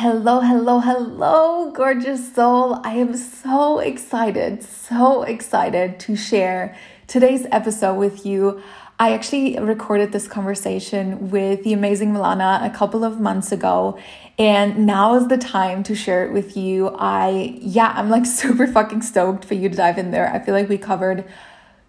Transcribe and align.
Hello, 0.00 0.38
hello, 0.38 0.78
hello, 0.78 1.72
gorgeous 1.72 2.32
soul. 2.32 2.80
I 2.84 2.92
am 2.92 3.16
so 3.16 3.80
excited, 3.80 4.62
so 4.62 5.24
excited 5.24 5.98
to 5.98 6.14
share 6.14 6.76
today's 7.08 7.46
episode 7.50 7.94
with 7.94 8.24
you. 8.24 8.62
I 9.00 9.12
actually 9.12 9.58
recorded 9.58 10.12
this 10.12 10.28
conversation 10.28 11.30
with 11.30 11.64
the 11.64 11.72
amazing 11.72 12.12
Milana 12.12 12.64
a 12.64 12.70
couple 12.70 13.02
of 13.02 13.18
months 13.18 13.50
ago, 13.50 13.98
and 14.38 14.86
now 14.86 15.16
is 15.16 15.26
the 15.26 15.36
time 15.36 15.82
to 15.82 15.96
share 15.96 16.24
it 16.24 16.32
with 16.32 16.56
you. 16.56 16.94
I, 16.96 17.58
yeah, 17.60 17.92
I'm 17.96 18.08
like 18.08 18.24
super 18.44 18.68
fucking 18.68 19.02
stoked 19.02 19.44
for 19.44 19.54
you 19.54 19.68
to 19.68 19.74
dive 19.74 19.98
in 19.98 20.12
there. 20.12 20.32
I 20.32 20.38
feel 20.38 20.54
like 20.54 20.68
we 20.68 20.78
covered 20.78 21.24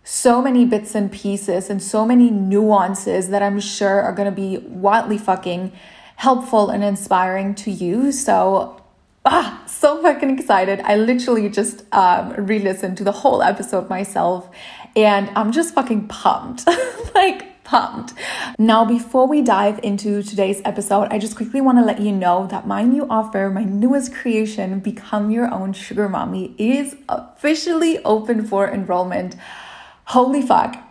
so 0.04 0.42
many 0.42 0.66
bits 0.66 0.96
and 0.96 1.12
pieces 1.12 1.70
and 1.70 1.80
so 1.80 2.08
many 2.08 2.32
nuances 2.32 3.30
that 3.30 3.44
I'm 3.44 3.60
sure 3.60 4.02
are 4.02 4.14
gonna 4.14 4.32
be 4.32 4.58
wildly 4.58 5.20
fucking 5.20 5.74
helpful 6.20 6.70
and 6.70 6.84
inspiring 6.84 7.56
to 7.56 7.72
you. 7.72 8.12
So, 8.12 8.82
ah, 9.24 9.64
so 9.66 10.02
fucking 10.02 10.38
excited. 10.38 10.82
I 10.82 10.98
literally 10.98 11.48
just 11.48 11.86
um, 11.94 12.34
re 12.34 12.60
listened 12.60 12.98
to 12.98 13.06
the 13.06 13.14
whole 13.14 13.42
episode 13.42 13.90
myself 13.90 14.50
and 14.98 15.30
I'm 15.38 15.54
just 15.54 15.74
fucking 15.74 16.10
pumped. 16.10 16.68
like, 17.16 17.64
pumped. 17.64 18.14
Now, 18.58 18.84
before 18.84 19.28
we 19.30 19.42
dive 19.42 19.80
into 19.82 20.22
today's 20.22 20.62
episode, 20.66 21.08
I 21.10 21.20
just 21.20 21.38
quickly 21.38 21.62
want 21.62 21.78
to 21.78 21.86
let 21.86 22.02
you 22.02 22.12
know 22.12 22.48
that 22.48 22.68
my 22.68 22.84
new 22.84 23.08
offer, 23.10 23.50
my 23.50 23.64
newest 23.64 24.14
creation, 24.14 24.80
Become 24.82 25.32
Your 25.32 25.50
Own 25.54 25.72
Sugar 25.72 26.10
Mommy, 26.10 26.54
is 26.58 26.98
officially 27.08 28.04
open 28.04 28.46
for 28.46 28.70
enrollment. 28.70 29.38
Holy 30.04 30.42
fuck. 30.42 30.89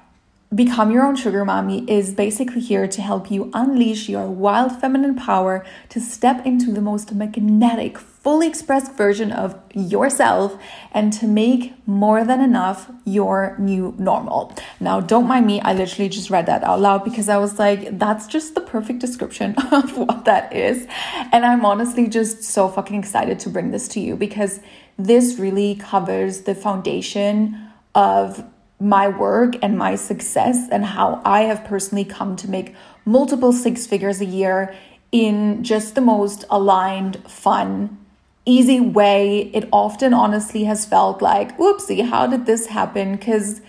Become 0.55 0.93
Your 0.93 1.05
Own 1.05 1.15
Sugar 1.15 1.45
Mommy 1.45 1.85
is 1.91 2.15
basically 2.15 2.63
here 2.63 2.89
to 2.89 3.03
help 3.03 3.31
you 3.31 3.51
unleash 3.53 4.09
your 4.09 4.27
wild 4.27 4.81
feminine 4.81 5.15
power 5.15 5.63
to 5.91 6.01
step 6.01 6.47
into 6.47 6.73
the 6.73 6.81
most 6.81 7.13
magnetic, 7.13 7.99
fully 7.99 8.49
expressed 8.49 8.95
version 8.95 9.31
of 9.31 9.61
yourself 9.75 10.59
and 10.93 11.13
to 11.13 11.27
make 11.27 11.75
more 11.87 12.25
than 12.25 12.41
enough 12.41 12.91
your 13.05 13.57
new 13.59 13.95
normal. 13.99 14.55
Now, 14.81 15.01
don't 15.01 15.29
mind 15.29 15.47
me, 15.47 15.61
I 15.61 15.75
literally 15.75 16.09
just 16.09 16.31
read 16.31 16.47
that 16.47 16.65
out 16.65 16.81
loud 16.81 17.05
because 17.05 17.29
I 17.29 17.37
was 17.37 17.59
like, 17.59 17.99
that's 17.99 18.27
just 18.27 18.55
the 18.55 18.63
perfect 18.63 19.01
description 19.01 19.55
of 19.71 19.99
what 19.99 20.25
that 20.25 20.57
is. 20.57 20.87
And 21.31 21.45
I'm 21.45 21.67
honestly 21.67 22.09
just 22.09 22.43
so 22.43 22.71
fucking 22.71 22.99
excited 22.99 23.39
to 23.41 23.51
bring 23.51 23.71
this 23.71 23.87
to 23.89 24.01
you 24.01 24.17
because 24.17 24.61
this 24.97 25.39
really 25.39 25.75
covers 25.75 26.43
the 26.43 26.55
foundation 26.55 27.69
of 27.95 28.43
my 28.81 29.09
work 29.09 29.57
and 29.63 29.77
my 29.77 29.97
success 29.97 30.69
and 30.71 30.85
how 30.85 31.21
I 31.25 31.43
have 31.43 31.65
personally 31.65 32.05
come 32.05 32.37
to 32.37 32.51
make 32.51 32.75
multiple 33.05 33.53
six 33.53 33.87
figures 33.87 34.21
a 34.21 34.25
year 34.25 34.75
in 35.11 35.65
just 35.65 35.95
the 35.95 36.01
most 36.01 36.45
aligned, 36.51 37.17
fun, 37.29 37.99
easy 38.45 38.81
way. 38.81 39.51
It 39.53 39.69
often 39.73 40.15
honestly 40.15 40.65
has 40.65 40.87
felt 40.87 41.21
like, 41.21 41.57
oopsie, 41.59 42.09
how 42.09 42.27
did 42.27 42.47
this 42.47 42.67
happen? 42.67 43.17
Because 43.17 43.61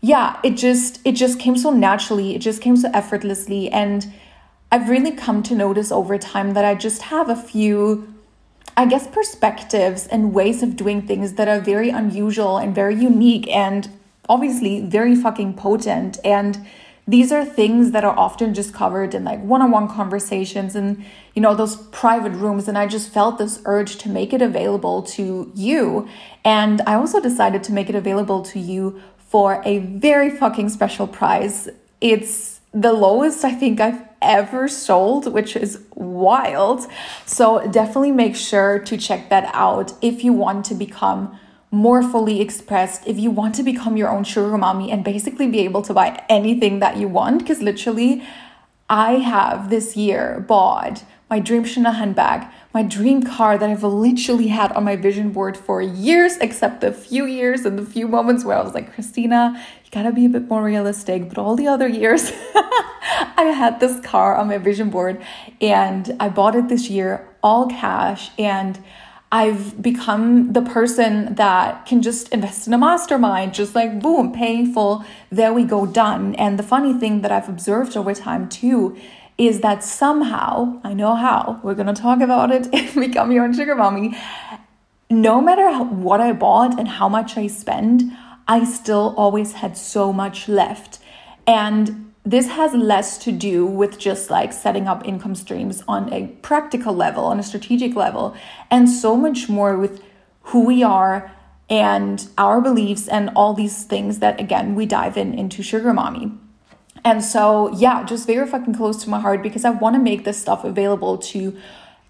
yeah, 0.00 0.38
it 0.42 0.50
just 0.50 1.00
it 1.04 1.12
just 1.12 1.38
came 1.38 1.56
so 1.56 1.70
naturally, 1.70 2.34
it 2.34 2.40
just 2.40 2.60
came 2.60 2.76
so 2.76 2.90
effortlessly. 2.92 3.70
And 3.70 4.12
I've 4.70 4.88
really 4.88 5.12
come 5.12 5.42
to 5.44 5.54
notice 5.54 5.90
over 5.92 6.18
time 6.18 6.54
that 6.54 6.64
I 6.64 6.74
just 6.74 7.02
have 7.02 7.28
a 7.28 7.36
few 7.36 8.14
I 8.76 8.86
guess 8.86 9.06
perspectives 9.06 10.08
and 10.08 10.34
ways 10.34 10.62
of 10.62 10.74
doing 10.74 11.02
things 11.02 11.34
that 11.34 11.46
are 11.46 11.60
very 11.60 11.90
unusual 11.90 12.58
and 12.58 12.74
very 12.74 12.96
unique 12.96 13.48
and 13.48 13.88
obviously 14.28 14.80
very 14.80 15.14
fucking 15.14 15.54
potent. 15.54 16.18
And 16.24 16.66
these 17.06 17.30
are 17.30 17.44
things 17.44 17.90
that 17.90 18.04
are 18.04 18.18
often 18.18 18.54
just 18.54 18.72
covered 18.72 19.14
in 19.14 19.24
like 19.24 19.42
one-on-one 19.42 19.88
conversations 19.88 20.74
and 20.74 21.04
you 21.34 21.42
know 21.42 21.54
those 21.54 21.76
private 21.76 22.32
rooms. 22.32 22.66
And 22.66 22.78
i 22.78 22.86
just 22.86 23.12
felt 23.12 23.38
this 23.38 23.60
urge 23.66 23.96
to 23.98 24.08
make 24.08 24.32
it 24.32 24.40
available 24.40 25.02
to 25.02 25.52
you. 25.54 26.08
And 26.44 26.80
i 26.86 26.94
also 26.94 27.20
decided 27.20 27.62
to 27.64 27.72
make 27.72 27.88
it 27.88 27.94
available 27.94 28.42
to 28.42 28.58
you 28.58 29.02
for 29.18 29.60
a 29.64 29.78
very 29.80 30.30
fucking 30.30 30.70
special 30.70 31.06
price. 31.06 31.68
It's 32.00 32.60
the 32.76 32.92
lowest 32.92 33.44
i 33.44 33.52
think 33.52 33.80
i've 33.80 34.02
ever 34.20 34.66
sold 34.66 35.32
which 35.32 35.54
is 35.54 35.80
wild. 35.94 36.86
So 37.26 37.70
definitely 37.70 38.12
make 38.12 38.34
sure 38.34 38.78
to 38.78 38.96
check 38.96 39.28
that 39.28 39.50
out 39.52 39.92
if 40.02 40.24
you 40.24 40.32
want 40.32 40.64
to 40.66 40.74
become 40.74 41.38
more 41.74 42.02
fully 42.02 42.40
expressed 42.40 43.06
if 43.06 43.18
you 43.18 43.30
want 43.30 43.54
to 43.56 43.62
become 43.62 43.96
your 43.96 44.08
own 44.08 44.24
sugar 44.24 44.56
mommy 44.56 44.90
and 44.90 45.04
basically 45.04 45.46
be 45.46 45.60
able 45.60 45.82
to 45.82 45.92
buy 45.92 46.24
anything 46.28 46.78
that 46.78 46.96
you 46.96 47.08
want. 47.08 47.40
Because 47.40 47.60
literally, 47.60 48.22
I 48.88 49.12
have 49.14 49.70
this 49.70 49.96
year 49.96 50.44
bought 50.46 51.04
my 51.30 51.40
dream 51.40 51.64
Chanel 51.64 51.94
handbag, 51.94 52.46
my 52.72 52.82
dream 52.82 53.22
car 53.22 53.56
that 53.56 53.68
I've 53.68 53.82
literally 53.82 54.48
had 54.48 54.70
on 54.72 54.84
my 54.84 54.94
vision 54.94 55.32
board 55.32 55.56
for 55.56 55.80
years, 55.80 56.36
except 56.36 56.80
the 56.80 56.92
few 56.92 57.24
years 57.24 57.64
and 57.64 57.78
the 57.78 57.84
few 57.84 58.06
moments 58.06 58.44
where 58.44 58.56
I 58.58 58.62
was 58.62 58.74
like, 58.74 58.94
Christina, 58.94 59.60
you 59.84 59.90
gotta 59.90 60.12
be 60.12 60.26
a 60.26 60.28
bit 60.28 60.48
more 60.48 60.62
realistic. 60.62 61.28
But 61.28 61.38
all 61.38 61.56
the 61.56 61.66
other 61.66 61.88
years, 61.88 62.30
I 62.54 63.52
had 63.56 63.80
this 63.80 64.00
car 64.00 64.36
on 64.36 64.48
my 64.48 64.58
vision 64.58 64.90
board 64.90 65.20
and 65.60 66.14
I 66.20 66.28
bought 66.28 66.54
it 66.54 66.68
this 66.68 66.90
year, 66.90 67.26
all 67.42 67.68
cash. 67.68 68.30
And 68.38 68.78
I've 69.34 69.82
become 69.82 70.52
the 70.52 70.62
person 70.62 71.34
that 71.34 71.86
can 71.86 72.02
just 72.02 72.28
invest 72.28 72.68
in 72.68 72.72
a 72.72 72.78
mastermind, 72.78 73.52
just 73.52 73.74
like 73.74 74.00
boom, 74.00 74.30
paying 74.32 74.72
full, 74.72 75.04
there 75.28 75.52
we 75.52 75.64
go, 75.64 75.86
done. 75.86 76.36
And 76.36 76.56
the 76.56 76.62
funny 76.62 76.92
thing 76.92 77.22
that 77.22 77.32
I've 77.32 77.48
observed 77.48 77.96
over 77.96 78.14
time 78.14 78.48
too 78.48 78.96
is 79.36 79.58
that 79.62 79.82
somehow, 79.82 80.80
I 80.84 80.94
know 80.94 81.16
how, 81.16 81.58
we're 81.64 81.74
gonna 81.74 81.94
talk 81.94 82.20
about 82.20 82.52
it 82.52 82.68
in 82.72 83.08
Become 83.08 83.32
Your 83.32 83.42
Own 83.42 83.52
Sugar 83.52 83.74
Mommy. 83.74 84.16
No 85.10 85.40
matter 85.40 85.82
what 85.82 86.20
I 86.20 86.32
bought 86.32 86.78
and 86.78 86.86
how 86.86 87.08
much 87.08 87.36
I 87.36 87.48
spend, 87.48 88.12
I 88.46 88.62
still 88.62 89.16
always 89.16 89.54
had 89.54 89.76
so 89.76 90.12
much 90.12 90.48
left. 90.48 91.00
And 91.44 92.03
this 92.24 92.48
has 92.48 92.72
less 92.72 93.18
to 93.18 93.32
do 93.32 93.66
with 93.66 93.98
just 93.98 94.30
like 94.30 94.52
setting 94.52 94.88
up 94.88 95.06
income 95.06 95.34
streams 95.34 95.82
on 95.86 96.10
a 96.12 96.28
practical 96.40 96.94
level, 96.94 97.24
on 97.24 97.38
a 97.38 97.42
strategic 97.42 97.94
level, 97.94 98.34
and 98.70 98.88
so 98.88 99.14
much 99.14 99.48
more 99.48 99.76
with 99.76 100.02
who 100.44 100.64
we 100.64 100.82
are 100.82 101.30
and 101.68 102.28
our 102.38 102.60
beliefs 102.60 103.08
and 103.08 103.30
all 103.36 103.54
these 103.54 103.84
things 103.84 104.18
that 104.18 104.38
again 104.40 104.74
we 104.74 104.86
dive 104.86 105.16
in 105.16 105.34
into 105.34 105.62
sugar 105.62 105.92
mommy. 105.92 106.32
And 107.04 107.22
so, 107.22 107.70
yeah, 107.74 108.02
just 108.04 108.26
very 108.26 108.46
fucking 108.46 108.74
close 108.74 109.02
to 109.04 109.10
my 109.10 109.20
heart 109.20 109.42
because 109.42 109.64
I 109.64 109.70
want 109.70 109.94
to 109.94 110.00
make 110.00 110.24
this 110.24 110.40
stuff 110.40 110.64
available 110.64 111.18
to 111.18 111.54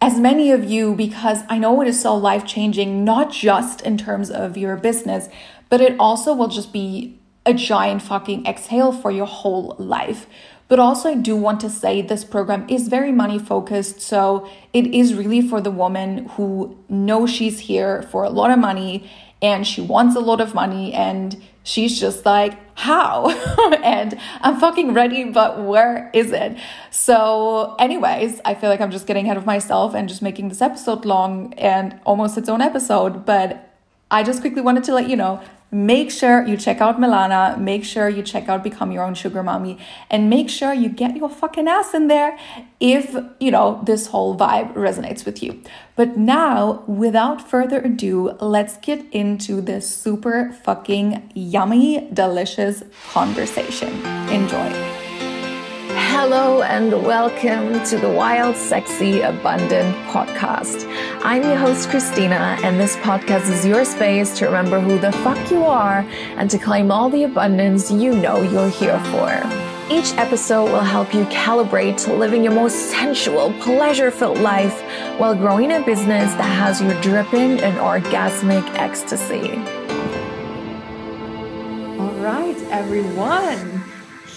as 0.00 0.20
many 0.20 0.52
of 0.52 0.62
you 0.62 0.94
because 0.94 1.40
I 1.48 1.58
know 1.58 1.80
it 1.80 1.88
is 1.88 2.00
so 2.00 2.14
life 2.14 2.46
changing, 2.46 3.04
not 3.04 3.32
just 3.32 3.80
in 3.80 3.98
terms 3.98 4.30
of 4.30 4.56
your 4.56 4.76
business, 4.76 5.28
but 5.68 5.80
it 5.80 5.96
also 5.98 6.32
will 6.32 6.46
just 6.46 6.72
be 6.72 7.18
a 7.46 7.54
giant 7.54 8.02
fucking 8.02 8.46
exhale 8.46 8.92
for 8.92 9.10
your 9.10 9.26
whole 9.26 9.76
life. 9.78 10.26
But 10.66 10.78
also, 10.78 11.10
I 11.10 11.14
do 11.14 11.36
want 11.36 11.60
to 11.60 11.70
say 11.70 12.00
this 12.00 12.24
program 12.24 12.66
is 12.68 12.88
very 12.88 13.12
money 13.12 13.38
focused. 13.38 14.00
So 14.00 14.48
it 14.72 14.86
is 14.94 15.14
really 15.14 15.46
for 15.46 15.60
the 15.60 15.70
woman 15.70 16.26
who 16.36 16.76
knows 16.88 17.30
she's 17.30 17.60
here 17.60 18.02
for 18.02 18.24
a 18.24 18.30
lot 18.30 18.50
of 18.50 18.58
money 18.58 19.10
and 19.42 19.66
she 19.66 19.82
wants 19.82 20.16
a 20.16 20.20
lot 20.20 20.40
of 20.40 20.54
money 20.54 20.94
and 20.94 21.42
she's 21.62 22.00
just 22.00 22.24
like, 22.24 22.58
how? 22.76 23.28
and 23.84 24.18
I'm 24.40 24.58
fucking 24.58 24.94
ready, 24.94 25.24
but 25.24 25.62
where 25.62 26.10
is 26.14 26.32
it? 26.32 26.56
So, 26.90 27.76
anyways, 27.78 28.40
I 28.44 28.54
feel 28.54 28.70
like 28.70 28.80
I'm 28.80 28.90
just 28.90 29.06
getting 29.06 29.26
ahead 29.26 29.36
of 29.36 29.44
myself 29.44 29.94
and 29.94 30.08
just 30.08 30.22
making 30.22 30.48
this 30.48 30.62
episode 30.62 31.04
long 31.04 31.52
and 31.54 32.00
almost 32.04 32.38
its 32.38 32.48
own 32.48 32.62
episode. 32.62 33.26
But 33.26 33.70
I 34.10 34.22
just 34.22 34.40
quickly 34.40 34.62
wanted 34.62 34.84
to 34.84 34.94
let 34.94 35.10
you 35.10 35.16
know 35.16 35.42
make 35.74 36.08
sure 36.08 36.46
you 36.46 36.56
check 36.56 36.80
out 36.80 37.00
Milana, 37.00 37.58
make 37.58 37.84
sure 37.84 38.08
you 38.08 38.22
check 38.22 38.48
out 38.48 38.62
Become 38.62 38.92
Your 38.92 39.02
Own 39.02 39.14
Sugar 39.14 39.42
Mommy, 39.42 39.76
and 40.08 40.30
make 40.30 40.48
sure 40.48 40.72
you 40.72 40.88
get 40.88 41.16
your 41.16 41.28
fucking 41.28 41.66
ass 41.66 41.92
in 41.94 42.06
there 42.06 42.38
if, 42.78 43.16
you 43.40 43.50
know, 43.50 43.82
this 43.84 44.06
whole 44.06 44.38
vibe 44.38 44.72
resonates 44.74 45.26
with 45.26 45.42
you. 45.42 45.60
But 45.96 46.16
now, 46.16 46.84
without 46.86 47.48
further 47.50 47.80
ado, 47.80 48.36
let's 48.40 48.76
get 48.76 49.04
into 49.12 49.60
this 49.60 49.88
super 49.88 50.52
fucking 50.64 51.32
yummy, 51.34 52.08
delicious 52.12 52.84
conversation. 53.10 53.92
Enjoy. 54.30 55.03
Hello 56.16 56.62
and 56.62 56.92
welcome 57.04 57.84
to 57.86 57.98
the 57.98 58.08
Wild, 58.08 58.54
Sexy, 58.54 59.22
Abundant 59.22 59.96
podcast. 60.06 60.88
I'm 61.24 61.42
your 61.42 61.56
host, 61.56 61.88
Christina, 61.90 62.56
and 62.62 62.78
this 62.78 62.94
podcast 62.98 63.50
is 63.50 63.66
your 63.66 63.84
space 63.84 64.38
to 64.38 64.46
remember 64.46 64.78
who 64.78 64.96
the 64.96 65.10
fuck 65.10 65.50
you 65.50 65.64
are 65.64 66.06
and 66.36 66.48
to 66.50 66.56
claim 66.56 66.92
all 66.92 67.10
the 67.10 67.24
abundance 67.24 67.90
you 67.90 68.14
know 68.14 68.42
you're 68.42 68.70
here 68.70 69.00
for. 69.06 69.28
Each 69.92 70.14
episode 70.14 70.66
will 70.66 70.82
help 70.82 71.12
you 71.12 71.24
calibrate 71.24 72.00
to 72.04 72.14
living 72.14 72.44
your 72.44 72.54
most 72.54 72.90
sensual, 72.92 73.52
pleasure 73.54 74.12
filled 74.12 74.38
life 74.38 74.82
while 75.18 75.34
growing 75.34 75.72
a 75.72 75.80
business 75.84 76.32
that 76.34 76.44
has 76.44 76.80
you 76.80 76.94
dripping 77.02 77.58
in 77.58 77.74
orgasmic 77.82 78.64
ecstasy. 78.78 79.50
All 81.98 82.14
right, 82.22 82.56
everyone 82.70 83.83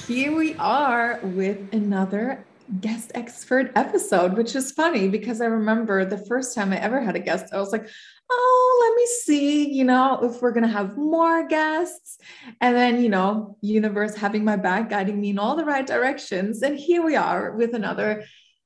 here 0.07 0.33
we 0.33 0.55
are 0.55 1.19
with 1.21 1.73
another 1.73 2.45
guest 2.79 3.11
expert 3.13 3.73
episode, 3.75 4.37
which 4.37 4.55
is 4.55 4.71
funny 4.71 5.09
because 5.09 5.41
I 5.41 5.47
remember 5.47 6.05
the 6.05 6.25
first 6.25 6.55
time 6.55 6.71
I 6.71 6.77
ever 6.77 7.01
had 7.01 7.17
a 7.17 7.19
guest, 7.19 7.53
I 7.53 7.57
was 7.57 7.73
like, 7.73 7.89
oh, 8.31 8.87
let 8.87 8.95
me 8.95 9.05
see, 9.25 9.69
you 9.69 9.83
know, 9.83 10.19
if 10.23 10.41
we're 10.41 10.53
going 10.53 10.65
to 10.65 10.69
have 10.69 10.95
more 10.95 11.45
guests. 11.45 12.19
And 12.61 12.73
then, 12.73 13.03
you 13.03 13.09
know, 13.09 13.57
universe 13.59 14.15
having 14.15 14.45
my 14.45 14.55
back, 14.55 14.89
guiding 14.89 15.19
me 15.19 15.31
in 15.31 15.39
all 15.39 15.57
the 15.57 15.65
right 15.65 15.85
directions. 15.85 16.61
And 16.61 16.79
here 16.79 17.03
we 17.03 17.17
are 17.17 17.51
with 17.51 17.73
another 17.73 18.23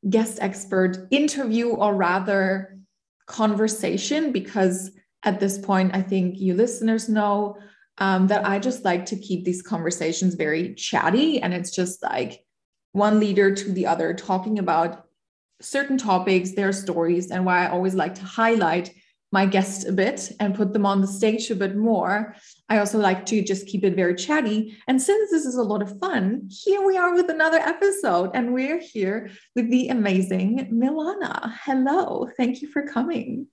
guest 0.07 0.37
expert 0.41 1.07
interview, 1.09 1.69
or 1.69 1.95
rather, 1.95 2.77
conversation, 3.25 4.31
because 4.31 4.91
at 5.23 5.39
this 5.39 5.57
point, 5.57 5.95
I 5.95 6.03
think 6.03 6.39
you 6.39 6.53
listeners 6.53 7.09
know 7.09 7.57
um, 8.01 8.25
that 8.27 8.47
I 8.47 8.57
just 8.57 8.83
like 8.83 9.05
to 9.05 9.15
keep 9.15 9.45
these 9.45 9.61
conversations 9.61 10.33
very 10.33 10.73
chatty. 10.73 11.39
And 11.39 11.53
it's 11.53 11.69
just 11.69 12.01
like 12.01 12.43
one 12.93 13.19
leader 13.19 13.53
to 13.53 13.71
the 13.71 13.85
other 13.85 14.15
talking 14.15 14.57
about 14.57 15.05
certain 15.61 15.99
topics, 15.99 16.53
their 16.53 16.73
stories, 16.73 17.29
and 17.29 17.45
why 17.45 17.63
I 17.63 17.69
always 17.69 17.93
like 17.93 18.15
to 18.15 18.23
highlight 18.23 18.91
my 19.31 19.45
guests 19.45 19.85
a 19.85 19.93
bit 19.93 20.31
and 20.39 20.55
put 20.55 20.73
them 20.73 20.85
on 20.85 20.99
the 20.99 21.07
stage 21.07 21.51
a 21.51 21.55
bit 21.55 21.77
more. 21.77 22.35
I 22.69 22.79
also 22.79 22.97
like 22.97 23.23
to 23.27 23.43
just 23.43 23.67
keep 23.67 23.83
it 23.83 23.95
very 23.95 24.15
chatty. 24.15 24.75
And 24.87 24.99
since 24.99 25.29
this 25.29 25.45
is 25.45 25.55
a 25.55 25.63
lot 25.63 25.83
of 25.83 25.99
fun, 25.99 26.49
here 26.49 26.85
we 26.85 26.97
are 26.97 27.13
with 27.13 27.29
another 27.29 27.59
episode, 27.59 28.31
and 28.33 28.51
we're 28.51 28.79
here 28.79 29.29
with 29.55 29.69
the 29.69 29.89
amazing 29.89 30.71
Milana. 30.73 31.53
Hello, 31.65 32.27
thank 32.35 32.63
you 32.63 32.67
for 32.67 32.81
coming. 32.81 33.45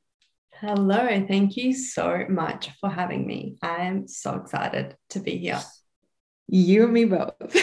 Hello, 0.60 1.06
thank 1.28 1.56
you 1.56 1.72
so 1.72 2.24
much 2.28 2.70
for 2.80 2.90
having 2.90 3.24
me. 3.24 3.56
I 3.62 3.84
am 3.84 4.08
so 4.08 4.34
excited 4.34 4.96
to 5.10 5.20
be 5.20 5.38
here. 5.38 5.60
You 6.48 6.84
and 6.84 6.92
me 6.92 7.04
both. 7.04 7.32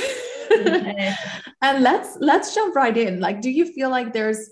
and 1.62 1.84
let's 1.84 2.16
let's 2.22 2.56
jump 2.56 2.74
right 2.74 2.96
in. 2.96 3.20
Like, 3.20 3.42
do 3.42 3.50
you 3.50 3.66
feel 3.66 3.90
like 3.90 4.14
there's 4.14 4.50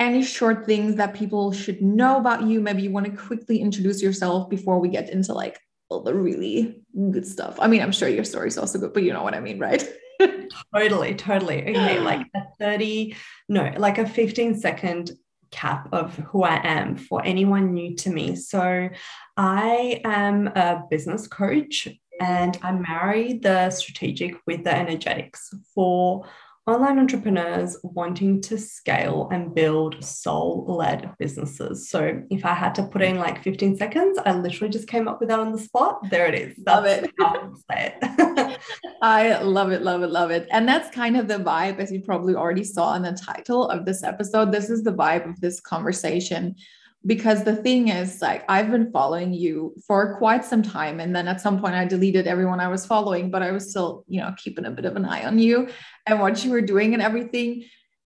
any 0.00 0.22
short 0.22 0.64
things 0.64 0.96
that 0.96 1.12
people 1.12 1.52
should 1.52 1.82
know 1.82 2.16
about 2.16 2.44
you? 2.44 2.62
Maybe 2.62 2.84
you 2.84 2.90
want 2.90 3.04
to 3.04 3.12
quickly 3.12 3.58
introduce 3.58 4.00
yourself 4.02 4.48
before 4.48 4.78
we 4.78 4.88
get 4.88 5.10
into 5.10 5.34
like 5.34 5.60
all 5.90 6.02
the 6.02 6.14
really 6.14 6.82
good 7.10 7.26
stuff. 7.26 7.58
I 7.60 7.66
mean, 7.66 7.82
I'm 7.82 7.92
sure 7.92 8.08
your 8.08 8.24
story's 8.24 8.56
also 8.56 8.78
good, 8.78 8.94
but 8.94 9.02
you 9.02 9.12
know 9.12 9.22
what 9.22 9.34
I 9.34 9.40
mean, 9.40 9.58
right? 9.58 9.86
totally, 10.74 11.16
totally. 11.16 11.60
Okay, 11.68 12.00
like 12.00 12.26
a 12.34 12.44
30, 12.58 13.14
no, 13.50 13.74
like 13.76 13.98
a 13.98 14.08
15 14.08 14.58
second 14.58 15.10
cap 15.54 15.88
of 15.92 16.16
who 16.16 16.42
I 16.42 16.60
am 16.64 16.96
for 16.96 17.24
anyone 17.24 17.72
new 17.72 17.94
to 17.96 18.10
me. 18.10 18.36
So, 18.36 18.88
I 19.36 20.00
am 20.04 20.48
a 20.48 20.82
business 20.90 21.26
coach 21.26 21.88
and 22.20 22.58
I 22.62 22.72
marry 22.72 23.34
the 23.34 23.70
strategic 23.70 24.36
with 24.46 24.64
the 24.64 24.74
energetics 24.74 25.52
for 25.74 26.26
online 26.66 26.98
entrepreneurs 26.98 27.76
wanting 27.82 28.40
to 28.40 28.56
scale 28.56 29.28
and 29.30 29.54
build 29.54 30.02
soul 30.02 30.64
led 30.66 31.12
businesses. 31.18 31.90
So 31.90 32.22
if 32.30 32.44
I 32.44 32.54
had 32.54 32.74
to 32.76 32.84
put 32.84 33.02
in 33.02 33.18
like 33.18 33.42
15 33.42 33.76
seconds, 33.76 34.18
I 34.24 34.32
literally 34.32 34.72
just 34.72 34.88
came 34.88 35.06
up 35.06 35.20
with 35.20 35.28
that 35.28 35.40
on 35.40 35.52
the 35.52 35.58
spot. 35.58 36.00
There 36.08 36.26
it 36.26 36.34
is. 36.34 36.54
Love 36.66 36.86
it. 36.86 37.10
it. 37.70 38.58
I 39.02 39.42
love 39.42 39.72
it, 39.72 39.82
love 39.82 40.02
it, 40.02 40.10
love 40.10 40.30
it. 40.30 40.48
And 40.50 40.66
that's 40.66 40.94
kind 40.94 41.18
of 41.18 41.28
the 41.28 41.38
vibe, 41.38 41.78
as 41.78 41.92
you 41.92 42.00
probably 42.00 42.34
already 42.34 42.64
saw 42.64 42.94
in 42.94 43.02
the 43.02 43.12
title 43.12 43.68
of 43.68 43.84
this 43.84 44.02
episode. 44.02 44.50
This 44.50 44.70
is 44.70 44.82
the 44.82 44.92
vibe 44.92 45.28
of 45.28 45.40
this 45.40 45.60
conversation 45.60 46.56
because 47.06 47.44
the 47.44 47.56
thing 47.56 47.88
is 47.88 48.20
like 48.22 48.44
i've 48.48 48.70
been 48.70 48.90
following 48.90 49.32
you 49.32 49.74
for 49.86 50.16
quite 50.16 50.44
some 50.44 50.62
time 50.62 51.00
and 51.00 51.14
then 51.14 51.28
at 51.28 51.40
some 51.40 51.60
point 51.60 51.74
i 51.74 51.84
deleted 51.84 52.26
everyone 52.26 52.60
i 52.60 52.68
was 52.68 52.86
following 52.86 53.30
but 53.30 53.42
i 53.42 53.50
was 53.50 53.70
still 53.70 54.04
you 54.08 54.20
know 54.20 54.34
keeping 54.36 54.64
a 54.64 54.70
bit 54.70 54.84
of 54.84 54.96
an 54.96 55.04
eye 55.04 55.24
on 55.24 55.38
you 55.38 55.68
and 56.06 56.20
what 56.20 56.44
you 56.44 56.50
were 56.50 56.60
doing 56.60 56.92
and 56.94 57.02
everything. 57.02 57.64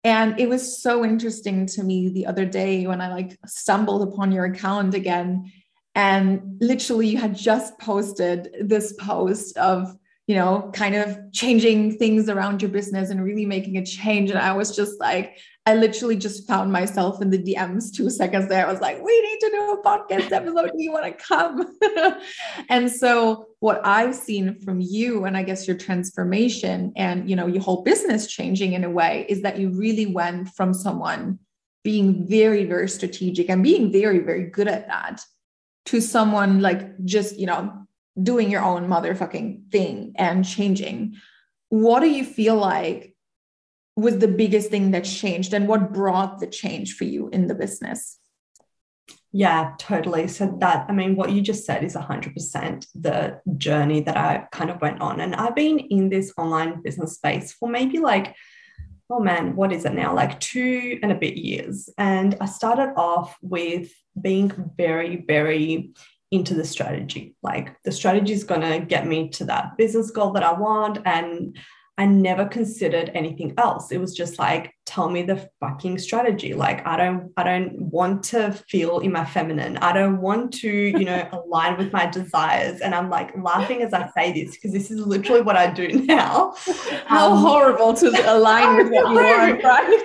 And 0.02 0.40
it 0.40 0.48
was 0.48 0.80
so 0.80 1.04
interesting 1.04 1.66
to 1.66 1.82
me 1.82 2.08
the 2.08 2.26
other 2.26 2.46
day 2.46 2.86
when 2.86 3.00
i 3.00 3.10
like 3.10 3.36
stumbled 3.46 4.08
upon 4.08 4.32
your 4.32 4.46
account 4.46 4.94
again 4.94 5.52
and 5.94 6.56
literally 6.60 7.08
you 7.08 7.18
had 7.18 7.36
just 7.36 7.78
posted 7.78 8.48
this 8.60 8.94
post 8.94 9.58
of 9.58 9.94
you 10.30 10.36
know 10.36 10.70
kind 10.72 10.94
of 10.94 11.18
changing 11.32 11.98
things 11.98 12.28
around 12.28 12.62
your 12.62 12.70
business 12.70 13.10
and 13.10 13.24
really 13.24 13.44
making 13.44 13.78
a 13.78 13.84
change 13.84 14.30
and 14.30 14.38
i 14.38 14.52
was 14.52 14.76
just 14.76 15.00
like 15.00 15.38
I 15.66 15.74
literally 15.74 16.16
just 16.16 16.48
found 16.48 16.72
myself 16.72 17.20
in 17.20 17.28
the 17.30 17.38
DMs 17.38 17.94
two 17.94 18.08
seconds 18.08 18.48
there. 18.48 18.66
I 18.66 18.72
was 18.72 18.80
like, 18.80 19.00
we 19.04 19.20
need 19.20 19.38
to 19.40 19.50
do 19.50 19.72
a 19.72 19.82
podcast 19.84 20.32
episode. 20.32 20.70
Do 20.74 20.82
you 20.82 20.90
want 20.90 21.04
to 21.06 21.24
come? 21.24 21.76
and 22.70 22.90
so 22.90 23.46
what 23.60 23.80
I've 23.84 24.14
seen 24.14 24.58
from 24.60 24.80
you 24.80 25.26
and 25.26 25.36
I 25.36 25.42
guess 25.42 25.68
your 25.68 25.76
transformation 25.76 26.92
and 26.96 27.28
you 27.28 27.36
know 27.36 27.46
your 27.46 27.62
whole 27.62 27.82
business 27.82 28.26
changing 28.26 28.72
in 28.72 28.84
a 28.84 28.90
way 28.90 29.26
is 29.28 29.42
that 29.42 29.58
you 29.58 29.68
really 29.68 30.06
went 30.06 30.48
from 30.48 30.72
someone 30.72 31.38
being 31.84 32.26
very, 32.26 32.64
very 32.64 32.88
strategic 32.88 33.48
and 33.48 33.62
being 33.62 33.92
very, 33.92 34.20
very 34.20 34.46
good 34.46 34.66
at 34.66 34.88
that 34.88 35.22
to 35.86 36.00
someone 36.00 36.60
like 36.60 37.04
just, 37.04 37.38
you 37.38 37.46
know, 37.46 37.86
doing 38.20 38.50
your 38.50 38.62
own 38.62 38.88
motherfucking 38.88 39.70
thing 39.70 40.12
and 40.16 40.44
changing. 40.44 41.16
What 41.68 42.00
do 42.00 42.08
you 42.08 42.24
feel 42.24 42.56
like 42.56 43.14
was 43.96 44.18
the 44.18 44.28
biggest 44.28 44.70
thing 44.70 44.90
that 44.92 45.04
changed 45.04 45.52
and 45.52 45.68
what 45.68 45.92
brought 45.92 46.40
the 46.40 46.46
change 46.46 46.94
for 46.94 47.04
you 47.04 47.28
in 47.28 47.46
the 47.46 47.54
business? 47.54 48.18
Yeah, 49.32 49.74
totally. 49.78 50.26
So 50.26 50.56
that, 50.60 50.86
I 50.88 50.92
mean, 50.92 51.14
what 51.14 51.30
you 51.30 51.40
just 51.40 51.64
said 51.64 51.84
is 51.84 51.94
100% 51.94 52.86
the 52.94 53.40
journey 53.56 54.00
that 54.00 54.16
I 54.16 54.46
kind 54.50 54.70
of 54.70 54.80
went 54.80 55.00
on. 55.00 55.20
And 55.20 55.36
I've 55.36 55.54
been 55.54 55.78
in 55.78 56.08
this 56.08 56.32
online 56.36 56.82
business 56.82 57.14
space 57.14 57.52
for 57.52 57.68
maybe 57.68 57.98
like, 57.98 58.34
oh 59.08 59.20
man, 59.20 59.54
what 59.54 59.72
is 59.72 59.84
it 59.84 59.94
now? 59.94 60.14
Like 60.14 60.40
two 60.40 60.98
and 61.02 61.12
a 61.12 61.16
bit 61.16 61.36
years. 61.36 61.88
And 61.96 62.36
I 62.40 62.46
started 62.46 62.94
off 62.96 63.36
with 63.40 63.92
being 64.20 64.52
very, 64.76 65.24
very 65.26 65.92
into 66.30 66.54
the 66.54 66.64
strategy. 66.64 67.34
Like 67.42 67.76
the 67.82 67.92
strategy 67.92 68.32
is 68.32 68.44
going 68.44 68.60
to 68.60 68.84
get 68.84 69.06
me 69.06 69.28
to 69.30 69.44
that 69.46 69.76
business 69.76 70.10
goal 70.10 70.32
that 70.32 70.42
I 70.42 70.52
want. 70.52 70.98
And 71.04 71.58
I 71.98 72.06
never 72.06 72.46
considered 72.46 73.10
anything 73.14 73.52
else. 73.58 73.92
It 73.92 74.00
was 74.00 74.14
just 74.14 74.38
like, 74.38 74.72
tell 74.86 75.10
me 75.10 75.22
the 75.22 75.50
fucking 75.60 75.98
strategy. 75.98 76.54
Like, 76.54 76.86
I 76.86 76.96
don't, 76.96 77.30
I 77.36 77.42
don't 77.42 77.78
want 77.78 78.22
to 78.24 78.52
feel 78.52 79.00
in 79.00 79.12
my 79.12 79.24
feminine. 79.24 79.76
I 79.78 79.92
don't 79.92 80.18
want 80.18 80.54
to, 80.60 80.70
you 80.70 81.04
know, 81.04 81.28
align 81.32 81.76
with 81.76 81.92
my 81.92 82.06
desires. 82.06 82.80
And 82.80 82.94
I'm 82.94 83.10
like 83.10 83.36
laughing 83.36 83.82
as 83.82 83.92
I 83.92 84.08
say 84.16 84.32
this 84.32 84.54
because 84.54 84.72
this 84.72 84.90
is 84.90 85.00
literally 85.00 85.42
what 85.42 85.56
I 85.56 85.70
do 85.70 85.88
now. 86.06 86.54
How 87.04 87.32
um, 87.32 87.38
horrible 87.38 87.92
to 87.94 88.08
align 88.34 88.78
with 88.78 88.92
what 88.92 89.10
you 89.10 89.16
want, 89.16 89.62
right? 89.62 90.04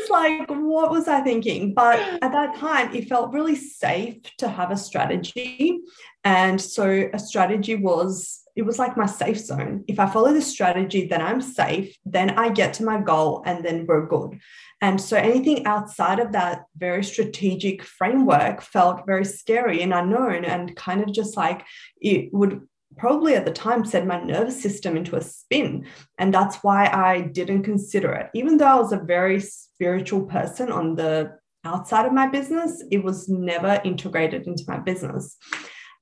Just 0.00 0.10
like, 0.10 0.48
what 0.48 0.90
was 0.90 1.08
I 1.08 1.20
thinking? 1.20 1.74
But 1.74 1.98
at 2.22 2.32
that 2.32 2.56
time, 2.56 2.94
it 2.94 3.08
felt 3.08 3.32
really 3.32 3.56
safe 3.56 4.16
to 4.38 4.48
have 4.48 4.70
a 4.70 4.76
strategy. 4.76 5.80
And 6.24 6.60
so 6.60 7.08
a 7.12 7.18
strategy 7.18 7.74
was 7.74 8.42
it 8.56 8.62
was 8.62 8.78
like 8.78 8.96
my 8.96 9.06
safe 9.06 9.38
zone. 9.38 9.84
If 9.88 9.98
I 9.98 10.06
follow 10.06 10.32
the 10.32 10.42
strategy, 10.42 11.06
then 11.06 11.22
I'm 11.22 11.40
safe, 11.40 11.96
then 12.04 12.30
I 12.30 12.50
get 12.50 12.74
to 12.74 12.84
my 12.84 13.00
goal, 13.00 13.42
and 13.46 13.64
then 13.64 13.86
we're 13.86 14.06
good. 14.06 14.38
And 14.82 15.00
so 15.00 15.16
anything 15.16 15.66
outside 15.66 16.18
of 16.18 16.32
that 16.32 16.64
very 16.76 17.04
strategic 17.04 17.82
framework 17.82 18.60
felt 18.62 19.06
very 19.06 19.24
scary 19.24 19.82
and 19.82 19.94
unknown, 19.94 20.44
and 20.44 20.74
kind 20.76 21.00
of 21.00 21.12
just 21.12 21.36
like 21.36 21.64
it 22.00 22.32
would 22.32 22.60
probably 23.00 23.34
at 23.34 23.46
the 23.46 23.50
time 23.50 23.82
set 23.82 24.06
my 24.06 24.22
nervous 24.22 24.60
system 24.60 24.94
into 24.94 25.16
a 25.16 25.22
spin. 25.22 25.86
And 26.18 26.32
that's 26.32 26.56
why 26.56 26.86
I 26.86 27.22
didn't 27.22 27.62
consider 27.62 28.12
it. 28.12 28.28
Even 28.34 28.58
though 28.58 28.66
I 28.66 28.74
was 28.74 28.92
a 28.92 28.98
very 28.98 29.40
spiritual 29.40 30.26
person 30.26 30.70
on 30.70 30.96
the 30.96 31.32
outside 31.64 32.04
of 32.04 32.12
my 32.12 32.28
business, 32.28 32.84
it 32.90 33.02
was 33.02 33.26
never 33.28 33.80
integrated 33.84 34.46
into 34.46 34.64
my 34.68 34.78
business. 34.78 35.38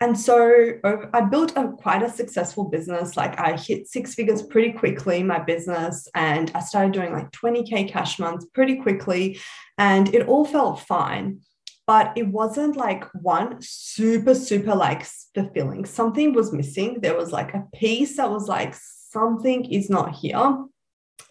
And 0.01 0.19
so 0.19 0.73
uh, 0.85 0.97
I 1.13 1.23
built 1.23 1.53
a 1.57 1.69
quite 1.69 2.03
a 2.03 2.11
successful 2.11 2.65
business. 2.65 3.17
Like 3.17 3.39
I 3.39 3.57
hit 3.57 3.89
six 3.89 4.15
figures 4.15 4.43
pretty 4.43 4.73
quickly 4.73 5.21
in 5.21 5.27
my 5.27 5.41
business, 5.41 6.09
and 6.15 6.51
I 6.55 6.61
started 6.61 6.93
doing 6.93 7.13
like 7.13 7.31
20K 7.33 7.89
cash 7.89 8.19
months 8.19 8.47
pretty 8.55 8.77
quickly. 8.77 9.41
And 9.77 10.13
it 10.15 10.27
all 10.29 10.45
felt 10.45 10.81
fine. 10.81 11.41
But 11.89 12.13
it 12.17 12.29
wasn't 12.29 12.77
like 12.77 13.05
one 13.15 13.57
super, 13.61 14.35
super 14.35 14.75
like 14.75 15.07
fulfilling. 15.35 15.87
Something 15.87 16.35
was 16.35 16.53
missing. 16.53 17.01
There 17.01 17.17
was 17.17 17.33
like 17.33 17.55
a 17.55 17.65
piece 17.75 18.19
that 18.19 18.31
was 18.31 18.47
like, 18.47 18.75
something 18.75 19.65
is 19.65 19.89
not 19.89 20.15
here. 20.15 20.67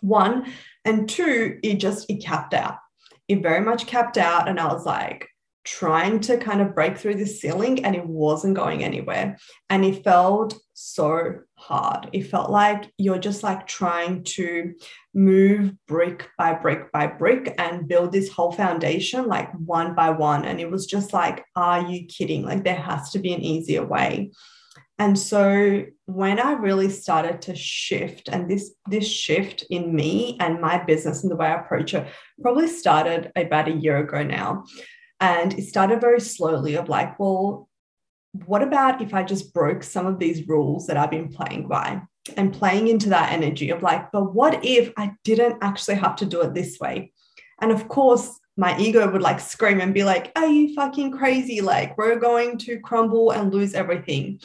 One. 0.01 0.51
And 0.83 1.07
two, 1.07 1.59
it 1.61 1.75
just, 1.75 2.09
it 2.09 2.23
capped 2.25 2.55
out. 2.55 2.77
It 3.27 3.43
very 3.43 3.61
much 3.61 3.85
capped 3.85 4.17
out. 4.17 4.49
And 4.49 4.59
I 4.59 4.73
was 4.73 4.83
like, 4.83 5.29
trying 5.67 6.17
to 6.21 6.37
kind 6.37 6.61
of 6.61 6.73
break 6.73 6.97
through 6.97 7.15
the 7.15 7.25
ceiling 7.25 7.83
and 7.83 7.93
it 7.93 8.05
wasn't 8.05 8.55
going 8.55 8.85
anywhere. 8.85 9.37
And 9.69 9.83
it 9.83 10.01
felt 10.01 10.57
so 10.73 11.39
hard. 11.55 12.09
It 12.13 12.23
felt 12.23 12.49
like 12.49 12.89
you're 12.97 13.19
just 13.19 13.43
like 13.43 13.67
trying 13.67 14.23
to 14.35 14.73
move 15.13 15.73
brick 15.85 16.29
by 16.37 16.53
brick 16.53 16.89
by 16.93 17.07
brick 17.07 17.53
and 17.57 17.87
build 17.87 18.13
this 18.13 18.31
whole 18.31 18.53
foundation 18.53 19.27
like 19.27 19.51
one 19.55 19.93
by 19.93 20.11
one. 20.11 20.45
And 20.45 20.61
it 20.61 20.71
was 20.71 20.85
just 20.85 21.11
like, 21.11 21.43
are 21.57 21.81
you 21.81 22.05
kidding? 22.05 22.45
Like 22.45 22.63
there 22.63 22.75
has 22.75 23.09
to 23.11 23.19
be 23.19 23.33
an 23.33 23.41
easier 23.41 23.85
way. 23.85 24.31
And 24.99 25.19
so 25.19 25.83
when 26.05 26.39
I 26.39 26.53
really 26.53 26.89
started 26.89 27.41
to 27.43 27.55
shift, 27.55 28.29
and 28.29 28.49
this 28.49 28.73
this 28.89 29.05
shift 29.05 29.65
in 29.69 29.93
me 29.93 30.37
and 30.39 30.61
my 30.61 30.83
business 30.83 31.23
and 31.23 31.31
the 31.31 31.35
way 31.35 31.47
I 31.47 31.59
approach 31.59 31.93
it 31.93 32.07
probably 32.41 32.67
started 32.67 33.31
about 33.35 33.67
a 33.67 33.73
year 33.73 33.97
ago 33.97 34.23
now. 34.23 34.63
And 35.19 35.57
it 35.57 35.63
started 35.63 36.01
very 36.01 36.19
slowly 36.19 36.75
of 36.75 36.89
like, 36.89 37.19
well, 37.19 37.67
what 38.45 38.61
about 38.61 39.01
if 39.01 39.13
I 39.13 39.23
just 39.23 39.53
broke 39.53 39.83
some 39.83 40.05
of 40.05 40.19
these 40.19 40.47
rules 40.47 40.87
that 40.87 40.97
I've 40.97 41.11
been 41.11 41.29
playing 41.29 41.67
by 41.67 42.01
and 42.35 42.53
playing 42.53 42.87
into 42.87 43.09
that 43.09 43.31
energy 43.31 43.69
of 43.69 43.81
like, 43.81 44.11
but 44.11 44.33
what 44.33 44.63
if 44.63 44.91
I 44.97 45.13
didn't 45.23 45.57
actually 45.61 45.95
have 45.95 46.15
to 46.17 46.25
do 46.25 46.41
it 46.41 46.53
this 46.53 46.79
way? 46.79 47.11
And 47.61 47.71
of 47.71 47.87
course, 47.87 48.39
my 48.57 48.77
ego 48.79 49.09
would 49.09 49.21
like 49.21 49.39
scream 49.39 49.81
and 49.81 49.93
be 49.93 50.03
like, 50.03 50.31
Are 50.35 50.47
you 50.47 50.73
fucking 50.73 51.11
crazy? 51.11 51.61
Like, 51.61 51.97
we're 51.97 52.19
going 52.19 52.57
to 52.59 52.79
crumble 52.79 53.31
and 53.31 53.53
lose 53.53 53.73
everything. 53.73 54.39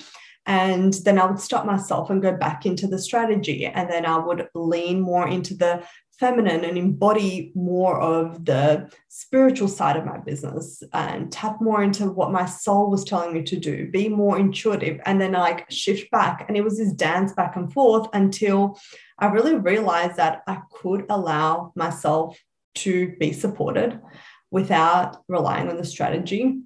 And 0.45 0.93
then 1.05 1.19
I 1.19 1.27
would 1.27 1.39
stop 1.39 1.65
myself 1.65 2.11
and 2.11 2.21
go 2.21 2.37
back 2.37 2.67
into 2.67 2.87
the 2.89 2.99
strategy. 2.99 3.65
And 3.65 3.89
then 3.89 4.05
I 4.05 4.19
would 4.19 4.49
lean 4.55 5.01
more 5.01 5.29
into 5.29 5.55
the 5.55 5.85
feminine 6.19 6.65
and 6.65 6.79
embody 6.79 7.53
more 7.55 8.01
of 8.01 8.45
the 8.45 8.91
spiritual 9.09 9.69
side 9.69 9.97
of 9.97 10.05
my 10.05 10.19
business 10.19 10.83
and 10.93 11.33
tap 11.33 11.61
more 11.61 11.83
into 11.83 12.11
what 12.11 12.31
my 12.31 12.45
soul 12.45 12.91
was 12.91 13.05
telling 13.05 13.33
me 13.33 13.43
to 13.43 13.57
do, 13.57 13.91
be 13.91 14.09
more 14.09 14.39
intuitive, 14.39 15.01
and 15.05 15.21
then 15.21 15.33
like 15.33 15.71
shift 15.71 16.11
back. 16.11 16.45
And 16.47 16.57
it 16.57 16.63
was 16.63 16.79
this 16.79 16.93
dance 16.93 17.33
back 17.33 17.57
and 17.57 17.73
forth 17.73 18.09
until 18.13 18.79
I 19.19 19.27
really 19.27 19.57
realized 19.57 20.17
that 20.17 20.43
I 20.47 20.61
could 20.71 21.07
allow 21.09 21.73
myself 21.75 22.39
to 22.75 23.17
be 23.19 23.33
supported 23.33 24.01
without 24.51 25.17
relying 25.29 25.69
on 25.69 25.77
the 25.77 25.85
strategy. 25.85 26.61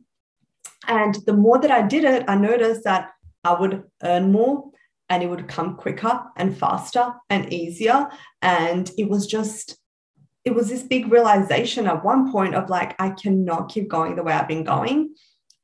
And 0.88 1.14
the 1.26 1.32
more 1.32 1.58
that 1.58 1.70
I 1.70 1.82
did 1.82 2.04
it, 2.04 2.24
I 2.28 2.36
noticed 2.36 2.84
that 2.84 3.10
I 3.44 3.58
would 3.58 3.84
earn 4.02 4.32
more 4.32 4.70
and 5.08 5.22
it 5.22 5.30
would 5.30 5.48
come 5.48 5.76
quicker 5.76 6.20
and 6.36 6.56
faster 6.56 7.12
and 7.30 7.52
easier. 7.52 8.08
And 8.42 8.90
it 8.98 9.08
was 9.08 9.26
just, 9.26 9.78
it 10.44 10.54
was 10.54 10.68
this 10.68 10.82
big 10.82 11.10
realization 11.10 11.86
at 11.86 12.04
one 12.04 12.32
point 12.32 12.54
of 12.54 12.70
like, 12.70 13.00
I 13.00 13.10
cannot 13.10 13.68
keep 13.68 13.88
going 13.88 14.16
the 14.16 14.22
way 14.22 14.32
I've 14.32 14.48
been 14.48 14.64
going. 14.64 15.14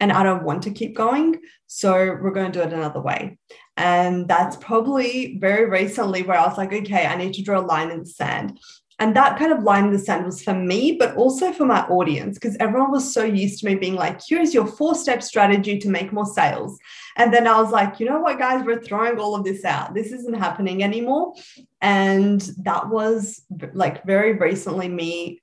And 0.00 0.10
I 0.10 0.24
don't 0.24 0.42
want 0.42 0.64
to 0.64 0.72
keep 0.72 0.96
going. 0.96 1.40
So 1.68 1.92
we're 1.92 2.32
going 2.32 2.50
to 2.50 2.58
do 2.58 2.64
it 2.64 2.72
another 2.72 3.00
way. 3.00 3.38
And 3.76 4.26
that's 4.26 4.56
probably 4.56 5.38
very 5.40 5.68
recently 5.70 6.22
where 6.22 6.38
I 6.38 6.46
was 6.46 6.58
like, 6.58 6.72
okay, 6.72 7.06
I 7.06 7.16
need 7.16 7.34
to 7.34 7.42
draw 7.42 7.60
a 7.60 7.62
line 7.62 7.90
in 7.90 8.00
the 8.00 8.06
sand. 8.06 8.58
And 9.02 9.16
that 9.16 9.36
kind 9.36 9.50
of 9.52 9.64
line 9.64 9.86
in 9.86 9.92
the 9.92 9.98
sand 9.98 10.24
was 10.24 10.44
for 10.44 10.54
me, 10.54 10.92
but 10.92 11.16
also 11.16 11.50
for 11.50 11.66
my 11.66 11.84
audience, 11.88 12.38
because 12.38 12.56
everyone 12.60 12.92
was 12.92 13.12
so 13.12 13.24
used 13.24 13.58
to 13.58 13.66
me 13.66 13.74
being 13.74 13.96
like, 13.96 14.20
here's 14.24 14.54
your 14.54 14.64
four 14.64 14.94
step 14.94 15.24
strategy 15.24 15.76
to 15.80 15.88
make 15.88 16.12
more 16.12 16.24
sales. 16.24 16.78
And 17.16 17.34
then 17.34 17.48
I 17.48 17.60
was 17.60 17.72
like, 17.72 17.98
you 17.98 18.06
know 18.06 18.20
what, 18.20 18.38
guys, 18.38 18.64
we're 18.64 18.80
throwing 18.80 19.18
all 19.18 19.34
of 19.34 19.42
this 19.42 19.64
out. 19.64 19.92
This 19.92 20.12
isn't 20.12 20.34
happening 20.38 20.84
anymore. 20.84 21.34
And 21.80 22.40
that 22.58 22.90
was 22.90 23.42
like 23.74 24.04
very 24.04 24.34
recently 24.34 24.86
me 24.86 25.42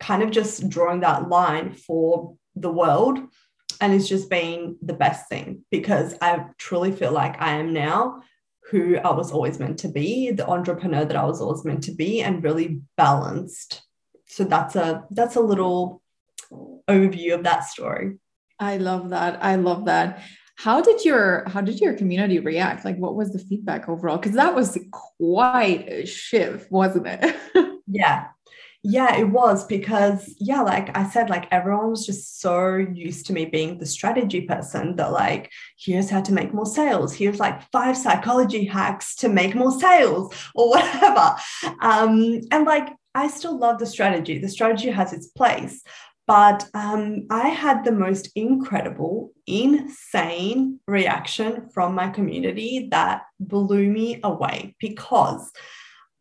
kind 0.00 0.22
of 0.22 0.30
just 0.30 0.70
drawing 0.70 1.00
that 1.00 1.28
line 1.28 1.74
for 1.74 2.34
the 2.56 2.72
world. 2.72 3.18
And 3.82 3.92
it's 3.92 4.08
just 4.08 4.30
been 4.30 4.78
the 4.80 4.94
best 4.94 5.28
thing 5.28 5.66
because 5.70 6.14
I 6.22 6.46
truly 6.56 6.90
feel 6.90 7.12
like 7.12 7.38
I 7.38 7.56
am 7.56 7.74
now 7.74 8.22
who 8.70 8.96
I 8.96 9.12
was 9.12 9.30
always 9.30 9.58
meant 9.58 9.78
to 9.80 9.88
be, 9.88 10.30
the 10.30 10.48
entrepreneur 10.48 11.04
that 11.04 11.16
I 11.16 11.24
was 11.24 11.40
always 11.40 11.64
meant 11.64 11.84
to 11.84 11.92
be, 11.92 12.22
and 12.22 12.42
really 12.42 12.80
balanced. 12.96 13.82
So 14.26 14.44
that's 14.44 14.74
a 14.74 15.04
that's 15.10 15.36
a 15.36 15.40
little 15.40 16.02
overview 16.88 17.34
of 17.34 17.44
that 17.44 17.64
story. 17.64 18.16
I 18.58 18.78
love 18.78 19.10
that. 19.10 19.42
I 19.42 19.56
love 19.56 19.86
that. 19.86 20.22
How 20.56 20.80
did 20.80 21.04
your 21.04 21.48
how 21.48 21.60
did 21.60 21.80
your 21.80 21.94
community 21.94 22.38
react? 22.38 22.84
Like 22.84 22.96
what 22.96 23.16
was 23.16 23.32
the 23.32 23.38
feedback 23.38 23.88
overall? 23.88 24.18
Because 24.18 24.36
that 24.36 24.54
was 24.54 24.78
quite 25.18 25.88
a 25.88 26.06
shift, 26.06 26.70
wasn't 26.70 27.06
it? 27.06 27.36
yeah. 27.86 28.28
Yeah, 28.86 29.16
it 29.16 29.30
was 29.30 29.64
because, 29.64 30.34
yeah, 30.38 30.60
like 30.60 30.94
I 30.94 31.08
said, 31.08 31.30
like 31.30 31.48
everyone 31.50 31.88
was 31.88 32.04
just 32.04 32.42
so 32.42 32.76
used 32.76 33.24
to 33.26 33.32
me 33.32 33.46
being 33.46 33.78
the 33.78 33.86
strategy 33.86 34.42
person 34.42 34.96
that, 34.96 35.10
like, 35.10 35.50
here's 35.78 36.10
how 36.10 36.20
to 36.20 36.34
make 36.34 36.52
more 36.52 36.66
sales. 36.66 37.14
Here's 37.14 37.40
like 37.40 37.62
five 37.72 37.96
psychology 37.96 38.66
hacks 38.66 39.16
to 39.16 39.30
make 39.30 39.54
more 39.54 39.72
sales 39.72 40.34
or 40.54 40.68
whatever. 40.72 41.34
Um, 41.80 42.42
and 42.52 42.66
like, 42.66 42.90
I 43.14 43.28
still 43.28 43.58
love 43.58 43.78
the 43.78 43.86
strategy. 43.86 44.36
The 44.36 44.50
strategy 44.50 44.90
has 44.90 45.14
its 45.14 45.28
place. 45.28 45.82
But 46.26 46.68
um, 46.74 47.26
I 47.30 47.48
had 47.48 47.84
the 47.84 47.92
most 47.92 48.30
incredible, 48.34 49.32
insane 49.46 50.80
reaction 50.86 51.70
from 51.72 51.94
my 51.94 52.10
community 52.10 52.88
that 52.90 53.22
blew 53.40 53.90
me 53.90 54.20
away 54.22 54.74
because 54.78 55.50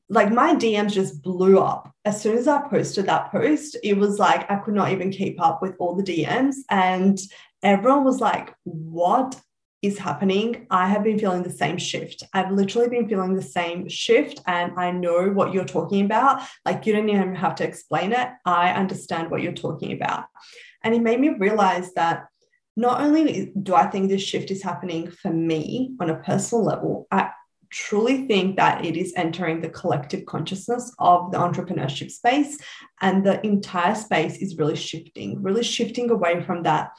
like 0.09 0.31
my 0.31 0.55
DMs 0.55 0.93
just 0.93 1.21
blew 1.21 1.59
up. 1.59 1.91
As 2.05 2.21
soon 2.21 2.37
as 2.37 2.47
I 2.47 2.67
posted 2.67 3.05
that 3.05 3.31
post, 3.31 3.77
it 3.83 3.97
was 3.97 4.19
like 4.19 4.49
I 4.49 4.57
could 4.57 4.73
not 4.73 4.91
even 4.91 5.11
keep 5.11 5.41
up 5.41 5.61
with 5.61 5.75
all 5.79 5.95
the 5.95 6.03
DMs. 6.03 6.55
And 6.69 7.19
everyone 7.61 8.03
was 8.03 8.19
like, 8.19 8.53
What 8.63 9.39
is 9.81 9.97
happening? 9.97 10.67
I 10.69 10.87
have 10.87 11.03
been 11.03 11.19
feeling 11.19 11.43
the 11.43 11.49
same 11.49 11.77
shift. 11.77 12.23
I've 12.33 12.51
literally 12.51 12.89
been 12.89 13.07
feeling 13.07 13.35
the 13.35 13.41
same 13.41 13.89
shift. 13.89 14.41
And 14.47 14.73
I 14.77 14.91
know 14.91 15.29
what 15.29 15.53
you're 15.53 15.65
talking 15.65 16.05
about. 16.05 16.41
Like, 16.65 16.85
you 16.85 16.93
don't 16.93 17.09
even 17.09 17.35
have 17.35 17.55
to 17.55 17.65
explain 17.65 18.13
it. 18.13 18.29
I 18.45 18.71
understand 18.71 19.29
what 19.29 19.41
you're 19.41 19.51
talking 19.51 19.93
about. 19.93 20.25
And 20.83 20.93
it 20.93 21.01
made 21.01 21.19
me 21.19 21.29
realize 21.29 21.93
that 21.93 22.25
not 22.75 23.01
only 23.01 23.53
do 23.61 23.75
I 23.75 23.87
think 23.87 24.09
this 24.09 24.21
shift 24.21 24.51
is 24.51 24.63
happening 24.63 25.11
for 25.11 25.31
me 25.31 25.95
on 25.99 26.09
a 26.09 26.19
personal 26.19 26.63
level, 26.63 27.07
I 27.11 27.29
truly 27.73 28.27
think 28.27 28.55
that 28.55 28.85
it 28.85 28.95
is 28.95 29.13
entering 29.17 29.59
the 29.59 29.69
collective 29.69 30.25
consciousness 30.25 30.93
of 30.99 31.31
the 31.31 31.37
entrepreneurship 31.39 32.11
space. 32.11 32.59
And 33.01 33.25
the 33.25 33.43
entire 33.45 33.95
space 33.95 34.37
is 34.37 34.57
really 34.57 34.75
shifting, 34.75 35.41
really 35.41 35.63
shifting 35.63 36.09
away 36.11 36.43
from 36.43 36.63
that 36.63 36.91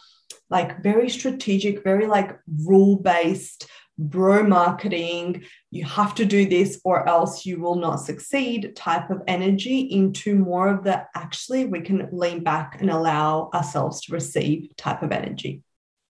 like 0.51 0.83
very 0.83 1.09
strategic, 1.09 1.85
very 1.85 2.07
like 2.07 2.39
rule 2.67 2.97
based, 2.97 3.69
bro 3.97 4.43
marketing, 4.43 5.45
you 5.71 5.85
have 5.85 6.15
to 6.17 6.25
do 6.25 6.49
this 6.49 6.81
or 6.85 7.09
else 7.09 7.47
you 7.47 7.61
will 7.61 7.77
not 7.77 7.97
succeed 7.97 8.75
type 8.75 9.11
of 9.11 9.23
energy 9.29 9.81
into 9.81 10.35
more 10.35 10.69
of 10.69 10.83
the 10.83 11.07
actually 11.15 11.67
we 11.67 11.81
can 11.81 12.09
lean 12.11 12.43
back 12.43 12.79
and 12.81 12.91
allow 12.91 13.51
ourselves 13.55 14.03
to 14.03 14.13
receive 14.13 14.75
type 14.77 15.03
of 15.03 15.13
energy. 15.13 15.63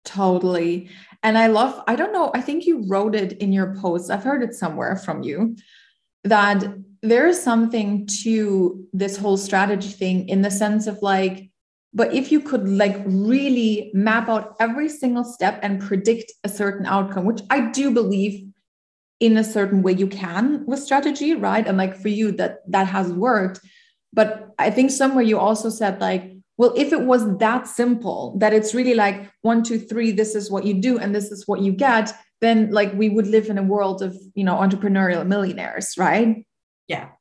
Totally. 0.06 0.89
And 1.21 1.38
I 1.38 1.47
love, 1.47 1.83
I 1.88 1.95
don't 1.95 2.13
know, 2.13 2.31
I 2.33 2.41
think 2.41 2.65
you 2.65 2.85
wrote 2.88 3.15
it 3.15 3.33
in 3.33 3.51
your 3.51 3.75
post. 3.75 4.09
I've 4.09 4.23
heard 4.23 4.41
it 4.41 4.53
somewhere 4.53 4.95
from 4.95 5.21
you 5.23 5.57
that 6.23 6.63
there 7.01 7.27
is 7.27 7.41
something 7.41 8.05
to 8.23 8.85
this 8.93 9.17
whole 9.17 9.38
strategy 9.38 9.89
thing 9.89 10.27
in 10.29 10.41
the 10.41 10.51
sense 10.51 10.88
of 10.88 11.01
like, 11.01 11.49
but 11.93 12.13
if 12.13 12.31
you 12.31 12.39
could 12.39 12.67
like 12.67 13.01
really 13.05 13.91
map 13.93 14.29
out 14.29 14.55
every 14.59 14.88
single 14.89 15.23
step 15.23 15.59
and 15.63 15.81
predict 15.81 16.31
a 16.43 16.49
certain 16.49 16.85
outcome, 16.85 17.25
which 17.25 17.41
I 17.49 17.71
do 17.71 17.91
believe 17.91 18.45
in 19.19 19.38
a 19.38 19.43
certain 19.43 19.81
way 19.81 19.93
you 19.93 20.07
can 20.07 20.65
with 20.65 20.79
strategy, 20.79 21.33
right? 21.33 21.65
And 21.65 21.77
like 21.77 21.97
for 21.97 22.09
you 22.09 22.31
that 22.33 22.59
that 22.71 22.88
has 22.88 23.11
worked. 23.11 23.59
But 24.13 24.49
I 24.57 24.71
think 24.71 24.91
somewhere 24.91 25.23
you 25.23 25.38
also 25.39 25.69
said 25.69 25.99
like, 25.99 26.33
well, 26.60 26.74
if 26.75 26.92
it 26.92 27.04
was 27.04 27.38
that 27.38 27.68
simple, 27.70 28.36
that 28.38 28.51
it's 28.51 28.75
really 28.75 28.94
like 28.94 29.32
one, 29.44 29.63
two, 29.63 29.80
three, 29.80 30.12
this 30.12 30.36
is 30.36 30.51
what 30.51 30.66
you 30.66 30.74
do 30.74 31.00
and 31.00 31.16
this 31.16 31.32
is 31.32 31.48
what 31.48 31.62
you 31.62 31.72
get, 31.72 32.12
then 32.42 32.70
like 32.70 32.94
we 32.94 33.08
would 33.08 33.28
live 33.28 33.48
in 33.48 33.58
a 33.58 33.63
world 33.63 34.01
of, 34.01 34.18
you 34.36 34.44
know, 34.44 34.58
entrepreneurial 34.58 35.25
millionaires, 35.25 35.94
right? 35.98 36.46
Yeah. 36.89 37.12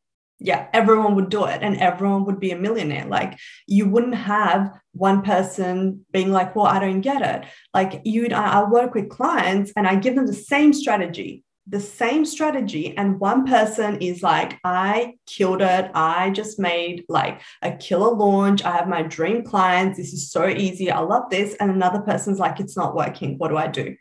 Yeah, 0.41 0.67
everyone 0.73 1.15
would 1.15 1.29
do 1.29 1.45
it 1.45 1.63
and 1.63 1.77
everyone 1.77 2.25
would 2.25 2.41
be 2.41 2.51
a 2.51 2.59
millionaire. 2.59 3.07
Like 3.07 3.39
you 3.69 3.89
wouldn't 3.89 4.17
have 4.17 4.73
one 4.93 5.23
person 5.23 6.05
being 6.13 6.33
like, 6.33 6.57
well, 6.57 6.67
I 6.67 6.81
don't 6.81 7.01
get 7.01 7.23
it. 7.23 7.49
Like 7.73 8.03
you, 8.05 8.27
I 8.35 8.69
work 8.69 8.93
with 8.93 9.09
clients 9.09 9.73
and 9.77 9.87
I 9.87 9.95
give 9.95 10.17
them 10.17 10.27
the 10.27 10.33
same 10.33 10.73
strategy 10.73 11.45
the 11.69 11.81
same 11.81 12.25
strategy 12.25 12.97
and 12.97 13.21
one 13.21 13.47
person 13.47 13.99
is 14.01 14.23
like 14.23 14.59
i 14.65 15.15
killed 15.27 15.63
it. 15.63 15.91
I 15.95 16.31
just 16.31 16.59
made 16.59 17.05
like 17.09 17.43
a 17.63 17.73
killer 17.73 18.15
launch. 18.15 18.65
I 18.65 18.73
have 18.73 18.89
my 18.89 19.03
dream 19.03 19.45
clients. 19.45 19.99
This 19.99 20.13
is 20.13 20.31
so 20.31 20.49
easy. 20.49 20.91
I 20.91 21.01
love 21.01 21.31
this. 21.31 21.55
And 21.61 21.71
another 21.71 22.01
person's 22.01 22.39
like 22.39 22.61
it's 22.61 22.77
not 22.77 22.97
working. 22.97 23.39
What 23.39 23.49
do 23.49 23.57
i 23.57 23.67
do? 23.67 23.97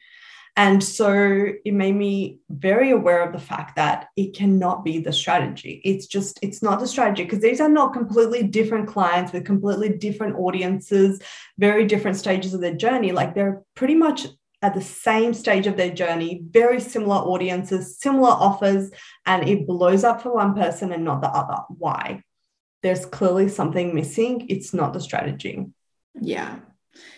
And 0.56 0.84
so 0.84 1.50
it 1.64 1.74
made 1.74 1.96
me 1.96 2.40
very 2.50 2.90
aware 2.90 3.22
of 3.22 3.32
the 3.32 3.40
fact 3.40 3.76
that 3.76 4.08
it 4.16 4.36
cannot 4.36 4.84
be 4.84 4.98
the 4.98 5.14
strategy. 5.14 5.82
It's 5.86 6.08
just 6.08 6.40
it's 6.42 6.64
not 6.64 6.80
the 6.80 6.88
strategy 6.88 7.24
because 7.24 7.42
these 7.42 7.62
are 7.62 7.70
not 7.70 7.94
completely 7.94 8.42
different 8.42 8.88
clients 8.88 9.32
with 9.32 9.46
completely 9.46 9.90
different 9.90 10.36
audiences 10.36 11.22
very 11.60 11.86
different 11.86 12.18
stages 12.18 12.54
of 12.54 12.62
their 12.62 12.76
journey. 12.76 13.12
Like 13.12 13.34
they're 13.34 13.62
pretty 13.76 13.96
much 13.96 14.28
at 14.62 14.74
the 14.74 14.82
same 14.82 15.34
stage 15.34 15.68
of 15.68 15.78
their 15.78 15.92
journey, 15.92 16.42
very 16.50 16.80
similar 16.80 17.18
audiences, 17.18 18.00
similar 18.00 18.30
offers, 18.30 18.90
and 19.26 19.48
it 19.48 19.68
blows 19.68 20.04
up 20.04 20.22
for 20.22 20.34
one 20.34 20.56
person 20.56 20.92
and 20.92 21.04
not 21.04 21.22
the 21.22 21.30
other. 21.30 21.62
Why? 21.70 22.24
There's 22.82 23.06
clearly 23.06 23.50
something 23.50 23.94
missing. 23.94 24.48
It's 24.50 24.74
not 24.74 24.94
the 24.94 25.00
strategy. 25.00 25.66
Yeah. 26.20 26.58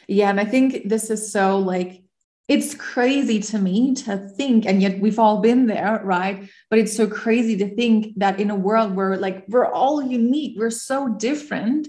Yeah. 0.08 0.30
And 0.30 0.40
I 0.40 0.46
think 0.46 0.90
this 0.90 1.10
is 1.10 1.32
so 1.32 1.60
like, 1.60 2.04
it's 2.50 2.74
crazy 2.74 3.40
to 3.40 3.60
me 3.60 3.94
to 3.94 4.18
think 4.18 4.66
and 4.66 4.82
yet 4.82 5.00
we've 5.00 5.20
all 5.20 5.40
been 5.40 5.68
there 5.68 6.02
right 6.04 6.50
but 6.72 6.80
it's 6.80 6.98
so 6.98 7.06
crazy 7.06 7.56
to 7.56 7.76
think 7.76 8.18
that 8.18 8.40
in 8.40 8.50
a 8.50 8.56
world 8.56 8.96
where 8.96 9.16
like 9.18 9.46
we're 9.50 9.72
all 9.72 10.02
unique 10.02 10.58
we're 10.58 10.72
so 10.72 11.08
different 11.08 11.88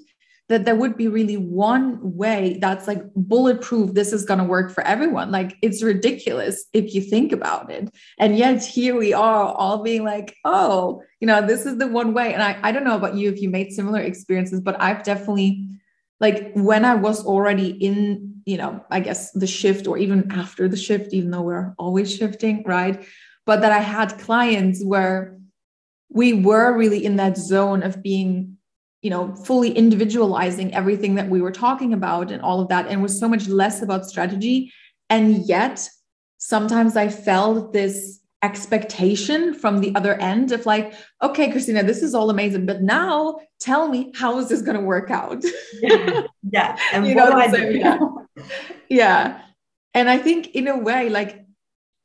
that 0.51 0.65
there 0.65 0.75
would 0.75 0.97
be 0.97 1.07
really 1.07 1.37
one 1.37 1.99
way 2.03 2.59
that's 2.61 2.89
like 2.89 3.05
bulletproof 3.15 3.95
this 3.95 4.13
is 4.13 4.25
going 4.25 4.39
to 4.39 4.45
work 4.45 4.73
for 4.73 4.83
everyone. 4.83 5.31
Like 5.31 5.57
it's 5.63 5.81
ridiculous 5.81 6.65
if 6.73 6.93
you 6.93 7.01
think 7.01 7.31
about 7.31 7.71
it. 7.71 7.89
And 8.19 8.37
yet 8.37 8.63
here 8.65 8.97
we 8.97 9.13
are 9.13 9.45
all 9.45 9.83
being 9.83 10.05
like 10.05 10.37
oh 10.45 11.03
you 11.21 11.27
know 11.29 11.47
this 11.47 11.67
is 11.67 11.79
the 11.79 11.87
one 11.87 12.13
way. 12.13 12.35
And 12.35 12.43
i, 12.43 12.59
I 12.63 12.73
don't 12.73 12.85
know 12.85 12.97
about 12.97 13.15
you 13.15 13.31
if 13.31 13.41
you 13.41 13.49
made 13.49 13.73
similar 13.73 14.01
experiences 14.01 14.61
but 14.61 14.77
i've 14.83 15.05
definitely 15.05 15.69
like 16.19 16.53
when 16.55 16.85
i 16.85 16.97
was 16.97 17.25
already 17.25 17.71
in 17.71 18.43
you 18.45 18.57
know 18.57 18.85
i 18.91 18.99
guess 18.99 19.31
the 19.33 19.47
shift 19.47 19.87
or 19.87 19.99
even 19.99 20.31
after 20.33 20.67
the 20.67 20.77
shift 20.77 21.13
even 21.13 21.31
though 21.31 21.43
we're 21.43 21.75
always 21.79 22.15
shifting 22.15 22.65
right? 22.67 23.07
But 23.47 23.61
that 23.61 23.73
i 23.73 23.79
had 23.79 24.19
clients 24.19 24.85
where 24.85 25.39
we 26.09 26.33
were 26.33 26.77
really 26.77 27.05
in 27.05 27.17
that 27.17 27.37
zone 27.37 27.85
of 27.85 28.03
being 28.03 28.57
you 29.03 29.11
know 29.11 29.35
fully 29.35 29.71
individualizing 29.73 30.73
everything 30.75 31.15
that 31.15 31.29
we 31.29 31.41
were 31.41 31.53
talking 31.53 31.93
about 31.93 32.31
and 32.31 32.43
all 32.43 32.61
of 32.61 32.69
that 32.69 32.87
and 32.89 33.03
was 33.03 33.19
so 33.19 33.29
much 33.29 33.49
less 33.49 33.83
about 33.83 34.07
strategy 34.07 34.73
and 35.09 35.47
yet 35.47 35.89
sometimes 36.39 36.97
i 36.97 37.09
felt 37.09 37.73
this 37.73 38.21
expectation 38.43 39.53
from 39.53 39.81
the 39.81 39.95
other 39.95 40.15
end 40.15 40.51
of 40.53 40.65
like 40.65 40.95
okay 41.23 41.51
christina 41.51 41.83
this 41.83 42.03
is 42.03 42.15
all 42.15 42.31
amazing 42.31 42.65
but 42.65 42.83
now 42.83 43.39
tell 43.59 43.89
me 43.89 44.11
how 44.15 44.39
is 44.39 44.49
this 44.49 44.63
going 44.63 44.77
to 44.77 44.83
work 44.83 45.11
out 45.11 45.43
yeah, 45.83 46.23
yeah. 46.51 46.79
and 46.93 47.07
you 47.07 47.15
what 47.15 47.51
know, 47.51 47.57
do 47.57 47.79
yeah. 47.79 47.99
yeah 48.89 49.41
and 49.93 50.09
i 50.09 50.17
think 50.17 50.55
in 50.55 50.69
a 50.69 50.79
way 50.79 51.11
like 51.11 51.40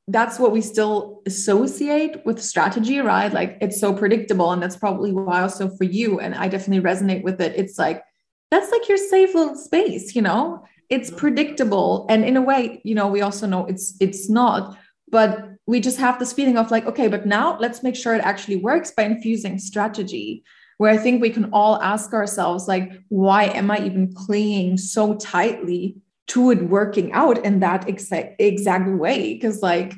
that's 0.07 0.37
what 0.37 0.51
we 0.51 0.61
still 0.61 1.21
associate 1.25 2.23
with 2.25 2.41
strategy, 2.41 2.99
right? 2.99 3.33
Like 3.33 3.57
it's 3.59 3.79
so 3.79 3.93
predictable. 3.93 4.51
And 4.51 4.61
that's 4.61 4.77
probably 4.77 5.11
why 5.11 5.41
also 5.41 5.69
for 5.69 5.83
you, 5.83 6.19
and 6.19 6.35
I 6.35 6.47
definitely 6.47 6.87
resonate 6.87 7.23
with 7.23 7.41
it. 7.41 7.53
It's 7.55 7.79
like, 7.79 8.03
that's 8.51 8.71
like 8.71 8.87
your 8.87 8.99
safe 8.99 9.33
little 9.33 9.55
space, 9.55 10.15
you 10.15 10.21
know? 10.21 10.63
It's 10.89 11.09
predictable. 11.09 12.05
And 12.09 12.23
in 12.23 12.37
a 12.37 12.41
way, 12.41 12.81
you 12.83 12.93
know, 12.93 13.07
we 13.07 13.21
also 13.21 13.47
know 13.47 13.65
it's 13.65 13.95
it's 13.99 14.29
not, 14.29 14.77
but 15.09 15.49
we 15.65 15.79
just 15.79 15.97
have 15.97 16.19
this 16.19 16.31
feeling 16.31 16.57
of 16.59 16.69
like, 16.69 16.85
okay, 16.85 17.07
but 17.07 17.25
now 17.25 17.57
let's 17.57 17.81
make 17.81 17.95
sure 17.95 18.13
it 18.13 18.21
actually 18.21 18.57
works 18.57 18.91
by 18.91 19.03
infusing 19.03 19.57
strategy. 19.57 20.43
Where 20.77 20.91
I 20.91 20.97
think 20.97 21.21
we 21.21 21.31
can 21.31 21.49
all 21.53 21.81
ask 21.81 22.13
ourselves, 22.13 22.67
like, 22.67 22.91
why 23.09 23.45
am 23.45 23.71
I 23.71 23.79
even 23.79 24.13
clinging 24.13 24.77
so 24.77 25.15
tightly 25.15 25.95
to 26.27 26.51
it 26.51 26.63
working 26.63 27.11
out 27.13 27.43
in 27.45 27.59
that 27.59 27.87
exact 27.87 28.35
exact 28.39 28.89
way. 28.89 29.33
Because 29.33 29.61
like 29.61 29.93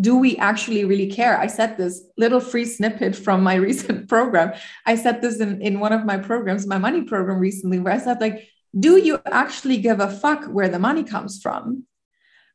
do 0.00 0.16
we 0.16 0.36
actually 0.36 0.84
really 0.84 1.10
care? 1.10 1.38
I 1.40 1.48
said 1.48 1.76
this 1.76 2.04
little 2.16 2.38
free 2.38 2.64
snippet 2.64 3.16
from 3.16 3.42
my 3.42 3.54
recent 3.68 4.08
program. 4.08 4.52
I 4.86 4.94
said 4.94 5.20
this 5.20 5.40
in, 5.40 5.60
in 5.60 5.80
one 5.80 5.92
of 5.92 6.04
my 6.04 6.18
programs 6.18 6.66
my 6.66 6.78
money 6.78 7.02
program 7.02 7.38
recently 7.38 7.78
where 7.78 7.94
i 7.94 7.98
said 7.98 8.20
like 8.20 8.48
do 8.78 8.98
you 8.98 9.20
actually 9.26 9.78
give 9.78 10.00
a 10.00 10.10
fuck 10.10 10.44
where 10.44 10.68
the 10.68 10.78
money 10.78 11.02
comes 11.02 11.40
from? 11.40 11.84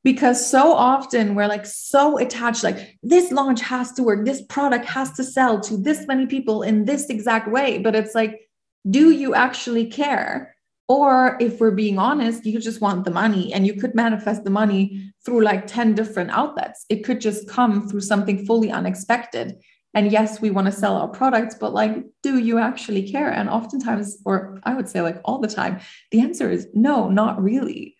Because 0.03 0.45
so 0.45 0.73
often 0.73 1.33
we're 1.33 1.47
like 1.47 1.65
so 1.65 2.17
attached 2.17 2.63
like 2.63 2.97
this 3.01 3.31
launch 3.31 3.61
has 3.61 3.93
to 3.93 4.03
work 4.03 4.25
this 4.25 4.41
product 4.43 4.85
has 4.85 5.13
to 5.13 5.23
sell 5.23 5.61
to 5.61 5.77
this 5.77 6.05
many 6.07 6.25
people 6.25 6.61
in 6.61 6.85
this 6.85 7.09
exact 7.09 7.49
way. 7.49 7.79
But 7.79 7.95
it's 7.95 8.13
like 8.13 8.41
do 8.89 9.11
you 9.11 9.33
actually 9.33 9.87
care 9.87 10.52
or 10.93 11.37
if 11.39 11.59
we're 11.59 11.71
being 11.71 11.97
honest, 11.97 12.45
you 12.45 12.59
just 12.59 12.79
want 12.79 13.03
the 13.03 13.09
money 13.09 13.51
and 13.51 13.65
you 13.65 13.73
could 13.73 13.95
manifest 13.95 14.43
the 14.43 14.51
money 14.51 15.11
through 15.25 15.43
like 15.43 15.65
10 15.65 15.95
different 15.95 16.29
outlets. 16.29 16.85
It 16.87 17.03
could 17.03 17.19
just 17.19 17.49
come 17.49 17.89
through 17.89 18.01
something 18.01 18.45
fully 18.45 18.69
unexpected. 18.69 19.55
And 19.95 20.11
yes, 20.11 20.39
we 20.39 20.51
want 20.51 20.67
to 20.67 20.71
sell 20.71 20.95
our 20.97 21.07
products, 21.07 21.55
but 21.59 21.73
like, 21.73 21.95
do 22.21 22.37
you 22.37 22.59
actually 22.59 23.11
care? 23.11 23.31
And 23.31 23.49
oftentimes, 23.49 24.19
or 24.23 24.59
I 24.65 24.75
would 24.75 24.87
say 24.87 25.01
like 25.01 25.19
all 25.25 25.39
the 25.39 25.47
time, 25.47 25.79
the 26.11 26.21
answer 26.21 26.47
is 26.51 26.67
no, 26.75 27.09
not 27.09 27.41
really. 27.41 27.95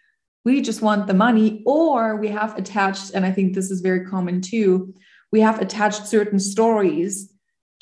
We 0.45 0.61
just 0.61 0.83
want 0.83 1.07
the 1.07 1.15
money, 1.15 1.63
or 1.65 2.17
we 2.17 2.27
have 2.27 2.55
attached, 2.59 3.09
and 3.15 3.25
I 3.25 3.31
think 3.31 3.55
this 3.55 3.71
is 3.71 3.81
very 3.81 4.05
common 4.05 4.39
too, 4.39 4.93
we 5.31 5.39
have 5.39 5.59
attached 5.59 6.05
certain 6.05 6.39
stories 6.39 7.32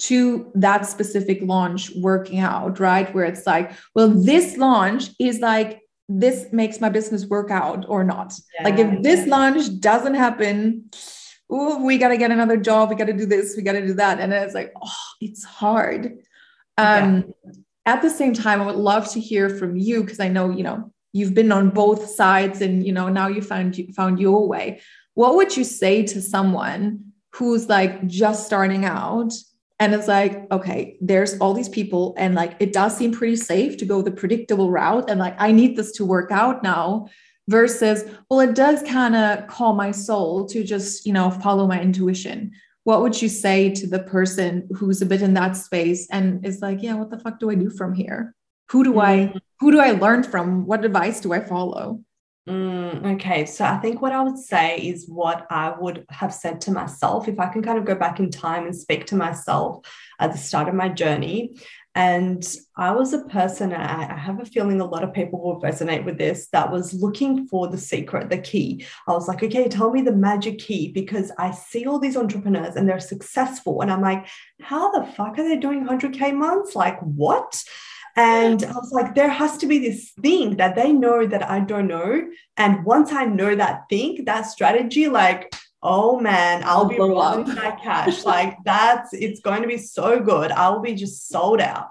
to 0.01 0.51
that 0.55 0.87
specific 0.87 1.39
launch 1.43 1.91
working 1.95 2.39
out, 2.39 2.79
right? 2.79 3.13
Where 3.13 3.25
it's 3.25 3.45
like, 3.45 3.71
well, 3.93 4.09
this 4.09 4.57
launch 4.57 5.09
is 5.19 5.39
like, 5.39 5.81
this 6.09 6.47
makes 6.51 6.81
my 6.81 6.89
business 6.89 7.25
work 7.27 7.51
out 7.51 7.85
or 7.87 8.03
not. 8.03 8.33
Yeah, 8.55 8.63
like, 8.63 8.79
if 8.79 9.03
this 9.03 9.27
launch 9.27 9.79
doesn't 9.79 10.15
happen, 10.15 10.89
ooh, 11.53 11.85
we 11.85 11.99
got 11.99 12.09
to 12.09 12.17
get 12.17 12.31
another 12.31 12.57
job. 12.57 12.89
We 12.89 12.95
got 12.95 13.05
to 13.05 13.13
do 13.13 13.27
this. 13.27 13.53
We 13.55 13.61
got 13.61 13.73
to 13.73 13.85
do 13.85 13.93
that. 13.93 14.19
And 14.19 14.33
it's 14.33 14.55
like, 14.55 14.73
oh, 14.81 14.91
it's 15.21 15.43
hard. 15.43 16.17
Um, 16.77 17.33
yeah. 17.45 17.51
At 17.85 18.01
the 18.01 18.09
same 18.09 18.33
time, 18.33 18.61
I 18.61 18.65
would 18.65 18.75
love 18.75 19.11
to 19.11 19.19
hear 19.19 19.49
from 19.49 19.75
you 19.75 20.01
because 20.01 20.19
I 20.19 20.27
know, 20.29 20.49
you 20.49 20.63
know, 20.63 20.91
you've 21.13 21.33
been 21.33 21.51
on 21.51 21.69
both 21.69 22.09
sides 22.09 22.61
and, 22.61 22.85
you 22.85 22.91
know, 22.91 23.09
now 23.09 23.27
you 23.27 23.41
found, 23.41 23.77
you 23.77 23.93
found 23.93 24.19
your 24.19 24.47
way. 24.47 24.81
What 25.13 25.35
would 25.35 25.55
you 25.55 25.63
say 25.63 26.03
to 26.07 26.21
someone 26.21 27.13
who's 27.33 27.69
like 27.69 28.07
just 28.07 28.45
starting 28.45 28.85
out 28.85 29.33
and 29.81 29.93
it's 29.93 30.07
like 30.07 30.49
okay 30.51 30.95
there's 31.01 31.37
all 31.39 31.53
these 31.53 31.67
people 31.67 32.13
and 32.17 32.35
like 32.35 32.55
it 32.59 32.71
does 32.71 32.95
seem 32.95 33.11
pretty 33.11 33.35
safe 33.35 33.75
to 33.75 33.85
go 33.85 34.01
the 34.01 34.11
predictable 34.11 34.71
route 34.71 35.09
and 35.09 35.19
like 35.19 35.35
i 35.39 35.51
need 35.51 35.75
this 35.75 35.91
to 35.91 36.05
work 36.05 36.31
out 36.31 36.63
now 36.63 37.07
versus 37.51 38.05
well 38.29 38.39
it 38.39 38.55
does 38.55 38.81
kind 38.83 39.15
of 39.15 39.47
call 39.47 39.73
my 39.73 39.91
soul 39.91 40.45
to 40.47 40.63
just 40.63 41.05
you 41.05 41.13
know 41.13 41.29
follow 41.29 41.67
my 41.67 41.79
intuition. 41.79 42.51
What 42.83 43.01
would 43.01 43.21
you 43.21 43.29
say 43.29 43.69
to 43.75 43.85
the 43.85 43.99
person 43.99 44.67
who's 44.75 45.03
a 45.03 45.05
bit 45.05 45.21
in 45.21 45.35
that 45.35 45.55
space 45.55 46.07
and 46.09 46.43
is 46.45 46.61
like 46.61 46.81
yeah 46.81 46.95
what 46.95 47.11
the 47.11 47.19
fuck 47.19 47.39
do 47.39 47.49
i 47.51 47.55
do 47.55 47.69
from 47.69 47.93
here? 47.93 48.33
Who 48.69 48.83
do 48.83 48.99
i 48.99 49.15
mm. 49.33 49.39
who 49.59 49.71
do 49.71 49.79
i 49.79 49.91
learn 49.91 50.23
from? 50.23 50.65
What 50.65 50.85
advice 50.85 51.19
do 51.19 51.33
i 51.33 51.39
follow 51.39 52.01
Mm, 52.49 53.15
okay, 53.15 53.45
so 53.45 53.63
I 53.65 53.77
think 53.77 54.01
what 54.01 54.13
I 54.13 54.23
would 54.23 54.37
say 54.37 54.77
is 54.77 55.07
what 55.07 55.45
I 55.51 55.75
would 55.77 56.05
have 56.09 56.33
said 56.33 56.59
to 56.61 56.71
myself 56.71 57.27
if 57.27 57.39
I 57.39 57.47
can 57.47 57.61
kind 57.61 57.77
of 57.77 57.85
go 57.85 57.93
back 57.93 58.19
in 58.19 58.31
time 58.31 58.65
and 58.65 58.75
speak 58.75 59.05
to 59.07 59.15
myself 59.15 59.85
at 60.19 60.31
the 60.31 60.39
start 60.39 60.67
of 60.67 60.73
my 60.73 60.89
journey. 60.89 61.55
And 61.93 62.43
I 62.75 62.91
was 62.93 63.13
a 63.13 63.25
person, 63.25 63.73
I, 63.73 64.11
I 64.11 64.17
have 64.17 64.39
a 64.39 64.45
feeling 64.45 64.81
a 64.81 64.85
lot 64.85 65.03
of 65.03 65.13
people 65.13 65.39
will 65.39 65.61
resonate 65.61 66.03
with 66.03 66.17
this, 66.17 66.47
that 66.51 66.71
was 66.71 66.95
looking 66.95 67.47
for 67.47 67.67
the 67.67 67.77
secret, 67.77 68.29
the 68.29 68.39
key. 68.39 68.87
I 69.07 69.11
was 69.11 69.27
like, 69.27 69.43
okay, 69.43 69.67
tell 69.67 69.91
me 69.91 70.01
the 70.01 70.11
magic 70.11 70.57
key 70.57 70.91
because 70.91 71.31
I 71.37 71.51
see 71.51 71.85
all 71.85 71.99
these 71.99 72.17
entrepreneurs 72.17 72.75
and 72.75 72.89
they're 72.89 72.99
successful. 72.99 73.81
And 73.81 73.91
I'm 73.91 74.01
like, 74.01 74.25
how 74.61 74.89
the 74.91 75.05
fuck 75.11 75.37
are 75.37 75.47
they 75.47 75.57
doing 75.57 75.85
100K 75.85 76.33
months? 76.33 76.75
Like, 76.75 76.99
what? 77.01 77.61
And 78.15 78.63
I 78.63 78.73
was 78.73 78.91
like, 78.91 79.15
there 79.15 79.29
has 79.29 79.57
to 79.57 79.67
be 79.67 79.79
this 79.79 80.11
thing 80.21 80.57
that 80.57 80.75
they 80.75 80.91
know 80.91 81.25
that 81.25 81.49
I 81.49 81.61
don't 81.61 81.87
know. 81.87 82.29
And 82.57 82.83
once 82.83 83.11
I 83.11 83.25
know 83.25 83.55
that 83.55 83.83
thing, 83.89 84.25
that 84.25 84.47
strategy, 84.47 85.07
like, 85.07 85.53
oh 85.83 86.19
man, 86.19 86.61
I'll 86.65 86.85
be 86.85 86.97
rolling 86.99 87.47
my 87.47 87.71
cash. 87.81 88.23
like 88.25 88.57
that's 88.65 89.13
it's 89.13 89.39
going 89.39 89.61
to 89.61 89.67
be 89.67 89.77
so 89.77 90.19
good. 90.19 90.51
I'll 90.51 90.81
be 90.81 90.93
just 90.93 91.27
sold 91.27 91.61
out. 91.61 91.89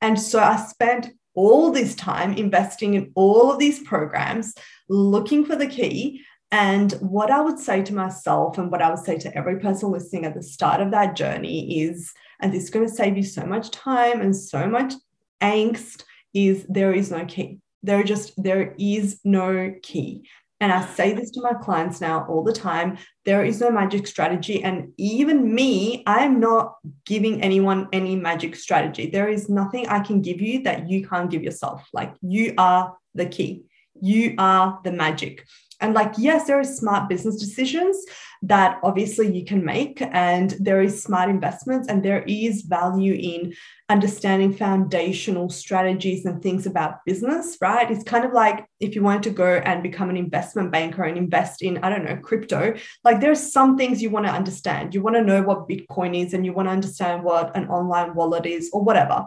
And 0.00 0.18
so 0.18 0.40
I 0.40 0.56
spent 0.56 1.10
all 1.34 1.70
this 1.70 1.94
time 1.94 2.32
investing 2.34 2.94
in 2.94 3.12
all 3.14 3.52
of 3.52 3.58
these 3.58 3.80
programs, 3.80 4.54
looking 4.88 5.44
for 5.44 5.56
the 5.56 5.66
key. 5.66 6.22
And 6.50 6.92
what 6.94 7.30
I 7.30 7.40
would 7.40 7.60
say 7.60 7.82
to 7.82 7.94
myself 7.94 8.58
and 8.58 8.72
what 8.72 8.82
I 8.82 8.90
would 8.90 9.04
say 9.04 9.16
to 9.18 9.36
every 9.36 9.60
person 9.60 9.92
listening 9.92 10.24
at 10.24 10.34
the 10.34 10.42
start 10.42 10.80
of 10.80 10.90
that 10.90 11.14
journey 11.14 11.82
is, 11.82 12.12
and 12.40 12.52
this 12.52 12.64
is 12.64 12.70
going 12.70 12.88
to 12.88 12.92
save 12.92 13.16
you 13.16 13.22
so 13.22 13.46
much 13.46 13.70
time 13.70 14.20
and 14.20 14.34
so 14.34 14.66
much 14.66 14.94
angst 15.40 16.04
is 16.34 16.64
there 16.68 16.92
is 16.92 17.10
no 17.10 17.24
key. 17.24 17.60
There 17.82 18.02
just 18.02 18.32
there 18.42 18.74
is 18.78 19.20
no 19.24 19.74
key. 19.82 20.28
And 20.62 20.70
I 20.70 20.84
say 20.84 21.14
this 21.14 21.30
to 21.30 21.40
my 21.40 21.54
clients 21.54 22.02
now 22.02 22.26
all 22.28 22.44
the 22.44 22.52
time 22.52 22.98
there 23.24 23.44
is 23.44 23.60
no 23.60 23.70
magic 23.70 24.06
strategy. 24.06 24.62
And 24.62 24.92
even 24.98 25.54
me, 25.54 26.02
I'm 26.06 26.38
not 26.38 26.74
giving 27.06 27.42
anyone 27.42 27.88
any 27.92 28.16
magic 28.16 28.56
strategy. 28.56 29.08
There 29.08 29.28
is 29.28 29.48
nothing 29.48 29.88
I 29.88 30.00
can 30.00 30.20
give 30.20 30.40
you 30.40 30.62
that 30.64 30.88
you 30.90 31.06
can't 31.08 31.30
give 31.30 31.42
yourself. 31.42 31.86
Like 31.94 32.14
you 32.20 32.54
are 32.58 32.94
the 33.14 33.26
key, 33.26 33.64
you 34.00 34.34
are 34.38 34.80
the 34.84 34.92
magic. 34.92 35.46
And 35.80 35.94
like, 35.94 36.12
yes, 36.18 36.46
there 36.46 36.58
are 36.58 36.64
smart 36.64 37.08
business 37.08 37.36
decisions 37.36 38.04
that 38.42 38.78
obviously 38.82 39.30
you 39.36 39.44
can 39.44 39.64
make, 39.64 40.00
and 40.00 40.50
there 40.58 40.80
is 40.80 41.02
smart 41.02 41.28
investments, 41.28 41.88
and 41.88 42.02
there 42.02 42.22
is 42.26 42.62
value 42.62 43.14
in 43.14 43.52
understanding 43.90 44.54
foundational 44.54 45.50
strategies 45.50 46.24
and 46.24 46.42
things 46.42 46.64
about 46.66 47.04
business, 47.04 47.58
right? 47.60 47.90
It's 47.90 48.04
kind 48.04 48.24
of 48.24 48.32
like 48.32 48.64
if 48.78 48.94
you 48.94 49.02
wanted 49.02 49.24
to 49.24 49.30
go 49.30 49.56
and 49.56 49.82
become 49.82 50.08
an 50.08 50.16
investment 50.16 50.70
banker 50.70 51.04
and 51.04 51.18
invest 51.18 51.60
in, 51.60 51.78
I 51.78 51.90
don't 51.90 52.04
know, 52.04 52.16
crypto, 52.16 52.74
like 53.04 53.20
there's 53.20 53.52
some 53.52 53.76
things 53.76 54.00
you 54.00 54.10
want 54.10 54.26
to 54.26 54.32
understand. 54.32 54.94
You 54.94 55.02
want 55.02 55.16
to 55.16 55.24
know 55.24 55.42
what 55.42 55.68
Bitcoin 55.68 56.16
is, 56.16 56.32
and 56.32 56.46
you 56.46 56.52
want 56.52 56.68
to 56.68 56.72
understand 56.72 57.22
what 57.22 57.54
an 57.56 57.68
online 57.68 58.14
wallet 58.14 58.46
is, 58.46 58.70
or 58.72 58.82
whatever. 58.82 59.26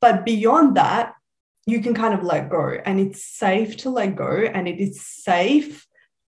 But 0.00 0.24
beyond 0.24 0.76
that, 0.76 1.14
you 1.66 1.80
can 1.80 1.92
kind 1.92 2.14
of 2.14 2.22
let 2.22 2.48
go 2.48 2.78
and 2.86 2.98
it's 2.98 3.22
safe 3.22 3.76
to 3.76 3.90
let 3.90 4.16
go 4.16 4.30
and 4.30 4.66
it 4.66 4.80
is 4.80 5.04
safe 5.04 5.86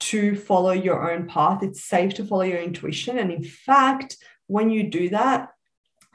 to 0.09 0.35
follow 0.35 0.71
your 0.71 1.11
own 1.11 1.27
path. 1.27 1.63
It's 1.63 1.83
safe 1.83 2.13
to 2.15 2.25
follow 2.25 2.43
your 2.43 2.61
intuition. 2.61 3.17
And 3.17 3.31
in 3.31 3.43
fact, 3.43 4.17
when 4.47 4.69
you 4.69 4.83
do 4.83 5.09
that, 5.09 5.49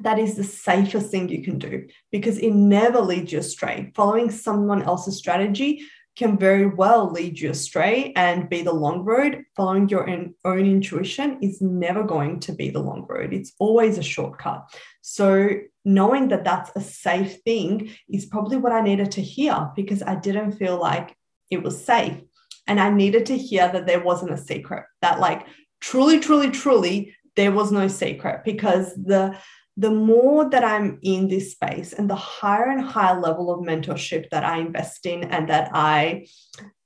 that 0.00 0.18
is 0.18 0.36
the 0.36 0.44
safest 0.44 1.10
thing 1.10 1.28
you 1.28 1.42
can 1.42 1.58
do 1.58 1.88
because 2.12 2.38
it 2.38 2.52
never 2.52 3.00
leads 3.00 3.32
you 3.32 3.40
astray. 3.40 3.92
Following 3.94 4.30
someone 4.30 4.82
else's 4.82 5.16
strategy 5.16 5.82
can 6.16 6.36
very 6.36 6.66
well 6.66 7.10
lead 7.10 7.38
you 7.38 7.50
astray 7.50 8.12
and 8.16 8.48
be 8.48 8.62
the 8.62 8.72
long 8.72 9.04
road. 9.04 9.44
Following 9.56 9.88
your 9.88 10.08
own, 10.08 10.34
own 10.44 10.66
intuition 10.66 11.38
is 11.42 11.60
never 11.60 12.02
going 12.02 12.40
to 12.40 12.52
be 12.52 12.70
the 12.70 12.80
long 12.80 13.06
road. 13.08 13.32
It's 13.32 13.52
always 13.58 13.98
a 13.98 14.02
shortcut. 14.02 14.68
So, 15.00 15.50
knowing 15.84 16.28
that 16.28 16.44
that's 16.44 16.70
a 16.74 16.80
safe 16.80 17.40
thing 17.42 17.90
is 18.10 18.26
probably 18.26 18.58
what 18.58 18.72
I 18.72 18.82
needed 18.82 19.12
to 19.12 19.22
hear 19.22 19.70
because 19.74 20.02
I 20.02 20.16
didn't 20.16 20.52
feel 20.52 20.78
like 20.78 21.16
it 21.50 21.62
was 21.62 21.82
safe. 21.82 22.20
And 22.68 22.78
I 22.78 22.90
needed 22.90 23.26
to 23.26 23.38
hear 23.38 23.68
that 23.72 23.86
there 23.86 24.02
wasn't 24.02 24.32
a 24.32 24.38
secret, 24.38 24.84
that, 25.02 25.18
like, 25.18 25.46
truly, 25.80 26.20
truly, 26.20 26.50
truly, 26.50 27.16
there 27.34 27.52
was 27.52 27.72
no 27.72 27.88
secret 27.88 28.44
because 28.44 28.94
the 28.94 29.36
the 29.76 29.90
more 29.92 30.50
that 30.50 30.64
I'm 30.64 30.98
in 31.02 31.28
this 31.28 31.52
space 31.52 31.92
and 31.92 32.10
the 32.10 32.16
higher 32.16 32.68
and 32.68 32.80
higher 32.80 33.18
level 33.20 33.52
of 33.54 33.64
mentorship 33.64 34.28
that 34.30 34.42
I 34.42 34.58
invest 34.58 35.06
in 35.06 35.22
and 35.22 35.48
that 35.50 35.70
I 35.72 36.26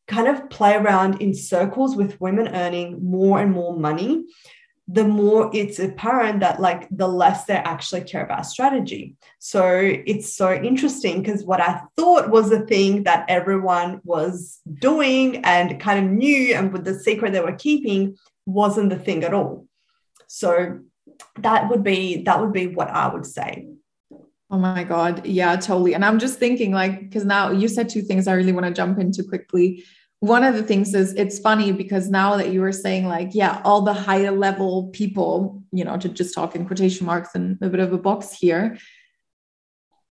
kind 0.07 0.29
of 0.29 0.51
play 0.51 0.75
around 0.75 1.23
in 1.23 1.35
circles 1.35 1.97
with 1.97 2.21
women 2.21 2.49
earning 2.49 3.03
more 3.03 3.41
and 3.41 3.51
more 3.51 3.79
money, 3.79 4.27
the 4.89 5.05
more 5.05 5.51
it's 5.55 5.79
apparent 5.79 6.41
that 6.41 6.61
like 6.61 6.89
the 6.91 7.07
less 7.07 7.45
they 7.45 7.55
actually 7.55 8.03
care 8.03 8.25
about 8.25 8.47
strategy. 8.47 9.15
So 9.39 9.65
it's 9.75 10.35
so 10.35 10.53
interesting 10.53 11.23
because 11.23 11.45
what 11.45 11.61
I 11.61 11.83
thought 11.97 12.31
was 12.31 12.51
the 12.51 12.67
thing 12.67 13.05
that 13.05 13.25
everyone 13.29 14.01
was 14.05 14.61
doing 14.81 15.45
and 15.45 15.81
kind 15.81 16.05
of 16.05 16.11
knew 16.11 16.55
and 16.55 16.73
with 16.73 16.85
the 16.85 16.99
secret 16.99 17.33
they 17.33 17.41
were 17.41 17.57
keeping 17.57 18.17
wasn't 18.45 18.91
the 18.91 18.99
thing 18.99 19.23
at 19.25 19.33
all. 19.33 19.67
So 20.27 20.81
that 21.39 21.71
would 21.71 21.85
be 21.85 22.23
that 22.25 22.41
would 22.41 22.53
be 22.53 22.67
what 22.67 22.91
I 22.91 23.09
would 23.13 23.27
say. 23.27 23.69
Oh 24.51 24.59
my 24.59 24.85
God. 24.85 25.25
Yeah, 25.25 25.57
totally. 25.57 25.95
And 25.95 26.05
I'm 26.05 26.19
just 26.19 26.39
thinking, 26.39 26.73
like, 26.73 27.01
because 27.01 27.25
now 27.25 27.51
you 27.51 27.69
said 27.69 27.89
two 27.89 28.03
things 28.03 28.29
I 28.29 28.35
really 28.35 28.53
want 28.53 28.67
to 28.67 28.73
jump 28.73 28.99
into 28.99 29.25
quickly. 29.25 29.83
One 30.23 30.45
of 30.45 30.55
the 30.55 30.63
things 30.63 30.95
is 30.95 31.15
it's 31.15 31.41
funny 31.41 31.73
because 31.73 32.09
now 32.09 32.37
that 32.37 32.51
you 32.51 32.61
were 32.61 32.71
saying, 32.71 33.09
like, 33.09 33.31
yeah, 33.33 33.61
all 33.65 33.83
the 33.83 33.93
higher 33.93 34.31
level 34.31 34.89
people, 34.93 35.65
you 35.73 35.85
know, 35.85 35.97
to 35.97 36.09
just 36.09 36.33
talk 36.33 36.55
in 36.55 36.65
quotation 36.65 37.07
marks 37.07 37.31
and 37.35 37.59
a 37.61 37.69
bit 37.69 37.81
of 37.81 37.93
a 37.93 37.99
box 37.99 38.33
here. 38.33 38.79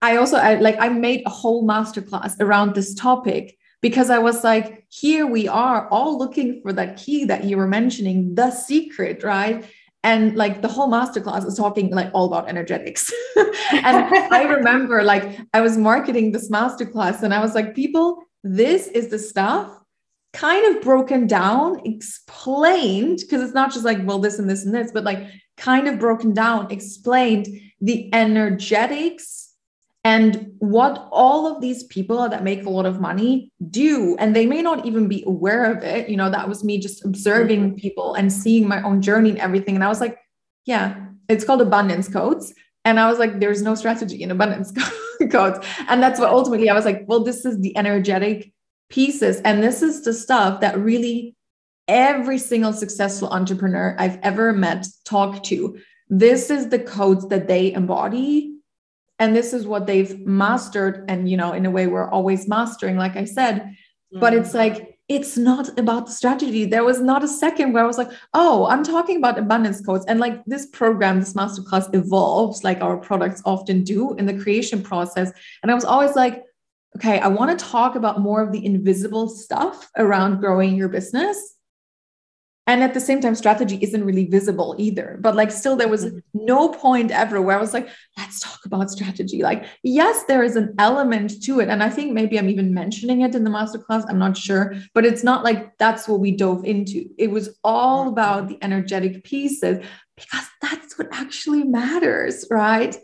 I 0.01 0.17
also 0.17 0.35
I, 0.35 0.55
like 0.55 0.75
I 0.77 0.89
made 0.89 1.23
a 1.25 1.29
whole 1.29 1.65
masterclass 1.65 2.35
around 2.41 2.75
this 2.75 2.93
topic 2.93 3.55
because 3.81 4.09
I 4.09 4.19
was 4.19 4.43
like, 4.43 4.85
here 4.89 5.25
we 5.25 5.47
are 5.47 5.87
all 5.87 6.17
looking 6.17 6.59
for 6.61 6.73
that 6.73 6.97
key 6.97 7.23
that 7.23 7.45
you 7.45 7.55
were 7.55 7.67
mentioning, 7.67 8.35
the 8.35 8.51
secret, 8.51 9.23
right? 9.23 9.63
and 10.03 10.35
like 10.35 10.61
the 10.61 10.67
whole 10.67 10.89
masterclass 10.89 11.47
is 11.47 11.55
talking 11.55 11.89
like 11.91 12.11
all 12.13 12.25
about 12.25 12.49
energetics 12.49 13.09
and 13.37 13.95
i 14.33 14.43
remember 14.43 15.01
like 15.01 15.39
i 15.53 15.61
was 15.61 15.77
marketing 15.77 16.33
this 16.33 16.51
masterclass 16.51 17.23
and 17.23 17.33
i 17.33 17.41
was 17.41 17.55
like 17.55 17.73
people 17.73 18.21
this 18.43 18.87
is 18.87 19.07
the 19.07 19.17
stuff 19.17 19.82
kind 20.33 20.75
of 20.75 20.81
broken 20.81 21.27
down 21.27 21.79
explained 21.85 23.19
because 23.21 23.41
it's 23.41 23.53
not 23.53 23.71
just 23.71 23.85
like 23.85 23.99
well 24.03 24.19
this 24.19 24.39
and 24.39 24.49
this 24.49 24.65
and 24.65 24.73
this 24.73 24.91
but 24.91 25.03
like 25.03 25.27
kind 25.57 25.87
of 25.87 25.99
broken 25.99 26.33
down 26.33 26.69
explained 26.71 27.47
the 27.81 28.11
energetics 28.13 29.43
and 30.03 30.51
what 30.59 31.07
all 31.11 31.47
of 31.47 31.61
these 31.61 31.83
people 31.83 32.27
that 32.27 32.43
make 32.43 32.65
a 32.65 32.69
lot 32.69 32.85
of 32.85 32.99
money 32.99 33.51
do. 33.69 34.17
And 34.19 34.35
they 34.35 34.45
may 34.45 34.61
not 34.61 34.85
even 34.85 35.07
be 35.07 35.23
aware 35.25 35.71
of 35.71 35.81
it. 35.83 36.09
You 36.09 36.17
know 36.17 36.29
that 36.29 36.49
was 36.49 36.63
me 36.63 36.79
just 36.79 37.05
observing 37.05 37.61
mm-hmm. 37.61 37.75
people 37.75 38.13
and 38.15 38.31
seeing 38.31 38.67
my 38.67 38.81
own 38.83 39.01
journey 39.01 39.29
and 39.29 39.39
everything. 39.39 39.75
And 39.75 39.83
i 39.83 39.87
was 39.87 40.01
like 40.01 40.17
yeah 40.65 41.07
it's 41.29 41.45
called 41.45 41.61
abundance 41.61 42.07
codes. 42.09 42.53
And 42.85 42.99
i 42.99 43.09
was 43.09 43.19
like 43.19 43.39
there's 43.39 43.61
no 43.61 43.75
strategy 43.75 44.21
in 44.21 44.31
abundance 44.31 44.73
codes. 45.31 45.65
And 45.87 46.03
that's 46.03 46.19
what 46.19 46.29
ultimately 46.29 46.69
i 46.69 46.73
was 46.73 46.85
like 46.85 47.03
well 47.07 47.23
this 47.23 47.45
is 47.45 47.59
the 47.59 47.75
energetic 47.77 48.52
pieces. 48.93 49.41
And 49.41 49.63
this 49.63 49.81
is 49.81 50.03
the 50.03 50.13
stuff 50.13 50.61
that 50.61 50.77
really 50.77 51.35
every 51.87 52.37
single 52.37 52.71
successful 52.71 53.27
entrepreneur 53.27 53.93
i've 53.99 54.17
ever 54.21 54.53
met 54.53 54.85
talk 55.03 55.43
to. 55.43 55.77
This 56.09 56.49
is 56.49 56.69
the 56.69 56.79
codes 56.79 57.27
that 57.29 57.47
they 57.47 57.73
embody. 57.73 58.55
And 59.19 59.35
this 59.35 59.51
is 59.51 59.65
what 59.65 59.87
they've 59.87 60.19
mastered. 60.25 61.05
And 61.09 61.29
you 61.29 61.37
know 61.37 61.51
in 61.53 61.65
a 61.65 61.71
way 61.71 61.87
we're 61.87 62.09
always 62.09 62.47
mastering 62.47 62.95
like 62.97 63.15
i 63.15 63.25
said. 63.25 63.55
Mm-hmm. 63.63 64.19
but 64.19 64.33
it's 64.33 64.53
like 64.53 64.91
it's 65.09 65.35
not 65.37 65.77
about 65.77 66.05
the 66.05 66.11
strategy. 66.13 66.63
There 66.65 66.85
was 66.85 67.01
not 67.01 67.23
a 67.23 67.27
second 67.27 67.73
where 67.73 67.83
i 67.83 67.87
was 67.87 67.97
like 67.97 68.11
oh 68.35 68.67
i'm 68.67 68.83
talking 68.83 69.17
about 69.17 69.39
abundance 69.39 69.81
codes. 69.85 70.05
And 70.07 70.19
like 70.19 70.45
this 70.45 70.67
program 70.67 71.19
this 71.19 71.33
masterclass 71.33 71.93
evolves 71.95 72.63
like 72.63 72.79
our 72.81 72.97
products 72.97 73.41
often 73.43 73.83
do 73.83 74.13
in 74.19 74.27
the 74.27 74.39
creation 74.43 74.83
process. 74.83 75.31
And 75.61 75.71
i 75.71 75.73
was 75.73 75.83
always 75.83 76.15
like 76.15 76.43
okay 76.95 77.19
i 77.19 77.27
want 77.27 77.57
to 77.57 77.65
talk 77.65 77.95
about 77.95 78.19
more 78.19 78.41
of 78.41 78.51
the 78.51 78.65
invisible 78.65 79.27
stuff 79.27 79.89
around 79.97 80.39
growing 80.39 80.75
your 80.75 80.89
business. 80.89 81.55
And 82.65 82.81
at 82.81 82.93
the 82.93 83.01
same 83.01 83.19
time 83.19 83.35
strategy 83.35 83.77
isn't 83.81 84.05
really 84.05 84.25
visible 84.25 84.73
either. 84.79 85.17
But 85.19 85.35
like 85.35 85.51
still 85.51 85.75
there 85.75 85.89
was 85.89 86.05
mm-hmm. 86.05 86.19
no 86.33 86.69
point 86.69 87.11
ever 87.11 87.41
where 87.41 87.57
i 87.57 87.59
was 87.59 87.73
like 87.73 87.89
let's 88.17 88.39
talk 88.39 88.59
about 88.65 88.89
strategy. 88.89 89.41
Like 89.41 89.65
yes 89.83 90.23
there 90.27 90.43
is 90.43 90.55
an 90.55 90.73
element 90.79 91.43
to 91.43 91.59
it. 91.59 91.67
And 91.67 91.83
i 91.83 91.89
think 91.89 92.13
maybe 92.13 92.39
i'm 92.39 92.49
even 92.49 92.73
mentioning 92.73 93.21
it 93.21 93.35
in 93.35 93.43
the 93.43 93.49
masterclass 93.49 94.05
i'm 94.07 94.19
not 94.19 94.37
sure. 94.37 94.75
But 94.93 95.05
it's 95.05 95.23
not 95.23 95.43
like 95.43 95.77
that's 95.77 96.07
what 96.07 96.21
we 96.21 96.31
dove 96.31 96.63
into. 96.63 97.09
It 97.17 97.31
was 97.31 97.57
all 97.63 98.01
mm-hmm. 98.01 98.13
about 98.13 98.47
the 98.47 98.57
energetic 98.61 99.25
pieces 99.25 99.85
because 100.15 100.45
that's 100.61 100.97
what 100.97 101.09
actually 101.11 101.63
matters 101.63 102.45
right 102.49 102.95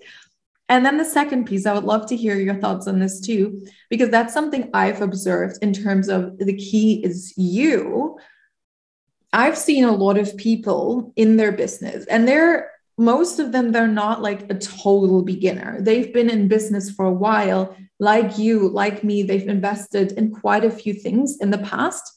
and 0.69 0.86
then 0.86 0.97
the 0.97 1.05
second 1.05 1.45
piece, 1.45 1.65
I 1.65 1.73
would 1.73 1.84
love 1.84 2.05
to 2.08 2.15
hear 2.15 2.36
your 2.36 2.55
thoughts 2.55 2.88
on 2.88 2.99
this 2.99 3.19
too, 3.19 3.65
because 3.89 4.10
that's 4.10 4.34
something 4.34 4.69
I've 4.73 5.01
observed 5.01 5.58
in 5.62 5.73
terms 5.73 6.08
of 6.08 6.38
the 6.38 6.55
key 6.55 7.03
is 7.03 7.34
you 7.36 8.17
I've 9.32 9.58
seen 9.58 9.84
a 9.84 9.95
lot 9.95 10.17
of 10.17 10.36
people 10.38 11.13
in 11.15 11.38
their 11.38 11.51
business, 11.51 12.05
and 12.05 12.27
they're 12.27 12.71
most 12.97 13.39
of 13.39 13.53
them, 13.53 13.71
they're 13.71 13.88
not 13.88 14.21
like 14.21 14.51
a 14.51 14.55
total 14.55 15.21
beginner. 15.21 15.79
They've 15.79 16.13
been 16.13 16.29
in 16.29 16.49
business 16.49 16.91
for 16.91 17.05
a 17.05 17.13
while, 17.13 17.75
like 17.99 18.38
you, 18.38 18.67
like 18.67 19.05
me, 19.05 19.23
they've 19.23 19.47
invested 19.47 20.12
in 20.13 20.32
quite 20.32 20.65
a 20.65 20.71
few 20.71 20.93
things 20.93 21.38
in 21.39 21.49
the 21.49 21.60
past. 21.60 22.12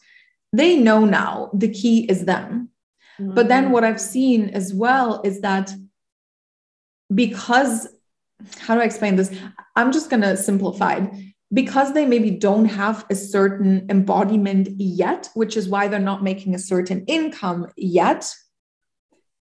They 0.53 0.77
know 0.77 1.05
now 1.05 1.51
the 1.55 1.69
key 1.69 2.07
is 2.07 2.25
them. 2.25 2.71
Mm-hmm. 3.21 3.35
But 3.35 3.47
then 3.47 3.71
what 3.71 3.85
I've 3.85 4.01
seen 4.01 4.49
as 4.51 4.75
well 4.75 5.21
is 5.23 5.43
that 5.43 5.73
because, 7.15 7.87
how 8.59 8.75
do 8.75 8.81
I 8.81 8.85
explain 8.85 9.17
this? 9.17 9.35
I'm 9.77 9.93
just 9.93 10.11
going 10.11 10.23
to 10.23 10.37
simplify 10.37 10.97
it 10.97 11.11
because 11.53 11.93
they 11.93 12.07
maybe 12.07 12.31
don't 12.31 12.65
have 12.65 13.05
a 13.11 13.15
certain 13.15 13.87
embodiment 13.91 14.69
yet, 14.79 15.29
which 15.35 15.57
is 15.57 15.69
why 15.69 15.89
they're 15.89 16.01
not 16.01 16.23
making 16.23 16.55
a 16.55 16.59
certain 16.59 17.05
income 17.07 17.67
yet, 17.77 18.33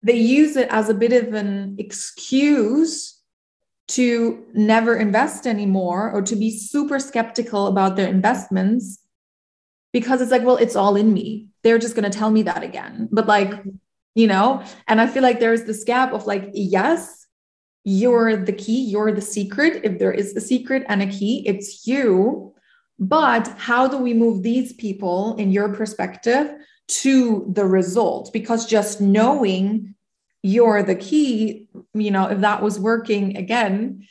they 0.02 0.16
use 0.16 0.56
it 0.56 0.68
as 0.70 0.90
a 0.90 0.94
bit 0.94 1.12
of 1.12 1.32
an 1.32 1.76
excuse 1.78 3.22
to 3.86 4.44
never 4.52 4.96
invest 4.96 5.46
anymore 5.46 6.10
or 6.10 6.22
to 6.22 6.36
be 6.36 6.56
super 6.56 6.98
skeptical 6.98 7.66
about 7.66 7.96
their 7.96 8.08
investments 8.08 8.98
because 9.92 10.20
it's 10.20 10.30
like, 10.30 10.42
well, 10.42 10.56
it's 10.56 10.76
all 10.76 10.96
in 10.96 11.12
me. 11.12 11.48
They're 11.62 11.78
just 11.78 11.94
going 11.94 12.10
to 12.10 12.16
tell 12.16 12.30
me 12.30 12.42
that 12.42 12.62
again. 12.62 13.08
But 13.12 13.26
like, 13.26 13.52
you 14.14 14.26
know, 14.26 14.62
and 14.88 15.00
I 15.00 15.06
feel 15.06 15.22
like 15.22 15.40
there's 15.40 15.64
this 15.64 15.84
gap 15.84 16.12
of 16.12 16.26
like, 16.26 16.50
yes, 16.52 17.23
you're 17.84 18.36
the 18.36 18.52
key, 18.52 18.80
you're 18.80 19.12
the 19.12 19.20
secret. 19.20 19.82
If 19.84 19.98
there 19.98 20.12
is 20.12 20.34
a 20.34 20.40
secret 20.40 20.84
and 20.88 21.02
a 21.02 21.06
key, 21.06 21.46
it's 21.46 21.86
you. 21.86 22.54
But 22.98 23.48
how 23.58 23.86
do 23.88 23.98
we 23.98 24.14
move 24.14 24.42
these 24.42 24.72
people, 24.72 25.36
in 25.36 25.50
your 25.50 25.68
perspective, 25.74 26.50
to 26.86 27.46
the 27.52 27.64
result? 27.64 28.32
Because 28.32 28.66
just 28.66 29.00
knowing 29.00 29.94
you're 30.42 30.82
the 30.82 30.94
key, 30.94 31.68
you 31.92 32.10
know, 32.10 32.26
if 32.26 32.40
that 32.40 32.62
was 32.62 32.78
working 32.78 33.36
again, 33.36 34.06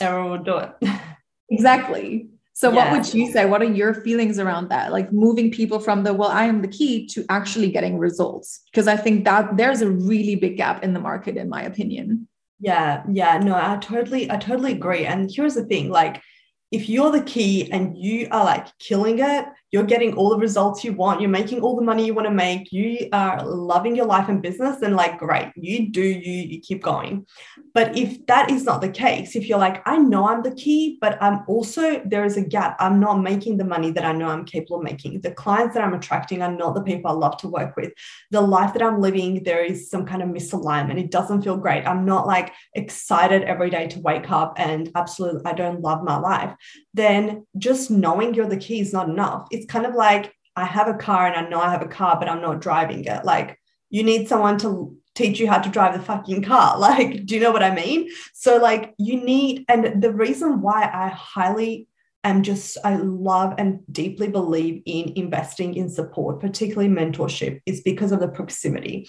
everyone 0.00 0.30
would 0.30 0.44
do 0.44 0.56
it. 0.56 0.70
exactly. 1.50 2.28
So, 2.54 2.70
what 2.70 2.92
would 2.92 3.12
you 3.14 3.32
say? 3.32 3.46
What 3.46 3.62
are 3.62 3.72
your 3.72 3.94
feelings 3.94 4.38
around 4.38 4.68
that? 4.68 4.92
Like 4.92 5.12
moving 5.12 5.50
people 5.50 5.80
from 5.80 6.04
the, 6.04 6.12
well, 6.12 6.28
I 6.28 6.44
am 6.44 6.62
the 6.62 6.68
key 6.68 7.06
to 7.08 7.24
actually 7.28 7.70
getting 7.70 7.98
results? 7.98 8.60
Because 8.70 8.86
I 8.88 8.96
think 8.96 9.24
that 9.24 9.56
there's 9.56 9.80
a 9.80 9.90
really 9.90 10.36
big 10.36 10.56
gap 10.56 10.84
in 10.84 10.92
the 10.92 11.00
market, 11.00 11.36
in 11.36 11.48
my 11.48 11.62
opinion. 11.62 12.28
Yeah, 12.62 13.02
yeah, 13.10 13.38
no, 13.38 13.56
I 13.56 13.76
totally, 13.78 14.30
I 14.30 14.36
totally 14.36 14.72
agree. 14.72 15.04
And 15.04 15.28
here's 15.28 15.54
the 15.54 15.64
thing, 15.64 15.90
like 15.90 16.22
if 16.70 16.88
you're 16.88 17.10
the 17.10 17.22
key 17.22 17.70
and 17.72 17.98
you 17.98 18.28
are 18.30 18.44
like 18.44 18.68
killing 18.78 19.18
it, 19.18 19.44
you're 19.72 19.82
getting 19.82 20.14
all 20.14 20.28
the 20.28 20.36
results 20.36 20.84
you 20.84 20.92
want, 20.92 21.20
you're 21.20 21.30
making 21.30 21.62
all 21.62 21.74
the 21.74 21.82
money 21.82 22.04
you 22.04 22.12
want 22.12 22.28
to 22.28 22.34
make, 22.34 22.70
you 22.72 23.08
are 23.12 23.42
loving 23.44 23.96
your 23.96 24.04
life 24.04 24.28
and 24.28 24.42
business, 24.42 24.76
then 24.80 24.94
like, 24.94 25.18
great, 25.18 25.50
you 25.56 25.90
do 25.90 26.02
you, 26.02 26.32
you 26.32 26.60
keep 26.60 26.82
going. 26.82 27.26
But 27.72 27.96
if 27.96 28.24
that 28.26 28.50
is 28.50 28.64
not 28.64 28.82
the 28.82 28.90
case, 28.90 29.34
if 29.34 29.48
you're 29.48 29.58
like, 29.58 29.82
I 29.86 29.96
know 29.96 30.28
I'm 30.28 30.42
the 30.42 30.54
key, 30.54 30.98
but 31.00 31.20
I'm 31.22 31.42
also, 31.48 32.02
there 32.04 32.24
is 32.24 32.36
a 32.36 32.42
gap. 32.42 32.76
I'm 32.78 33.00
not 33.00 33.22
making 33.22 33.56
the 33.56 33.64
money 33.64 33.90
that 33.92 34.04
I 34.04 34.12
know 34.12 34.28
I'm 34.28 34.44
capable 34.44 34.76
of 34.76 34.84
making. 34.84 35.22
The 35.22 35.30
clients 35.30 35.74
that 35.74 35.82
I'm 35.82 35.94
attracting 35.94 36.42
are 36.42 36.52
not 36.52 36.74
the 36.74 36.82
people 36.82 37.10
I 37.10 37.14
love 37.14 37.38
to 37.38 37.48
work 37.48 37.74
with. 37.74 37.92
The 38.30 38.42
life 38.42 38.74
that 38.74 38.82
I'm 38.82 39.00
living, 39.00 39.42
there 39.42 39.64
is 39.64 39.88
some 39.88 40.04
kind 40.04 40.22
of 40.22 40.28
misalignment. 40.28 41.00
It 41.00 41.10
doesn't 41.10 41.42
feel 41.42 41.56
great. 41.56 41.86
I'm 41.86 42.04
not 42.04 42.26
like 42.26 42.52
excited 42.74 43.42
every 43.44 43.70
day 43.70 43.86
to 43.88 44.00
wake 44.00 44.30
up 44.30 44.52
and 44.58 44.90
absolutely, 44.94 45.40
I 45.46 45.54
don't 45.54 45.80
love 45.80 46.04
my 46.04 46.18
life. 46.18 46.54
Then 46.92 47.46
just 47.56 47.90
knowing 47.90 48.34
you're 48.34 48.46
the 48.46 48.58
key 48.58 48.80
is 48.80 48.92
not 48.92 49.08
enough. 49.08 49.48
It's 49.50 49.61
it's 49.62 49.72
kind 49.72 49.86
of 49.86 49.94
like 49.94 50.34
I 50.56 50.64
have 50.64 50.88
a 50.88 50.94
car 50.94 51.26
and 51.26 51.36
I 51.36 51.48
know 51.48 51.60
I 51.60 51.70
have 51.70 51.82
a 51.82 51.88
car, 51.88 52.16
but 52.18 52.28
I'm 52.28 52.42
not 52.42 52.60
driving 52.60 53.04
it. 53.04 53.24
Like 53.24 53.58
you 53.90 54.02
need 54.02 54.28
someone 54.28 54.58
to 54.58 54.96
teach 55.14 55.38
you 55.38 55.48
how 55.48 55.58
to 55.58 55.70
drive 55.70 55.94
the 55.94 56.04
fucking 56.04 56.42
car. 56.42 56.78
Like, 56.82 57.26
do 57.26 57.34
you 57.34 57.40
know 57.40 57.52
what 57.52 57.62
I 57.62 57.74
mean? 57.74 58.10
So, 58.34 58.56
like, 58.56 58.94
you 58.98 59.22
need, 59.22 59.64
and 59.68 60.02
the 60.02 60.12
reason 60.12 60.60
why 60.60 60.82
I 60.92 61.08
highly 61.08 61.86
am 62.24 62.42
just, 62.42 62.76
I 62.84 62.96
love 62.96 63.54
and 63.58 63.80
deeply 63.90 64.28
believe 64.28 64.82
in 64.84 65.12
investing 65.16 65.74
in 65.74 65.88
support, 65.90 66.40
particularly 66.40 66.88
mentorship, 66.88 67.60
is 67.66 67.82
because 67.82 68.10
of 68.10 68.20
the 68.20 68.28
proximity. 68.28 69.08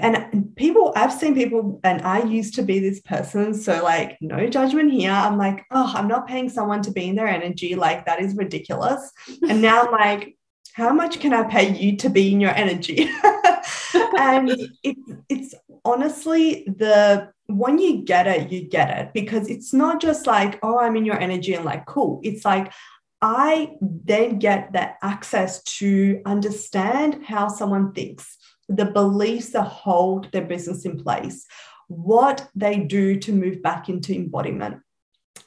And 0.00 0.54
people, 0.56 0.92
I've 0.96 1.12
seen 1.12 1.34
people, 1.34 1.80
and 1.84 2.02
I 2.02 2.22
used 2.22 2.54
to 2.54 2.62
be 2.62 2.78
this 2.78 3.00
person. 3.00 3.54
So, 3.54 3.82
like, 3.82 4.16
no 4.20 4.48
judgment 4.48 4.92
here. 4.92 5.10
I'm 5.10 5.36
like, 5.36 5.64
oh, 5.70 5.92
I'm 5.94 6.08
not 6.08 6.26
paying 6.26 6.48
someone 6.48 6.82
to 6.82 6.90
be 6.90 7.08
in 7.08 7.16
their 7.16 7.28
energy. 7.28 7.74
Like, 7.74 8.06
that 8.06 8.20
is 8.20 8.34
ridiculous. 8.34 9.12
and 9.48 9.60
now 9.60 9.82
I'm 9.82 9.92
like, 9.92 10.36
how 10.74 10.92
much 10.92 11.20
can 11.20 11.34
I 11.34 11.42
pay 11.44 11.74
you 11.76 11.96
to 11.98 12.08
be 12.08 12.32
in 12.32 12.40
your 12.40 12.54
energy? 12.54 13.10
and 14.18 14.50
it, 14.82 14.96
it's 15.28 15.54
honestly 15.84 16.64
the 16.64 17.30
when 17.46 17.78
you 17.78 18.02
get 18.02 18.26
it, 18.26 18.50
you 18.50 18.62
get 18.66 18.96
it 18.98 19.12
because 19.12 19.48
it's 19.48 19.72
not 19.72 20.00
just 20.00 20.26
like, 20.26 20.58
oh, 20.62 20.78
I'm 20.78 20.96
in 20.96 21.04
your 21.04 21.18
energy 21.18 21.54
and 21.54 21.64
like, 21.64 21.84
cool. 21.86 22.20
It's 22.22 22.44
like, 22.44 22.72
I 23.20 23.76
then 23.80 24.38
get 24.38 24.72
that 24.72 24.96
access 25.02 25.62
to 25.64 26.22
understand 26.24 27.24
how 27.24 27.48
someone 27.48 27.92
thinks 27.92 28.38
the 28.76 28.86
beliefs 28.86 29.50
that 29.50 29.64
hold 29.64 30.30
their 30.32 30.44
business 30.44 30.84
in 30.84 31.02
place, 31.02 31.46
what 31.88 32.48
they 32.54 32.78
do 32.78 33.18
to 33.18 33.32
move 33.32 33.62
back 33.62 33.88
into 33.88 34.14
embodiment. 34.14 34.78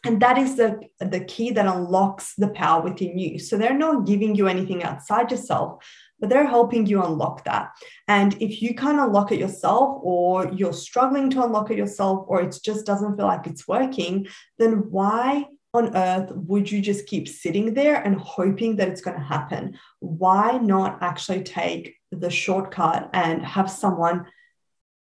And 0.06 0.22
that 0.22 0.38
is 0.38 0.56
the, 0.56 0.82
the 1.00 1.22
key 1.22 1.50
that 1.52 1.66
unlocks 1.66 2.36
the 2.36 2.50
power 2.50 2.82
within 2.84 3.18
you. 3.18 3.40
So 3.40 3.58
they're 3.58 3.78
not 3.78 4.06
giving 4.06 4.36
you 4.36 4.48
anything 4.48 4.84
outside 4.84 5.32
yourself, 5.32 5.84
but 6.20 6.30
they're 6.30 6.46
helping 6.48 6.86
you 6.86 7.04
unlock 7.04 7.44
that. 7.46 7.72
And 8.08 8.40
if 8.40 8.62
you 8.62 8.76
can't 8.76 9.00
unlock 9.00 9.32
it 9.32 9.40
yourself, 9.40 10.00
or 10.04 10.52
you're 10.54 10.74
struggling 10.74 11.32
to 11.32 11.44
unlock 11.44 11.72
it 11.72 11.78
yourself, 11.78 12.26
or 12.28 12.42
it 12.42 12.60
just 12.64 12.86
doesn't 12.86 13.18
feel 13.18 13.26
like 13.26 13.48
it's 13.48 13.68
working, 13.68 14.28
then 14.60 14.92
why 14.92 15.48
on 15.74 15.96
earth 15.96 16.32
would 16.36 16.72
you 16.72 16.82
just 16.82 17.08
keep 17.08 17.28
sitting 17.28 17.74
there 17.74 17.96
and 17.96 18.16
hoping 18.16 18.76
that 18.76 18.88
it's 18.88 19.02
going 19.02 19.18
to 19.18 19.24
happen? 19.24 19.78
Why 20.00 20.60
not 20.60 21.00
actually 21.02 21.44
take 21.44 21.96
the 22.20 22.30
shortcut 22.30 23.10
and 23.14 23.46
have 23.46 23.70
someone 23.70 24.26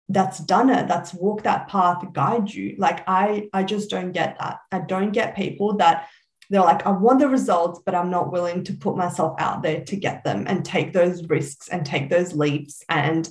that's 0.09 0.39
done 0.39 0.71
it 0.71 0.87
that's 0.87 1.13
walked 1.13 1.45
that 1.45 1.69
path 1.69 2.05
guide 2.13 2.51
you. 2.51 2.77
Like 2.79 3.03
i 3.09 3.49
i 3.53 3.65
just 3.65 3.91
don't 3.91 4.13
get 4.13 4.39
that. 4.39 4.59
I 4.71 4.81
don't 4.81 5.13
get 5.13 5.37
people 5.37 5.77
that 5.79 6.09
they're 6.49 6.61
like 6.61 6.87
i 6.87 6.91
want 6.91 7.19
the 7.19 7.29
results 7.29 7.81
but 7.85 7.93
i'm 7.93 8.09
not 8.09 8.31
willing 8.31 8.63
to 8.63 8.73
put 8.73 8.97
myself 8.97 9.35
out 9.41 9.65
there 9.65 9.85
to 9.85 9.97
get 9.97 10.23
them 10.23 10.45
and 10.47 10.65
take 10.65 10.93
those 10.93 11.27
risks 11.27 11.67
and 11.67 11.85
take 11.85 12.09
those 12.09 12.35
leaps 12.35 12.85
and 12.89 13.29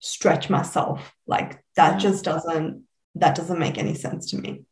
stretch 0.00 0.48
myself. 0.50 1.14
Like 1.26 1.62
that 1.76 1.98
just 1.98 2.24
doesn't 2.24 2.84
that 3.16 3.34
doesn't 3.34 3.58
make 3.58 3.78
any 3.78 3.94
sense 3.94 4.30
to 4.30 4.36
me. 4.36 4.62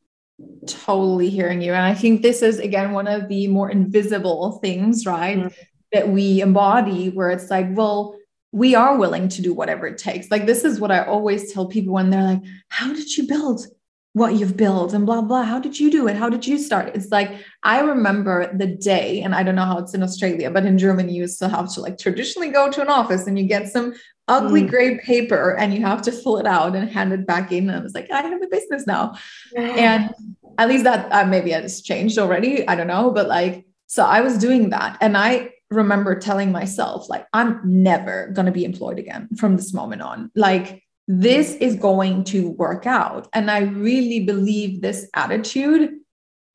Totally 0.67 1.31
hearing 1.31 1.63
you. 1.63 1.73
And 1.73 1.85
i 1.85 1.95
think 1.95 2.23
this 2.23 2.43
is 2.43 2.59
again 2.59 2.93
one 2.93 3.09
of 3.09 3.29
the 3.29 3.49
more 3.49 3.71
invisible 3.71 4.59
things 4.63 5.07
right 5.07 5.39
mm-hmm. 5.39 5.63
that 5.93 6.09
we 6.09 6.41
embody 6.41 7.11
where 7.11 7.31
it's 7.31 7.51
like 7.51 7.67
well 7.71 8.16
we 8.57 8.75
are 8.75 8.97
willing 8.97 9.29
to 9.29 9.43
do 9.43 9.53
whatever 9.53 9.87
it 9.87 9.99
takes. 9.99 10.31
Like, 10.31 10.47
this 10.47 10.65
is 10.65 10.81
what 10.81 10.91
I 10.91 11.05
always 11.05 11.53
tell 11.53 11.67
people 11.67 11.93
when 11.93 12.09
they're 12.09 12.23
like, 12.23 12.43
How 12.69 12.91
did 12.91 13.15
you 13.15 13.29
build 13.29 13.67
what 14.15 14.35
you've 14.35 14.57
built 14.57 14.95
and 14.95 15.05
blah, 15.05 15.21
blah? 15.21 15.43
How 15.43 15.61
did 15.61 15.79
you 15.79 15.91
do 15.91 16.09
it? 16.09 16.17
How 16.17 16.31
did 16.31 16.47
you 16.47 16.57
start? 16.57 16.93
It's 16.95 17.11
like, 17.11 17.33
I 17.63 17.81
remember 17.81 18.51
the 18.57 18.67
day, 18.67 19.21
and 19.21 19.35
I 19.35 19.43
don't 19.43 19.57
know 19.57 19.67
how 19.67 19.77
it's 19.77 19.93
in 19.93 20.03
Australia, 20.03 20.51
but 20.51 20.65
in 20.65 20.79
Germany, 20.79 21.13
you 21.13 21.27
still 21.27 21.51
have 21.51 21.71
to 21.75 21.83
like 21.83 21.99
traditionally 21.99 22.49
go 22.49 22.71
to 22.71 22.81
an 22.81 22.89
office 22.89 23.27
and 23.27 23.39
you 23.39 23.45
get 23.45 23.69
some 23.69 23.93
ugly 24.27 24.63
mm. 24.63 24.71
gray 24.71 24.99
paper 25.01 25.55
and 25.57 25.75
you 25.75 25.83
have 25.83 26.01
to 26.03 26.11
fill 26.11 26.39
it 26.39 26.47
out 26.47 26.75
and 26.75 26.89
hand 26.89 27.13
it 27.13 27.27
back 27.27 27.53
in. 27.53 27.69
And 27.69 27.79
I 27.79 27.83
was 27.83 27.93
like, 27.93 28.11
I 28.11 28.23
have 28.23 28.41
a 28.41 28.47
business 28.47 28.87
now. 28.87 29.17
And 29.55 30.15
at 30.57 30.69
least 30.69 30.85
that 30.85 31.13
uh, 31.13 31.27
maybe 31.27 31.53
it's 31.53 31.83
changed 31.83 32.17
already. 32.17 32.67
I 32.67 32.75
don't 32.75 32.87
know. 32.87 33.11
But 33.11 33.29
like, 33.29 33.67
so 33.87 34.03
I 34.03 34.23
was 34.23 34.39
doing 34.39 34.71
that. 34.71 34.97
And 35.03 35.15
I 35.15 35.51
remember 35.71 36.19
telling 36.19 36.53
myself, 36.53 37.09
like, 37.09 37.27
I'm 37.33 37.61
never 37.65 38.29
going 38.29 38.47
to 38.47 38.53
be 38.53 38.65
employed 38.65 38.99
again 38.99 39.29
from 39.37 39.57
this 39.57 39.75
moment 39.75 40.03
on. 40.03 40.31
Like, 40.35 40.83
this 41.09 41.55
is 41.57 41.77
going 41.77 42.25
to 42.25 42.51
work 42.51 42.87
out. 42.87 43.29
And 43.33 43.51
I 43.51 43.61
really 43.61 44.21
believe 44.21 44.81
this 44.81 45.09
attitude 45.15 45.91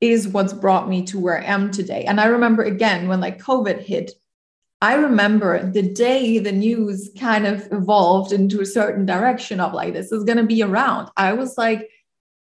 is 0.00 0.28
what's 0.28 0.52
brought 0.52 0.88
me 0.88 1.04
to 1.06 1.18
where 1.18 1.40
I 1.40 1.44
am 1.44 1.70
today. 1.70 2.04
And 2.04 2.20
I 2.20 2.26
remember 2.26 2.62
again 2.62 3.08
when 3.08 3.20
like 3.20 3.40
COVID 3.40 3.80
hit, 3.80 4.10
I 4.80 4.94
remember 4.94 5.70
the 5.70 5.82
day 5.82 6.38
the 6.38 6.52
news 6.52 7.10
kind 7.18 7.46
of 7.46 7.68
evolved 7.70 8.32
into 8.32 8.60
a 8.60 8.66
certain 8.66 9.06
direction 9.06 9.60
of 9.60 9.72
like, 9.72 9.92
this 9.94 10.10
is 10.10 10.24
going 10.24 10.38
to 10.38 10.44
be 10.44 10.62
around. 10.62 11.08
I 11.16 11.34
was 11.34 11.56
like, 11.56 11.88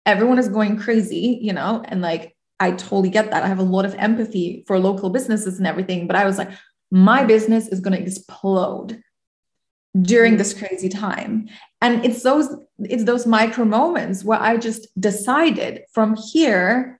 everyone 0.06 0.38
is 0.38 0.50
going 0.50 0.78
crazy, 0.78 1.40
you 1.42 1.54
know, 1.54 1.82
and 1.86 2.02
like 2.02 2.35
I 2.60 2.72
totally 2.72 3.10
get 3.10 3.32
that. 3.32 3.44
I 3.44 3.48
have 3.48 3.60
a 3.60 3.64
lot 3.64 3.86
of 3.86 3.96
empathy 3.96 4.64
for 4.68 4.80
local 4.80 5.10
businesses 5.10 5.58
and 5.58 5.68
everything, 5.68 6.08
but 6.08 6.16
I 6.16 6.26
was 6.26 6.38
like, 6.38 6.52
my 6.92 7.24
business 7.24 7.68
is 7.68 7.80
going 7.80 7.98
to 7.98 8.02
explode 8.02 9.02
during 10.02 10.34
mm-hmm. 10.34 10.38
this 10.38 10.54
crazy 10.54 10.90
time. 10.90 11.50
And 11.82 12.06
it's 12.06 12.24
those 12.24 12.50
it's 12.80 13.06
those 13.06 13.26
micro 13.26 13.66
moments 13.66 14.24
where 14.24 14.42
I 14.42 14.58
just 14.58 14.88
decided 15.00 15.84
from 15.94 16.16
here 16.16 17.00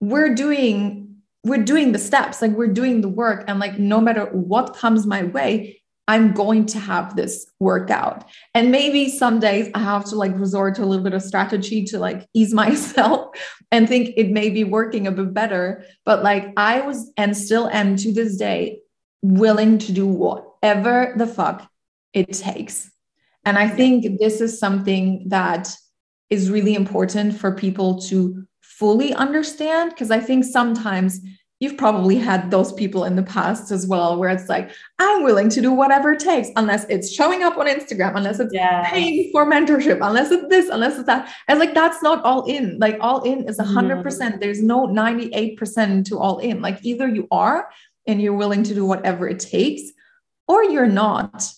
we're 0.00 0.34
doing 0.34 1.16
we're 1.44 1.62
doing 1.62 1.92
the 1.92 1.98
steps, 1.98 2.42
like 2.42 2.50
we're 2.52 2.66
doing 2.66 3.00
the 3.00 3.08
work 3.08 3.44
and 3.46 3.60
like 3.60 3.78
no 3.78 4.00
matter 4.00 4.26
what 4.26 4.74
comes 4.74 5.06
my 5.06 5.22
way, 5.22 5.80
I'm 6.08 6.32
going 6.32 6.66
to 6.66 6.78
have 6.78 7.16
this 7.16 7.46
work 7.58 7.90
out. 7.90 8.24
And 8.54 8.70
maybe 8.70 9.08
some 9.08 9.40
days 9.40 9.68
I 9.74 9.80
have 9.80 10.04
to 10.06 10.14
like 10.14 10.38
resort 10.38 10.76
to 10.76 10.84
a 10.84 10.86
little 10.86 11.02
bit 11.02 11.14
of 11.14 11.22
strategy 11.22 11.84
to 11.84 11.98
like 11.98 12.28
ease 12.32 12.54
myself 12.62 13.36
and 13.72 13.88
think 13.88 14.14
it 14.16 14.30
may 14.30 14.50
be 14.50 14.64
working 14.64 15.06
a 15.06 15.12
bit 15.12 15.34
better. 15.34 15.84
But 16.04 16.22
like 16.22 16.52
I 16.56 16.80
was 16.80 17.10
and 17.16 17.36
still 17.36 17.68
am 17.68 17.96
to 17.96 18.12
this 18.12 18.36
day 18.36 18.80
willing 19.22 19.78
to 19.78 19.92
do 19.92 20.06
whatever 20.06 21.14
the 21.16 21.26
fuck 21.26 21.68
it 22.12 22.32
takes. 22.32 22.90
And 23.44 23.58
I 23.58 23.68
think 23.68 24.18
this 24.18 24.40
is 24.40 24.58
something 24.58 25.24
that 25.28 25.74
is 26.30 26.50
really 26.50 26.74
important 26.74 27.38
for 27.38 27.52
people 27.52 28.00
to 28.02 28.44
fully 28.60 29.14
understand 29.14 29.90
because 29.90 30.10
I 30.10 30.20
think 30.20 30.44
sometimes 30.44 31.20
you've 31.60 31.76
probably 31.78 32.16
had 32.16 32.50
those 32.50 32.72
people 32.72 33.04
in 33.04 33.16
the 33.16 33.22
past 33.22 33.70
as 33.70 33.86
well 33.86 34.18
where 34.18 34.28
it's 34.28 34.48
like 34.48 34.70
i'm 34.98 35.22
willing 35.22 35.48
to 35.48 35.60
do 35.60 35.72
whatever 35.72 36.12
it 36.12 36.20
takes 36.20 36.48
unless 36.56 36.84
it's 36.88 37.10
showing 37.10 37.42
up 37.42 37.56
on 37.56 37.66
instagram 37.66 38.14
unless 38.16 38.38
it's 38.40 38.52
yes. 38.52 38.90
paying 38.90 39.30
for 39.32 39.46
mentorship 39.46 39.98
unless 40.02 40.30
it's 40.30 40.48
this 40.48 40.68
unless 40.68 40.96
it's 40.96 41.06
that 41.06 41.32
and 41.48 41.58
like 41.58 41.74
that's 41.74 42.02
not 42.02 42.22
all 42.24 42.44
in 42.44 42.78
like 42.78 42.96
all 43.00 43.22
in 43.22 43.48
is 43.48 43.58
100% 43.58 44.02
mm. 44.02 44.40
there's 44.40 44.62
no 44.62 44.86
98% 44.86 46.04
to 46.06 46.18
all 46.18 46.38
in 46.38 46.60
like 46.60 46.78
either 46.82 47.08
you 47.08 47.26
are 47.30 47.68
and 48.06 48.20
you're 48.20 48.34
willing 48.34 48.62
to 48.62 48.74
do 48.74 48.84
whatever 48.84 49.28
it 49.28 49.40
takes 49.40 49.82
or 50.48 50.64
you're 50.64 50.86
not 50.86 51.50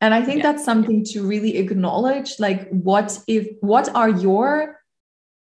and 0.00 0.12
i 0.12 0.22
think 0.22 0.38
yeah. 0.42 0.52
that's 0.52 0.64
something 0.64 1.04
to 1.04 1.26
really 1.26 1.56
acknowledge 1.56 2.38
like 2.38 2.68
what 2.70 3.18
if 3.26 3.48
what 3.60 3.88
are 3.94 4.10
your 4.10 4.80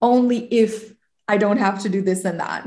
only 0.03 0.53
if 0.53 0.93
i 1.29 1.37
don't 1.37 1.59
have 1.59 1.81
to 1.81 1.89
do 1.89 2.03
this 2.03 2.25
and 2.25 2.41
that 2.41 2.67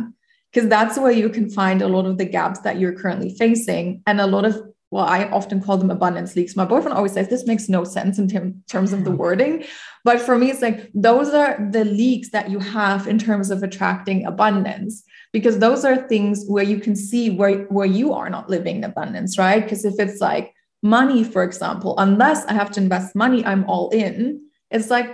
because 0.53 0.69
that's 0.69 0.97
where 0.97 1.11
you 1.11 1.29
can 1.29 1.49
find 1.49 1.81
a 1.81 1.87
lot 1.87 2.05
of 2.05 2.17
the 2.17 2.25
gaps 2.25 2.59
that 2.59 2.79
you're 2.79 2.93
currently 2.93 3.35
facing 3.35 4.03
and 4.05 4.21
a 4.21 4.27
lot 4.27 4.45
of 4.45 4.61
well 4.91 5.05
i 5.05 5.25
often 5.29 5.61
call 5.61 5.77
them 5.77 5.89
abundance 5.89 6.35
leaks. 6.35 6.55
My 6.55 6.65
boyfriend 6.65 6.95
always 6.95 7.13
says 7.13 7.27
this 7.27 7.47
makes 7.47 7.67
no 7.69 7.83
sense 7.83 8.19
in 8.19 8.27
terms 8.67 8.93
of 8.93 9.03
the 9.03 9.09
mm-hmm. 9.09 9.17
wording. 9.17 9.65
But 10.03 10.19
for 10.21 10.37
me 10.37 10.51
it's 10.51 10.61
like 10.61 10.91
those 10.93 11.33
are 11.33 11.57
the 11.71 11.85
leaks 11.85 12.29
that 12.29 12.49
you 12.49 12.59
have 12.59 13.07
in 13.07 13.17
terms 13.17 13.49
of 13.49 13.63
attracting 13.63 14.25
abundance 14.25 15.03
because 15.31 15.57
those 15.57 15.83
are 15.83 16.07
things 16.07 16.45
where 16.47 16.63
you 16.63 16.79
can 16.79 16.95
see 16.95 17.31
where, 17.31 17.63
where 17.65 17.87
you 17.87 18.13
are 18.13 18.29
not 18.29 18.49
living 18.49 18.77
in 18.77 18.83
abundance 18.83 19.37
right? 19.37 19.63
Because 19.63 19.85
if 19.85 19.95
it's 19.97 20.21
like 20.21 20.53
money 20.83 21.23
for 21.23 21.43
example 21.43 21.95
unless 21.97 22.45
i 22.47 22.53
have 22.53 22.69
to 22.69 22.81
invest 22.81 23.15
money 23.15 23.43
i'm 23.45 23.63
all 23.69 23.89
in 23.91 24.41
it's 24.69 24.89
like 24.89 25.07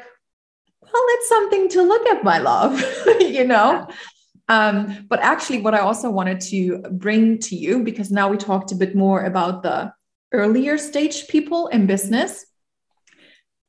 well 0.82 1.06
it's 1.10 1.30
something 1.30 1.70
to 1.70 1.84
look 1.84 2.08
at 2.08 2.24
my 2.24 2.40
love 2.40 2.84
you 3.20 3.46
know 3.46 3.88
Um, 4.50 5.06
but 5.08 5.20
actually, 5.20 5.62
what 5.62 5.76
I 5.76 5.80
also 5.80 6.10
wanted 6.10 6.42
to 6.42 6.80
bring 6.92 7.38
to 7.40 7.56
you, 7.56 7.84
because 7.84 8.12
now 8.12 8.30
we 8.30 8.38
talked 8.38 8.72
a 8.72 8.76
bit 8.76 8.96
more 8.96 9.24
about 9.24 9.64
the 9.64 9.94
earlier 10.34 10.78
stage 10.78 11.28
people 11.28 11.68
in 11.68 11.86
business. 11.86 12.46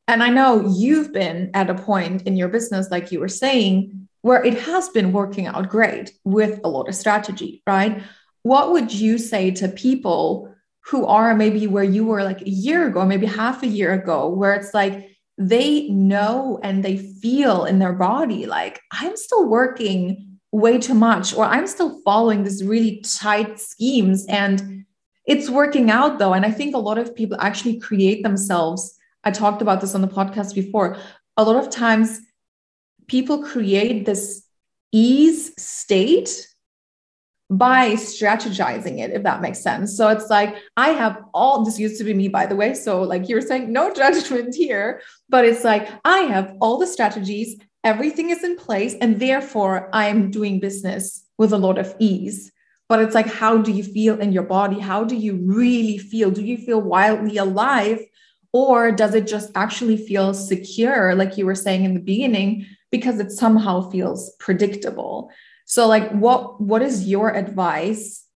And 0.08 0.22
I 0.22 0.30
know 0.30 0.68
you've 0.74 1.12
been 1.12 1.50
at 1.54 1.70
a 1.70 1.74
point 1.74 2.22
in 2.22 2.36
your 2.36 2.48
business, 2.48 2.90
like 2.90 3.12
you 3.12 3.20
were 3.20 3.28
saying, 3.28 4.08
where 4.22 4.42
it 4.44 4.58
has 4.58 4.88
been 4.88 5.12
working 5.12 5.46
out 5.46 5.68
great 5.68 6.12
with 6.24 6.60
a 6.64 6.68
lot 6.68 6.88
of 6.88 6.94
strategy, 6.94 7.62
right? 7.66 8.02
What 8.42 8.72
would 8.72 8.92
you 8.92 9.18
say 9.18 9.50
to 9.52 9.68
people 9.68 10.52
who 10.86 11.06
are 11.06 11.34
maybe 11.34 11.66
where 11.66 11.84
you 11.84 12.06
were 12.06 12.24
like 12.24 12.40
a 12.42 12.50
year 12.50 12.86
ago, 12.88 13.04
maybe 13.04 13.26
half 13.26 13.62
a 13.62 13.66
year 13.66 13.92
ago, 13.92 14.28
where 14.28 14.54
it's 14.54 14.74
like 14.74 15.10
they 15.38 15.88
know 15.88 16.58
and 16.62 16.82
they 16.82 16.96
feel 16.96 17.64
in 17.64 17.78
their 17.78 17.92
body, 17.92 18.46
like, 18.46 18.80
I'm 18.90 19.16
still 19.16 19.48
working 19.48 20.29
way 20.52 20.78
too 20.78 20.94
much 20.94 21.34
or 21.34 21.44
i'm 21.44 21.66
still 21.66 22.00
following 22.02 22.42
these 22.42 22.64
really 22.64 23.00
tight 23.02 23.60
schemes 23.60 24.26
and 24.28 24.80
it's 25.30 25.48
working 25.48 25.90
out 25.90 26.18
though. 26.18 26.32
And 26.32 26.44
i 26.44 26.50
think 26.50 26.74
a 26.74 26.78
lot 26.78 26.98
of 26.98 27.14
people 27.14 27.36
actually 27.40 27.78
create 27.78 28.22
themselves. 28.22 28.98
I 29.22 29.30
talked 29.30 29.62
about 29.62 29.80
this 29.80 29.94
on 29.94 30.00
the 30.00 30.08
podcast 30.08 30.54
before. 30.54 30.96
A 31.36 31.44
lot 31.44 31.56
of 31.56 31.70
times 31.70 32.20
people 33.06 33.42
create 33.42 34.06
this 34.06 34.44
ease 34.92 35.52
state 35.56 36.48
by 37.48 37.92
strategizing 37.92 39.00
it 39.00 39.10
if 39.12 39.22
that 39.24 39.40
makes 39.40 39.60
sense. 39.60 39.96
So 39.96 40.08
it's 40.08 40.30
like 40.30 40.56
i 40.76 40.88
have 40.88 41.22
all 41.32 41.64
this 41.64 41.78
used 41.78 41.98
to 41.98 42.04
be 42.04 42.14
me 42.14 42.28
by 42.28 42.46
the 42.46 42.56
way. 42.56 42.74
So 42.74 43.02
like 43.02 43.28
you're 43.28 43.40
saying 43.50 43.72
no 43.72 43.92
judgment 44.02 44.54
here 44.54 45.00
but 45.28 45.44
it's 45.44 45.64
like 45.64 45.88
i 46.04 46.20
have 46.34 46.56
all 46.60 46.76
the 46.78 46.86
strategies 46.86 47.56
everything 47.84 48.30
is 48.30 48.44
in 48.44 48.56
place 48.56 48.94
and 49.00 49.18
therefore 49.20 49.88
i'm 49.92 50.30
doing 50.30 50.60
business 50.60 51.24
with 51.40 51.54
a 51.54 51.58
lot 51.58 51.78
of 51.78 51.96
ease. 51.98 52.52
But 52.86 53.00
it's 53.00 53.14
like 53.14 53.26
how 53.26 53.56
do 53.56 53.72
you 53.72 53.82
feel 53.82 54.20
in 54.20 54.30
your 54.30 54.42
body? 54.42 54.78
How 54.78 55.04
do 55.04 55.16
you 55.16 55.36
really 55.36 55.96
feel? 55.96 56.30
Do 56.30 56.42
you 56.42 56.58
feel 56.58 56.82
wildly 56.82 57.38
alive 57.38 58.00
or 58.52 58.92
does 58.92 59.14
it 59.14 59.26
just 59.26 59.50
actually 59.54 59.96
feel 59.96 60.34
secure 60.34 61.14
like 61.14 61.38
you 61.38 61.46
were 61.46 61.54
saying 61.54 61.84
in 61.84 61.94
the 61.94 62.00
beginning 62.00 62.66
because 62.90 63.20
it 63.20 63.30
somehow 63.32 63.88
feels 63.90 64.36
predictable? 64.38 65.30
So 65.64 65.88
like 65.88 66.10
what 66.10 66.60
what 66.60 66.82
is 66.82 67.08
your 67.08 67.34
advice 67.34 68.26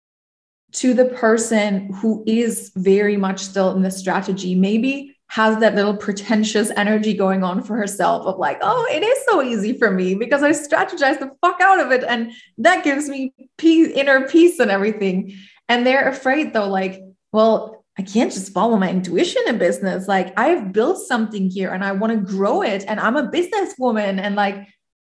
to 0.80 0.94
the 0.94 1.04
person 1.04 1.92
who 1.92 2.24
is 2.26 2.72
very 2.74 3.18
much 3.18 3.40
still 3.40 3.76
in 3.76 3.82
the 3.82 3.90
strategy? 3.90 4.54
Maybe 4.54 5.13
has 5.28 5.58
that 5.60 5.74
little 5.74 5.96
pretentious 5.96 6.70
energy 6.76 7.14
going 7.14 7.42
on 7.42 7.62
for 7.62 7.76
herself 7.76 8.26
of 8.26 8.38
like, 8.38 8.58
oh, 8.62 8.86
it 8.90 9.02
is 9.02 9.18
so 9.26 9.42
easy 9.42 9.76
for 9.76 9.90
me 9.90 10.14
because 10.14 10.42
I 10.42 10.50
strategize 10.50 11.18
the 11.18 11.30
fuck 11.40 11.60
out 11.60 11.80
of 11.80 11.90
it. 11.90 12.04
And 12.04 12.32
that 12.58 12.84
gives 12.84 13.08
me 13.08 13.32
peace, 13.58 13.88
inner 13.88 14.28
peace 14.28 14.58
and 14.60 14.70
everything. 14.70 15.34
And 15.68 15.86
they're 15.86 16.08
afraid 16.08 16.52
though, 16.52 16.68
like, 16.68 17.02
well, 17.32 17.84
I 17.98 18.02
can't 18.02 18.32
just 18.32 18.52
follow 18.52 18.76
my 18.76 18.90
intuition 18.90 19.42
in 19.46 19.58
business. 19.58 20.08
Like 20.08 20.38
I've 20.38 20.72
built 20.72 20.98
something 20.98 21.48
here 21.48 21.72
and 21.72 21.84
I 21.84 21.92
want 21.92 22.12
to 22.12 22.32
grow 22.32 22.62
it. 22.62 22.84
And 22.86 22.98
I'm 22.98 23.16
a 23.16 23.30
businesswoman 23.30 24.20
and 24.20 24.34
like 24.34 24.68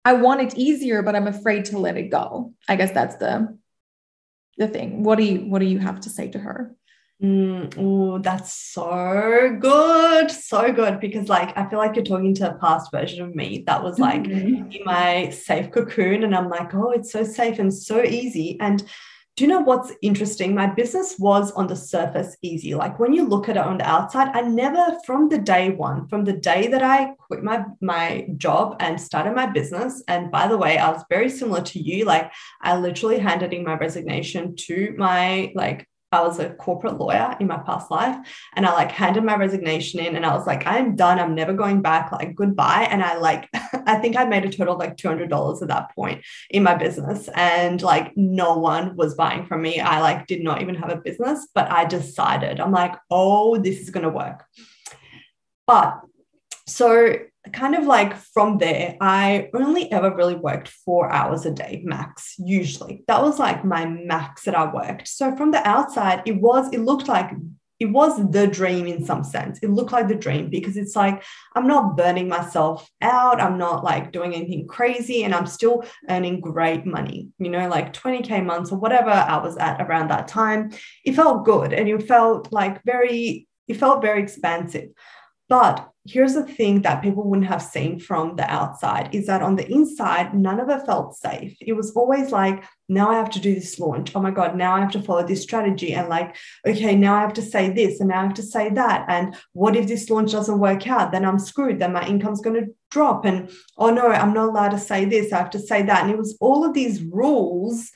I 0.04 0.14
want 0.14 0.40
it 0.40 0.56
easier, 0.56 1.02
but 1.02 1.14
I'm 1.14 1.26
afraid 1.26 1.66
to 1.66 1.78
let 1.78 1.96
it 1.96 2.10
go. 2.10 2.54
I 2.68 2.76
guess 2.76 2.92
that's 2.92 3.16
the 3.16 3.56
the 4.56 4.68
thing. 4.68 5.02
What 5.02 5.18
do 5.18 5.24
you 5.24 5.40
what 5.40 5.60
do 5.60 5.66
you 5.66 5.78
have 5.78 6.00
to 6.00 6.10
say 6.10 6.28
to 6.28 6.38
her? 6.38 6.74
Mm, 7.22 7.74
oh, 7.76 8.18
that's 8.18 8.52
so 8.52 9.56
good. 9.60 10.30
So 10.30 10.72
good. 10.72 11.00
Because, 11.00 11.28
like, 11.28 11.56
I 11.56 11.68
feel 11.68 11.78
like 11.78 11.94
you're 11.94 12.04
talking 12.04 12.34
to 12.36 12.50
a 12.50 12.58
past 12.58 12.90
version 12.90 13.22
of 13.22 13.34
me 13.34 13.62
that 13.66 13.82
was 13.82 13.98
like 13.98 14.22
mm-hmm. 14.22 14.70
in 14.70 14.84
my 14.84 15.30
safe 15.30 15.70
cocoon. 15.70 16.24
And 16.24 16.34
I'm 16.34 16.48
like, 16.48 16.74
oh, 16.74 16.90
it's 16.92 17.12
so 17.12 17.22
safe 17.24 17.58
and 17.58 17.72
so 17.72 18.02
easy. 18.02 18.58
And 18.60 18.82
do 19.36 19.44
you 19.44 19.48
know 19.48 19.60
what's 19.60 19.92
interesting? 20.02 20.54
My 20.54 20.66
business 20.66 21.18
was 21.18 21.50
on 21.52 21.66
the 21.66 21.76
surface 21.76 22.36
easy. 22.42 22.74
Like 22.74 22.98
when 22.98 23.12
you 23.12 23.26
look 23.26 23.48
at 23.48 23.56
it 23.56 23.64
on 23.64 23.78
the 23.78 23.88
outside, 23.88 24.28
I 24.34 24.42
never, 24.42 24.98
from 25.06 25.28
the 25.28 25.38
day 25.38 25.70
one, 25.70 26.08
from 26.08 26.24
the 26.24 26.34
day 26.34 26.66
that 26.68 26.82
I 26.82 27.14
quit 27.26 27.42
my 27.42 27.64
my 27.80 28.26
job 28.36 28.76
and 28.80 29.00
started 29.00 29.34
my 29.34 29.46
business. 29.46 30.02
And 30.08 30.30
by 30.30 30.46
the 30.46 30.58
way, 30.58 30.76
I 30.76 30.90
was 30.90 31.04
very 31.08 31.30
similar 31.30 31.62
to 31.62 31.78
you. 31.78 32.04
Like 32.04 32.30
I 32.60 32.76
literally 32.76 33.18
handed 33.18 33.54
in 33.54 33.64
my 33.64 33.76
resignation 33.78 34.56
to 34.56 34.94
my 34.98 35.52
like 35.54 35.88
I 36.12 36.22
was 36.22 36.40
a 36.40 36.50
corporate 36.50 36.98
lawyer 36.98 37.36
in 37.38 37.46
my 37.46 37.58
past 37.58 37.90
life 37.90 38.16
and 38.56 38.66
I 38.66 38.72
like 38.72 38.90
handed 38.90 39.22
my 39.22 39.36
resignation 39.36 40.00
in 40.00 40.16
and 40.16 40.26
I 40.26 40.34
was 40.34 40.44
like, 40.44 40.66
I'm 40.66 40.96
done. 40.96 41.20
I'm 41.20 41.36
never 41.36 41.52
going 41.52 41.82
back. 41.82 42.10
Like, 42.10 42.34
goodbye. 42.34 42.88
And 42.90 43.02
I 43.02 43.16
like, 43.16 43.48
I 43.86 43.96
think 43.96 44.16
I 44.16 44.24
made 44.24 44.44
a 44.44 44.50
total 44.50 44.74
of 44.74 44.80
like 44.80 44.96
$200 44.96 45.62
at 45.62 45.68
that 45.68 45.94
point 45.94 46.24
in 46.50 46.64
my 46.64 46.74
business. 46.74 47.28
And 47.34 47.80
like, 47.80 48.16
no 48.16 48.58
one 48.58 48.96
was 48.96 49.14
buying 49.14 49.46
from 49.46 49.62
me. 49.62 49.78
I 49.78 50.00
like 50.00 50.26
did 50.26 50.42
not 50.42 50.60
even 50.62 50.74
have 50.74 50.90
a 50.90 50.96
business, 50.96 51.46
but 51.54 51.70
I 51.70 51.84
decided, 51.84 52.58
I'm 52.58 52.72
like, 52.72 52.96
oh, 53.10 53.56
this 53.58 53.80
is 53.80 53.90
going 53.90 54.04
to 54.04 54.10
work. 54.10 54.44
But 55.66 56.00
so 56.66 57.14
kind 57.52 57.74
of 57.74 57.86
like 57.86 58.14
from 58.16 58.58
there, 58.58 58.96
I 59.00 59.48
only 59.54 59.90
ever 59.90 60.14
really 60.14 60.34
worked 60.34 60.68
four 60.68 61.10
hours 61.10 61.46
a 61.46 61.50
day 61.50 61.82
max, 61.84 62.34
usually. 62.38 63.02
That 63.08 63.22
was 63.22 63.38
like 63.38 63.64
my 63.64 63.86
max 63.86 64.44
that 64.44 64.54
I 64.54 64.72
worked. 64.72 65.08
So 65.08 65.34
from 65.36 65.50
the 65.50 65.66
outside, 65.66 66.22
it 66.26 66.40
was, 66.40 66.72
it 66.72 66.80
looked 66.80 67.08
like 67.08 67.30
it 67.80 67.86
was 67.86 68.30
the 68.30 68.46
dream 68.46 68.86
in 68.86 69.06
some 69.06 69.24
sense. 69.24 69.58
It 69.62 69.70
looked 69.70 69.90
like 69.90 70.06
the 70.06 70.14
dream 70.14 70.50
because 70.50 70.76
it's 70.76 70.94
like 70.94 71.22
I'm 71.56 71.66
not 71.66 71.96
burning 71.96 72.28
myself 72.28 72.88
out. 73.00 73.40
I'm 73.40 73.56
not 73.56 73.82
like 73.82 74.12
doing 74.12 74.34
anything 74.34 74.66
crazy 74.68 75.24
and 75.24 75.34
I'm 75.34 75.46
still 75.46 75.84
earning 76.10 76.42
great 76.42 76.84
money, 76.84 77.30
you 77.38 77.48
know, 77.48 77.66
like 77.68 77.94
20K 77.94 78.44
months 78.44 78.70
or 78.70 78.78
whatever 78.78 79.08
I 79.08 79.38
was 79.38 79.56
at 79.56 79.80
around 79.80 80.08
that 80.08 80.28
time. 80.28 80.72
It 81.06 81.14
felt 81.14 81.46
good 81.46 81.72
and 81.72 81.88
it 81.88 82.06
felt 82.06 82.52
like 82.52 82.84
very, 82.84 83.48
it 83.66 83.78
felt 83.78 84.02
very 84.02 84.22
expansive. 84.22 84.90
But 85.48 85.90
here's 86.10 86.34
the 86.34 86.44
thing 86.44 86.82
that 86.82 87.02
people 87.02 87.22
wouldn't 87.22 87.48
have 87.48 87.62
seen 87.62 87.98
from 87.98 88.34
the 88.36 88.50
outside 88.50 89.14
is 89.14 89.26
that 89.26 89.42
on 89.42 89.56
the 89.56 89.70
inside, 89.70 90.34
none 90.34 90.58
of 90.58 90.68
it 90.68 90.84
felt 90.84 91.16
safe. 91.16 91.56
It 91.60 91.74
was 91.74 91.92
always 91.92 92.32
like, 92.32 92.64
now 92.88 93.10
I 93.10 93.14
have 93.14 93.30
to 93.30 93.40
do 93.40 93.54
this 93.54 93.78
launch. 93.78 94.16
Oh 94.16 94.20
my 94.20 94.32
God, 94.32 94.56
now 94.56 94.74
I 94.74 94.80
have 94.80 94.90
to 94.92 95.02
follow 95.02 95.24
this 95.24 95.42
strategy. 95.42 95.94
And 95.94 96.08
like, 96.08 96.36
okay, 96.66 96.96
now 96.96 97.14
I 97.14 97.20
have 97.20 97.34
to 97.34 97.42
say 97.42 97.70
this 97.70 98.00
and 98.00 98.08
now 98.08 98.20
I 98.20 98.24
have 98.24 98.34
to 98.34 98.42
say 98.42 98.70
that. 98.70 99.04
And 99.08 99.36
what 99.52 99.76
if 99.76 99.86
this 99.86 100.10
launch 100.10 100.32
doesn't 100.32 100.58
work 100.58 100.88
out? 100.88 101.12
Then 101.12 101.24
I'm 101.24 101.38
screwed. 101.38 101.78
Then 101.78 101.92
my 101.92 102.06
income's 102.06 102.40
going 102.40 102.60
to 102.60 102.74
drop. 102.90 103.24
And 103.24 103.50
oh 103.78 103.90
no, 103.90 104.08
I'm 104.08 104.34
not 104.34 104.48
allowed 104.48 104.70
to 104.70 104.78
say 104.78 105.04
this. 105.04 105.32
I 105.32 105.38
have 105.38 105.50
to 105.50 105.60
say 105.60 105.82
that. 105.82 106.02
And 106.02 106.10
it 106.10 106.18
was 106.18 106.36
all 106.40 106.64
of 106.64 106.74
these 106.74 107.00
rules 107.02 107.90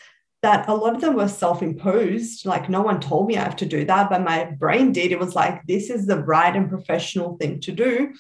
that 0.45 0.69
a 0.69 0.75
lot 0.75 0.95
of 0.95 1.01
them 1.01 1.15
were 1.15 1.27
self 1.27 1.63
imposed. 1.63 2.45
Like, 2.45 2.69
no 2.69 2.83
one 2.83 3.01
told 3.01 3.27
me 3.27 3.39
I 3.39 3.45
have 3.45 3.57
to 3.57 3.67
do 3.67 3.87
that, 3.87 4.11
but 4.11 4.23
my 4.23 4.45
brain 4.45 4.93
did. 4.93 5.11
It 5.11 5.19
was 5.19 5.35
like, 5.35 5.67
this 5.67 5.89
is 5.89 6.05
the 6.05 6.19
right 6.19 6.55
and 6.55 6.69
professional 6.69 7.39
thing 7.39 7.61
to 7.61 7.73
do. 7.73 8.13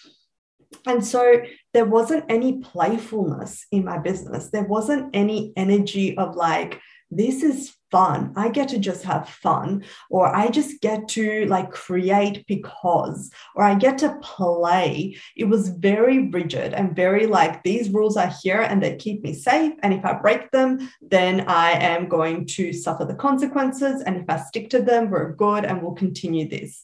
And 0.86 1.04
so 1.04 1.42
there 1.74 1.84
wasn't 1.84 2.24
any 2.30 2.60
playfulness 2.60 3.66
in 3.70 3.84
my 3.84 3.98
business. 3.98 4.48
There 4.48 4.64
wasn't 4.64 5.10
any 5.14 5.52
energy 5.54 6.16
of 6.16 6.34
like, 6.34 6.80
this 7.10 7.42
is 7.42 7.74
fun. 7.94 8.32
I 8.34 8.48
get 8.48 8.70
to 8.70 8.78
just 8.80 9.04
have 9.04 9.28
fun, 9.28 9.84
or 10.10 10.26
I 10.26 10.48
just 10.48 10.80
get 10.80 11.06
to 11.10 11.46
like 11.46 11.70
create 11.70 12.44
because, 12.48 13.30
or 13.54 13.62
I 13.62 13.76
get 13.76 13.98
to 13.98 14.18
play. 14.20 15.16
It 15.36 15.44
was 15.44 15.68
very 15.68 16.28
rigid 16.30 16.74
and 16.74 16.96
very 16.96 17.26
like 17.26 17.62
these 17.62 17.90
rules 17.90 18.16
are 18.16 18.32
here 18.42 18.62
and 18.62 18.82
they 18.82 18.96
keep 18.96 19.22
me 19.22 19.32
safe. 19.32 19.74
And 19.84 19.94
if 19.94 20.04
I 20.04 20.14
break 20.14 20.50
them, 20.50 20.90
then 21.00 21.42
I 21.42 21.70
am 21.70 22.08
going 22.08 22.46
to 22.56 22.72
suffer 22.72 23.04
the 23.04 23.14
consequences. 23.14 24.02
And 24.04 24.16
if 24.16 24.24
I 24.28 24.38
stick 24.38 24.70
to 24.70 24.82
them, 24.82 25.08
we're 25.08 25.32
good 25.34 25.64
and 25.64 25.80
we'll 25.80 25.92
continue 25.92 26.48
this. 26.48 26.82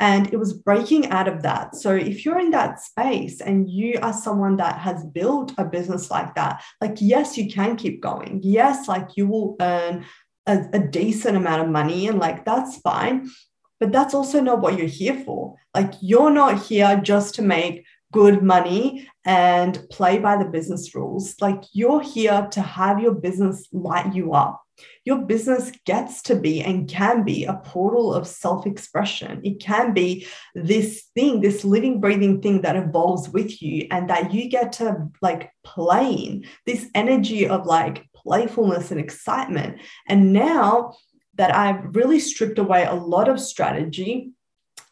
And 0.00 0.32
it 0.32 0.38
was 0.38 0.54
breaking 0.54 1.10
out 1.10 1.28
of 1.28 1.42
that. 1.42 1.74
So 1.74 1.94
if 1.94 2.24
you're 2.24 2.40
in 2.40 2.50
that 2.52 2.80
space 2.80 3.40
and 3.40 3.68
you 3.68 3.98
are 4.00 4.12
someone 4.12 4.56
that 4.56 4.78
has 4.78 5.04
built 5.04 5.52
a 5.58 5.64
business 5.64 6.10
like 6.10 6.34
that, 6.34 6.62
like, 6.80 6.96
yes, 7.00 7.36
you 7.36 7.50
can 7.50 7.76
keep 7.76 8.00
going. 8.00 8.40
Yes, 8.42 8.88
like 8.88 9.16
you 9.16 9.26
will 9.26 9.56
earn 9.60 10.06
a, 10.46 10.64
a 10.72 10.78
decent 10.78 11.36
amount 11.36 11.62
of 11.62 11.68
money 11.68 12.08
and 12.08 12.18
like 12.18 12.44
that's 12.44 12.78
fine. 12.78 13.30
But 13.78 13.92
that's 13.92 14.14
also 14.14 14.40
not 14.40 14.60
what 14.60 14.78
you're 14.78 14.86
here 14.86 15.22
for. 15.24 15.56
Like 15.74 15.92
you're 16.00 16.30
not 16.30 16.62
here 16.62 16.98
just 17.02 17.34
to 17.36 17.42
make 17.42 17.84
good 18.12 18.42
money 18.42 19.08
and 19.24 19.78
play 19.90 20.18
by 20.18 20.36
the 20.36 20.48
business 20.48 20.94
rules. 20.94 21.34
Like 21.40 21.62
you're 21.72 22.00
here 22.00 22.48
to 22.52 22.60
have 22.62 23.00
your 23.00 23.12
business 23.12 23.66
light 23.72 24.14
you 24.14 24.32
up 24.32 24.65
your 25.04 25.22
business 25.22 25.72
gets 25.84 26.22
to 26.22 26.36
be 26.36 26.62
and 26.62 26.88
can 26.88 27.22
be 27.24 27.44
a 27.44 27.54
portal 27.64 28.12
of 28.12 28.26
self 28.26 28.66
expression. 28.66 29.40
It 29.44 29.60
can 29.60 29.94
be 29.94 30.26
this 30.54 31.04
thing, 31.14 31.40
this 31.40 31.64
living, 31.64 32.00
breathing 32.00 32.40
thing 32.40 32.62
that 32.62 32.76
evolves 32.76 33.28
with 33.28 33.62
you 33.62 33.86
and 33.90 34.10
that 34.10 34.32
you 34.32 34.48
get 34.48 34.72
to 34.72 35.08
like 35.22 35.50
play 35.64 36.12
in 36.12 36.44
this 36.66 36.86
energy 36.94 37.48
of 37.48 37.66
like 37.66 38.06
playfulness 38.14 38.90
and 38.90 39.00
excitement. 39.00 39.80
And 40.08 40.32
now 40.32 40.94
that 41.34 41.54
I've 41.54 41.94
really 41.94 42.18
stripped 42.18 42.58
away 42.58 42.84
a 42.84 42.94
lot 42.94 43.28
of 43.28 43.40
strategy, 43.40 44.32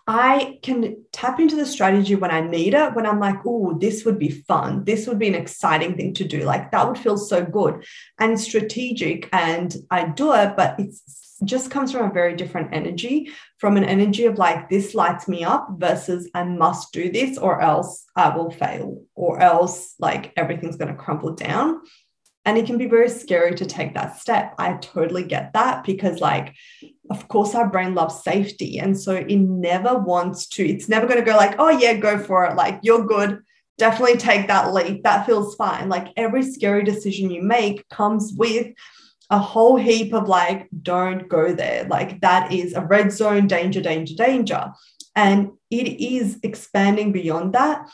I 0.06 0.58
can 0.62 1.02
tap 1.12 1.40
into 1.40 1.56
the 1.56 1.64
strategy 1.64 2.14
when 2.14 2.30
I 2.30 2.40
need 2.42 2.74
it, 2.74 2.94
when 2.94 3.06
I'm 3.06 3.20
like, 3.20 3.38
oh, 3.46 3.78
this 3.78 4.04
would 4.04 4.18
be 4.18 4.28
fun. 4.28 4.84
This 4.84 5.06
would 5.06 5.18
be 5.18 5.28
an 5.28 5.34
exciting 5.34 5.96
thing 5.96 6.12
to 6.14 6.24
do. 6.24 6.42
Like 6.42 6.70
that 6.72 6.86
would 6.86 6.98
feel 6.98 7.16
so 7.16 7.42
good 7.42 7.84
and 8.18 8.38
strategic. 8.38 9.28
And 9.32 9.74
I 9.90 10.08
do 10.08 10.34
it, 10.34 10.56
but 10.56 10.78
it 10.78 10.94
just 11.44 11.70
comes 11.70 11.90
from 11.90 12.08
a 12.08 12.12
very 12.12 12.36
different 12.36 12.74
energy, 12.74 13.30
from 13.58 13.78
an 13.78 13.84
energy 13.84 14.26
of 14.26 14.36
like, 14.36 14.68
this 14.68 14.94
lights 14.94 15.26
me 15.26 15.42
up 15.42 15.68
versus 15.78 16.28
I 16.34 16.44
must 16.44 16.92
do 16.92 17.10
this 17.10 17.38
or 17.38 17.62
else 17.62 18.04
I 18.14 18.36
will 18.36 18.50
fail 18.50 19.02
or 19.14 19.40
else 19.40 19.94
like 19.98 20.32
everything's 20.36 20.76
going 20.76 20.94
to 20.94 21.02
crumble 21.02 21.34
down. 21.34 21.80
And 22.46 22.58
it 22.58 22.66
can 22.66 22.76
be 22.76 22.86
very 22.86 23.08
scary 23.08 23.54
to 23.54 23.64
take 23.64 23.94
that 23.94 24.18
step. 24.20 24.54
I 24.58 24.74
totally 24.74 25.24
get 25.24 25.54
that 25.54 25.82
because, 25.84 26.20
like, 26.20 26.54
of 27.10 27.26
course, 27.28 27.54
our 27.54 27.70
brain 27.70 27.94
loves 27.94 28.22
safety. 28.22 28.78
And 28.78 28.98
so 28.98 29.14
it 29.14 29.38
never 29.38 29.96
wants 29.96 30.46
to, 30.48 30.66
it's 30.66 30.88
never 30.88 31.06
going 31.06 31.18
to 31.18 31.24
go 31.24 31.36
like, 31.36 31.56
oh, 31.58 31.70
yeah, 31.70 31.94
go 31.94 32.18
for 32.18 32.44
it. 32.44 32.54
Like, 32.54 32.80
you're 32.82 33.06
good. 33.06 33.40
Definitely 33.78 34.18
take 34.18 34.46
that 34.48 34.74
leap. 34.74 35.04
That 35.04 35.24
feels 35.24 35.56
fine. 35.56 35.88
Like, 35.88 36.08
every 36.16 36.42
scary 36.42 36.84
decision 36.84 37.30
you 37.30 37.42
make 37.42 37.88
comes 37.88 38.34
with 38.36 38.74
a 39.30 39.38
whole 39.38 39.76
heap 39.76 40.12
of 40.12 40.28
like, 40.28 40.68
don't 40.82 41.28
go 41.28 41.54
there. 41.54 41.84
Like, 41.84 42.20
that 42.20 42.52
is 42.52 42.74
a 42.74 42.84
red 42.84 43.10
zone, 43.10 43.46
danger, 43.46 43.80
danger, 43.80 44.14
danger. 44.16 44.72
And 45.16 45.52
it 45.70 46.02
is 46.02 46.38
expanding 46.42 47.10
beyond 47.10 47.54
that. 47.54 47.88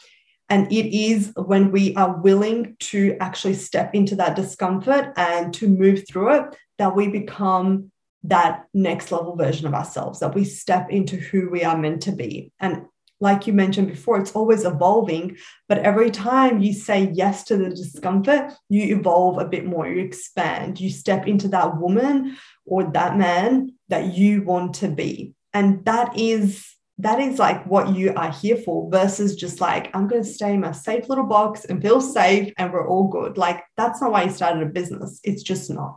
And 0.50 0.70
it 0.70 0.94
is 0.94 1.32
when 1.36 1.70
we 1.70 1.94
are 1.94 2.20
willing 2.20 2.76
to 2.80 3.16
actually 3.20 3.54
step 3.54 3.94
into 3.94 4.16
that 4.16 4.34
discomfort 4.34 5.12
and 5.16 5.54
to 5.54 5.68
move 5.68 6.06
through 6.08 6.34
it 6.34 6.56
that 6.78 6.96
we 6.96 7.08
become 7.08 7.92
that 8.24 8.66
next 8.74 9.12
level 9.12 9.36
version 9.36 9.66
of 9.66 9.74
ourselves, 9.74 10.18
that 10.20 10.34
we 10.34 10.44
step 10.44 10.90
into 10.90 11.16
who 11.16 11.48
we 11.48 11.64
are 11.64 11.78
meant 11.78 12.02
to 12.02 12.12
be. 12.12 12.52
And 12.58 12.86
like 13.20 13.46
you 13.46 13.52
mentioned 13.52 13.88
before, 13.88 14.18
it's 14.18 14.32
always 14.32 14.64
evolving. 14.64 15.36
But 15.68 15.78
every 15.78 16.10
time 16.10 16.60
you 16.60 16.72
say 16.72 17.10
yes 17.12 17.44
to 17.44 17.56
the 17.56 17.68
discomfort, 17.68 18.52
you 18.68 18.96
evolve 18.96 19.38
a 19.38 19.44
bit 19.44 19.66
more, 19.66 19.86
you 19.86 20.02
expand, 20.02 20.80
you 20.80 20.90
step 20.90 21.28
into 21.28 21.48
that 21.48 21.76
woman 21.76 22.36
or 22.64 22.90
that 22.92 23.16
man 23.16 23.74
that 23.88 24.14
you 24.14 24.42
want 24.42 24.74
to 24.76 24.88
be. 24.88 25.34
And 25.52 25.84
that 25.84 26.18
is 26.18 26.66
that 27.02 27.18
is 27.18 27.38
like 27.38 27.64
what 27.66 27.94
you 27.94 28.12
are 28.14 28.30
here 28.30 28.56
for 28.56 28.90
versus 28.90 29.34
just 29.34 29.60
like 29.60 29.94
i'm 29.94 30.06
going 30.06 30.22
to 30.22 30.28
stay 30.28 30.52
in 30.52 30.60
my 30.60 30.72
safe 30.72 31.08
little 31.08 31.24
box 31.24 31.64
and 31.64 31.80
feel 31.80 32.00
safe 32.00 32.52
and 32.58 32.72
we're 32.72 32.86
all 32.86 33.08
good. 33.08 33.38
Like 33.38 33.64
that's 33.76 34.00
not 34.00 34.12
why 34.12 34.24
you 34.24 34.30
started 34.30 34.62
a 34.62 34.66
business. 34.66 35.20
It's 35.24 35.42
just 35.42 35.70
not. 35.70 35.96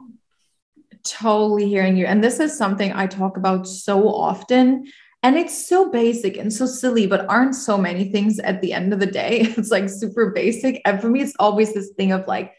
Totally 1.03 1.67
hearing 1.67 1.97
you. 1.97 2.05
And 2.05 2.23
this 2.23 2.39
is 2.39 2.57
something 2.57 2.93
i 2.93 3.07
talk 3.07 3.37
about 3.37 3.67
so 3.67 4.07
often 4.07 4.85
and 5.21 5.37
it's 5.37 5.67
so 5.67 5.89
basic 5.89 6.37
and 6.37 6.51
so 6.51 6.65
silly 6.65 7.07
but 7.07 7.27
aren't 7.29 7.55
so 7.55 7.77
many 7.77 8.11
things 8.11 8.39
at 8.39 8.61
the 8.61 8.73
end 8.73 8.93
of 8.93 8.99
the 8.99 9.05
day. 9.05 9.41
It's 9.57 9.71
like 9.71 9.89
super 9.89 10.31
basic. 10.31 10.81
And 10.85 11.01
for 11.01 11.09
me 11.09 11.21
it's 11.21 11.35
always 11.39 11.73
this 11.73 11.91
thing 11.97 12.11
of 12.11 12.27
like 12.27 12.53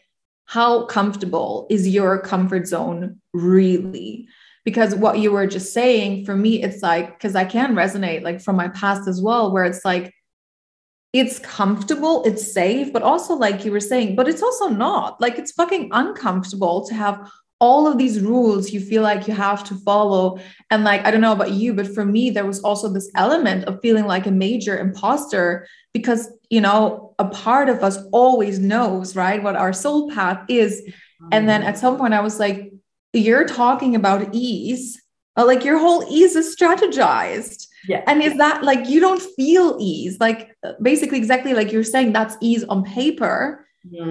how 0.45 0.85
comfortable 0.85 1.65
is 1.69 1.87
your 1.87 2.19
comfort 2.19 2.67
zone 2.67 3.19
really 3.33 4.27
because 4.65 4.93
what 4.95 5.19
you 5.19 5.31
were 5.31 5.47
just 5.47 5.73
saying 5.73 6.25
for 6.25 6.35
me 6.35 6.61
it's 6.61 6.81
like 6.81 7.17
because 7.17 7.35
i 7.35 7.45
can 7.45 7.75
resonate 7.75 8.23
like 8.23 8.41
from 8.41 8.55
my 8.55 8.67
past 8.69 9.07
as 9.07 9.21
well 9.21 9.53
where 9.53 9.63
it's 9.63 9.85
like 9.85 10.13
it's 11.15 11.39
comfortable 11.39 12.23
it's 12.25 12.51
safe 12.51 12.91
but 12.91 13.01
also 13.01 13.35
like 13.35 13.63
you 13.63 13.71
were 13.71 13.79
saying 13.79 14.17
but 14.17 14.27
it's 14.27 14.43
also 14.43 14.67
not. 14.67 15.21
Like 15.21 15.39
it's 15.39 15.53
fucking 15.53 15.89
uncomfortable 15.93 16.85
to 16.87 16.93
have 16.93 17.31
all 17.61 17.87
of 17.87 17.97
these 17.97 18.19
rules 18.19 18.73
you 18.73 18.81
feel 18.81 19.01
like 19.01 19.25
you 19.25 19.33
have 19.33 19.63
to 19.69 19.75
follow. 19.75 20.39
And 20.71 20.83
like 20.83 21.05
i 21.05 21.11
don't 21.11 21.21
know 21.21 21.31
about 21.31 21.53
you 21.53 21.73
but 21.73 21.87
for 21.87 22.03
me 22.03 22.31
there 22.31 22.45
was 22.45 22.59
also 22.59 22.89
this 22.89 23.09
element 23.15 23.63
of 23.63 23.79
feeling 23.81 24.07
like 24.07 24.27
a 24.27 24.31
major 24.31 24.77
imposter 24.77 25.65
because 25.93 26.29
you 26.49 26.59
know 26.59 27.15
a 27.17 27.25
part 27.29 27.69
of 27.69 27.81
us 27.81 27.97
always 28.11 28.59
knows 28.59 29.15
right 29.15 29.41
what 29.41 29.55
our 29.55 29.71
soul 29.71 30.11
path 30.11 30.43
is. 30.49 30.83
And 31.31 31.47
then 31.47 31.61
mm-hmm. 31.61 31.69
at 31.69 31.77
some 31.77 31.97
point 31.97 32.13
i 32.13 32.19
was 32.19 32.39
like 32.41 32.73
you're 33.19 33.45
talking 33.45 33.95
about 33.95 34.33
ease 34.33 35.01
uh, 35.37 35.45
like 35.45 35.65
your 35.65 35.77
whole 35.77 36.05
ease 36.09 36.35
is 36.35 36.55
strategized. 36.55 37.67
Yeah. 37.87 38.03
And 38.07 38.23
is 38.23 38.37
that 38.37 38.63
like 38.63 38.87
you 38.87 38.99
don't 38.99 39.21
feel 39.21 39.77
ease 39.79 40.19
like 40.19 40.55
basically 40.81 41.17
exactly 41.17 41.53
like 41.53 41.71
you're 41.71 41.83
saying 41.83 42.13
that's 42.13 42.37
ease 42.41 42.63
on 42.63 42.83
paper 42.83 43.65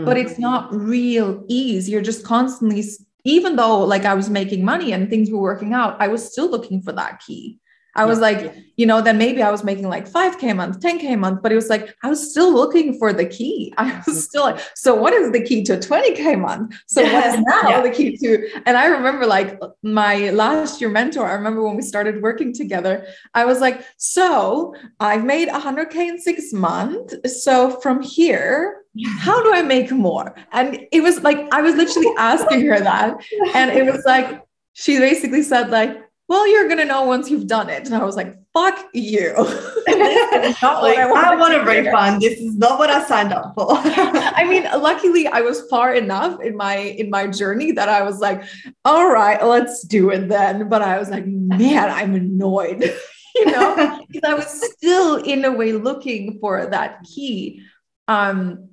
but 0.05 0.17
it's 0.17 0.39
not 0.39 0.73
real 0.73 1.45
ease. 1.49 1.89
You're 1.89 2.03
just 2.03 2.25
constantly 2.25 2.85
even 3.25 3.57
though 3.57 3.81
like 3.81 4.05
i 4.05 4.15
was 4.15 4.31
making 4.31 4.65
money 4.65 4.93
and 4.93 5.09
things 5.09 5.31
were 5.31 5.41
working 5.41 5.73
out 5.73 5.97
i 6.01 6.09
was 6.09 6.31
still 6.31 6.51
looking 6.51 6.81
for 6.81 6.93
that 6.93 7.21
key 7.21 7.59
I 7.97 8.05
was 8.05 8.19
like, 8.19 8.55
you 8.77 8.87
know, 8.87 9.01
then 9.01 9.19
maybe 9.19 9.43
I 9.43 9.51
was 9.51 9.63
making 9.63 9.89
like 9.89 10.09
5K 10.09 10.51
a 10.51 10.55
month, 10.55 10.81
10K 10.81 11.15
a 11.15 11.17
month, 11.17 11.43
but 11.43 11.53
it 11.53 11.55
was 11.55 11.69
like, 11.69 11.95
I 12.03 12.09
was 12.09 12.31
still 12.31 12.53
looking 12.53 12.99
for 12.99 13.13
the 13.13 13.25
key. 13.25 13.73
I 13.79 14.03
was 14.07 14.25
still 14.25 14.43
like, 14.45 14.61
so 14.75 14.95
what 14.95 15.13
is 15.13 15.31
the 15.33 15.43
key 15.43 15.63
to 15.65 15.77
20K 15.77 16.35
a 16.35 16.37
month? 16.37 16.75
So 16.87 17.03
what 17.03 17.27
is 17.27 17.41
now 17.47 17.69
yeah. 17.69 17.83
the 17.83 17.91
key 17.91 18.17
to? 18.17 18.49
And 18.67 18.77
I 18.77 18.87
remember 18.87 19.27
like 19.27 19.61
my 19.83 20.31
last 20.31 20.81
year 20.81 20.91
mentor, 20.91 21.27
I 21.27 21.35
remember 21.35 21.63
when 21.63 21.77
we 21.77 21.83
started 21.83 22.23
working 22.23 22.53
together, 22.53 23.07
I 23.35 23.45
was 23.45 23.61
like, 23.61 23.85
so 23.97 24.75
I've 25.01 25.25
made 25.25 25.49
100K 25.49 25.95
in 25.95 26.21
six 26.21 26.53
months. 26.53 27.15
So 27.45 27.81
from 27.81 28.03
here, 28.03 28.83
how 29.19 29.43
do 29.43 29.53
I 29.53 29.63
make 29.63 29.91
more? 29.91 30.35
And 30.53 30.87
it 30.93 31.03
was 31.03 31.23
like, 31.23 31.39
I 31.53 31.63
was 31.63 31.75
literally 31.75 32.13
asking 32.19 32.67
her 32.67 32.81
that. 32.81 33.17
And 33.55 33.71
it 33.71 33.91
was 33.91 34.05
like, 34.05 34.43
she 34.73 34.99
basically 34.99 35.43
said 35.43 35.71
like, 35.71 36.04
well, 36.27 36.49
you're 36.49 36.67
going 36.67 36.79
to 36.79 36.85
know 36.87 37.03
once 37.03 37.31
you've 37.31 37.47
done 37.47 37.69
it. 37.69 37.85
And 37.85 37.95
I 37.95 38.03
was 38.03 38.17
like, 38.17 38.37
fuck 38.55 38.79
you. 38.95 39.35
like, 39.37 40.99
I, 40.99 41.11
I 41.13 41.37
want 41.37 41.55
a 41.55 41.65
refund. 41.65 42.23
This 42.23 42.39
is 42.39 42.57
not 42.57 42.79
what 42.79 42.89
I 42.89 43.05
signed 43.07 43.33
up 43.33 43.55
for. 43.55 43.67
I 43.73 44.47
mean, 44.49 44.65
luckily 44.65 45.27
I 45.27 45.43
was 45.43 45.69
far 45.69 45.95
enough 45.95 46.41
in 46.41 46.57
my 46.57 46.77
in 46.77 47.11
my 47.11 47.27
journey 47.27 47.73
that 47.73 47.89
I 47.91 48.03
was 48.03 48.21
like, 48.21 48.43
all 48.85 49.11
right, 49.11 49.45
let's 49.45 49.83
do 49.83 50.11
it 50.11 50.29
then. 50.29 50.69
But 50.69 50.81
I 50.81 50.99
was 50.99 51.11
like, 51.11 51.27
man, 51.27 51.91
I'm 51.91 52.15
annoyed. 52.15 52.83
you 53.35 53.47
know, 53.47 54.01
because 54.09 54.31
I 54.31 54.35
was 54.35 54.73
still 54.73 55.17
in 55.17 55.45
a 55.45 55.53
way 55.53 55.73
looking 55.73 56.39
for 56.41 56.65
that 56.67 57.03
key. 57.03 57.63
Um, 58.09 58.71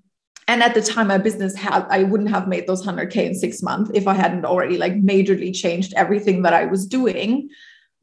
and 0.51 0.61
at 0.61 0.73
the 0.73 0.81
time 0.81 1.07
my 1.07 1.17
business 1.17 1.55
had 1.55 1.85
i 1.89 2.03
wouldn't 2.03 2.29
have 2.29 2.47
made 2.53 2.67
those 2.67 2.85
100k 2.85 3.15
in 3.27 3.33
six 3.33 3.63
months 3.63 3.89
if 3.93 4.05
i 4.07 4.13
hadn't 4.13 4.45
already 4.45 4.77
like 4.77 4.95
majorly 5.11 5.53
changed 5.55 5.93
everything 5.95 6.41
that 6.43 6.53
i 6.53 6.65
was 6.65 6.85
doing. 6.85 7.49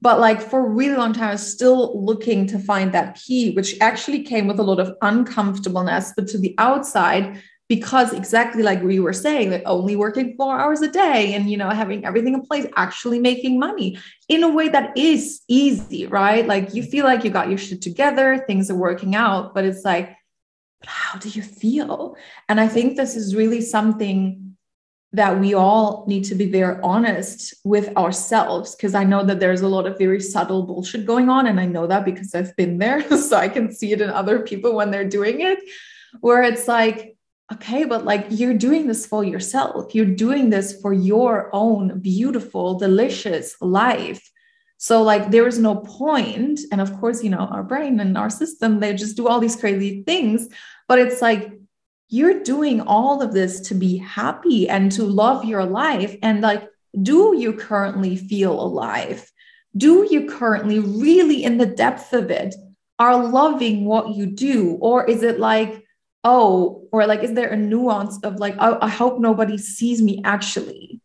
But 0.01 0.21
like 0.21 0.41
for 0.41 0.61
a 0.65 0.71
really 0.81 0.97
long 0.97 1.13
time 1.13 1.31
i 1.31 1.33
was 1.33 1.53
still 1.57 1.81
looking 2.11 2.47
to 2.53 2.59
find 2.71 2.93
that 2.93 3.17
key 3.23 3.53
which 3.57 3.71
actually 3.81 4.23
came 4.23 4.47
with 4.47 4.61
a 4.61 4.69
lot 4.71 4.81
of 4.81 4.95
uncomfortableness 5.03 6.13
but 6.17 6.29
to 6.29 6.39
the 6.39 6.55
outside 6.57 7.43
because 7.69 8.13
exactly 8.15 8.63
like 8.63 8.83
we 8.83 9.01
were 9.07 9.13
saying 9.13 9.51
that 9.51 9.63
only 9.67 9.97
working 10.05 10.35
four 10.37 10.59
hours 10.59 10.81
a 10.83 10.91
day 10.91 11.35
and 11.35 11.51
you 11.51 11.59
know 11.63 11.71
having 11.83 12.05
everything 12.05 12.35
in 12.35 12.43
place 12.51 12.67
actually 12.77 13.19
making 13.19 13.59
money 13.59 13.99
in 14.29 14.45
a 14.45 14.53
way 14.59 14.69
that 14.69 14.97
is 14.97 15.43
easy 15.49 16.07
right? 16.07 16.47
Like 16.47 16.75
you 16.75 16.85
feel 16.85 17.05
like 17.05 17.25
you 17.25 17.31
got 17.31 17.49
your 17.49 17.63
shit 17.67 17.83
together 17.83 18.45
things 18.47 18.71
are 18.71 18.83
working 18.89 19.17
out 19.27 19.53
but 19.55 19.65
it's 19.65 19.85
like 19.85 20.18
how 20.85 21.19
do 21.19 21.29
you 21.29 21.43
feel? 21.43 22.17
And 22.49 22.61
I 22.61 22.69
think 22.69 22.97
this 22.97 23.17
is 23.17 23.35
really 23.35 23.61
something 23.61 24.57
that 25.13 25.41
we 25.41 25.55
all 25.55 26.05
need 26.07 26.25
to 26.25 26.35
be 26.35 26.51
very 26.51 26.79
honest 26.83 27.55
with 27.65 27.97
ourselves 27.97 28.75
because 28.75 28.95
I 28.95 29.05
know 29.05 29.25
that 29.25 29.41
there's 29.41 29.63
a 29.63 29.69
lot 29.69 29.87
of 29.87 29.97
very 29.97 30.21
subtle 30.21 30.65
bullshit 30.65 31.07
going 31.07 31.31
on. 31.31 31.47
And 31.47 31.59
I 31.59 31.65
know 31.65 31.87
that 31.87 32.05
because 32.05 32.35
I've 32.35 32.55
been 32.57 32.79
there. 32.79 33.01
so 33.17 33.37
I 33.37 33.49
can 33.49 33.73
see 33.73 33.93
it 33.93 34.03
in 34.03 34.11
other 34.11 34.41
people 34.41 34.75
when 34.75 34.91
they're 34.91 35.09
doing 35.09 35.41
it, 35.41 35.61
where 36.21 36.43
it's 36.43 36.69
like, 36.69 37.17
okay, 37.53 37.85
but 37.85 38.05
like 38.05 38.27
you're 38.29 38.55
doing 38.55 38.87
this 38.87 39.07
for 39.07 39.25
yourself. 39.25 39.95
You're 39.95 40.05
doing 40.05 40.51
this 40.51 40.79
for 40.81 40.93
your 40.93 41.49
own 41.55 42.01
beautiful, 42.01 42.79
delicious 42.79 43.57
life. 43.63 44.31
So, 44.79 45.03
like, 45.03 45.31
there 45.31 45.47
is 45.47 45.59
no 45.59 45.77
point. 45.77 46.61
And 46.71 46.81
of 46.81 46.99
course, 47.01 47.23
you 47.23 47.31
know, 47.31 47.49
our 47.51 47.65
brain 47.65 47.99
and 48.01 48.17
our 48.17 48.31
system, 48.31 48.79
they 48.79 48.95
just 48.95 49.17
do 49.17 49.27
all 49.27 49.41
these 49.41 49.57
crazy 49.57 50.03
things. 50.05 50.49
But 50.87 51.01
it's 51.01 51.21
like, 51.21 51.53
you're 52.09 52.43
doing 52.43 52.81
all 52.81 53.21
of 53.21 53.35
this 53.35 53.61
to 53.69 53.75
be 53.75 53.99
happy 53.99 54.69
and 54.69 54.91
to 54.93 55.03
love 55.03 55.45
your 55.45 55.65
life. 55.65 56.17
And 56.23 56.41
like, 56.41 56.67
do 57.03 57.37
you 57.37 57.53
currently 57.53 58.17
feel 58.17 58.53
alive? 58.53 59.31
Do 59.77 60.07
you 60.11 60.27
currently, 60.27 60.79
really 60.79 61.45
in 61.45 61.59
the 61.59 61.67
depth 61.67 62.13
of 62.13 62.31
it, 62.31 62.55
are 62.99 63.27
loving 63.27 63.85
what 63.85 64.15
you 64.15 64.27
do? 64.27 64.79
Or 64.81 65.05
is 65.05 65.23
it 65.23 65.39
like, 65.39 65.85
oh, 66.25 66.89
or 66.93 67.07
like, 67.07 67.23
is 67.23 67.35
there 67.35 67.51
a 67.51 67.57
nuance 67.57 68.19
of 68.23 68.37
like, 68.37 68.55
oh, 68.59 68.79
I 68.81 68.89
hope 68.89 69.21
nobody 69.21 69.59
sees 69.59 70.01
me 70.01 70.23
actually? 70.25 70.98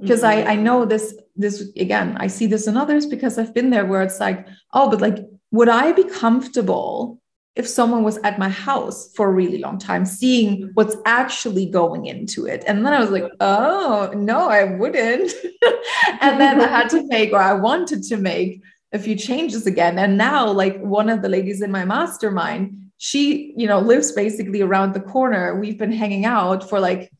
Because 0.00 0.22
mm-hmm. 0.22 0.48
I, 0.48 0.52
I 0.52 0.56
know 0.56 0.84
this 0.84 1.14
this 1.36 1.70
again 1.76 2.16
i 2.18 2.26
see 2.26 2.46
this 2.46 2.66
in 2.66 2.76
others 2.76 3.06
because 3.06 3.38
i've 3.38 3.54
been 3.54 3.70
there 3.70 3.86
where 3.86 4.02
it's 4.02 4.20
like 4.20 4.46
oh 4.74 4.90
but 4.90 5.00
like 5.00 5.18
would 5.50 5.68
i 5.68 5.92
be 5.92 6.04
comfortable 6.04 7.20
if 7.54 7.68
someone 7.68 8.02
was 8.02 8.16
at 8.18 8.38
my 8.38 8.48
house 8.48 9.12
for 9.14 9.28
a 9.28 9.32
really 9.32 9.58
long 9.58 9.78
time 9.78 10.04
seeing 10.06 10.70
what's 10.74 10.96
actually 11.04 11.66
going 11.66 12.06
into 12.06 12.46
it 12.46 12.64
and 12.66 12.84
then 12.84 12.92
i 12.92 13.00
was 13.00 13.10
like 13.10 13.30
oh 13.40 14.10
no 14.14 14.48
i 14.48 14.64
wouldn't 14.64 15.32
and 16.20 16.40
then 16.40 16.60
i 16.60 16.66
had 16.66 16.88
to 16.90 17.06
make 17.08 17.32
or 17.32 17.40
i 17.40 17.52
wanted 17.52 18.02
to 18.02 18.16
make 18.16 18.62
a 18.92 18.98
few 18.98 19.16
changes 19.16 19.66
again. 19.66 19.98
And 19.98 20.18
now, 20.18 20.50
like 20.50 20.78
one 20.80 21.08
of 21.08 21.22
the 21.22 21.28
ladies 21.28 21.62
in 21.62 21.70
my 21.70 21.84
mastermind, 21.84 22.90
she, 22.98 23.54
you 23.56 23.66
know, 23.66 23.80
lives 23.80 24.12
basically 24.12 24.60
around 24.60 24.92
the 24.92 25.00
corner. 25.00 25.58
We've 25.58 25.78
been 25.78 25.92
hanging 25.92 26.24
out 26.24 26.68
for 26.68 26.78
like, 26.78 27.10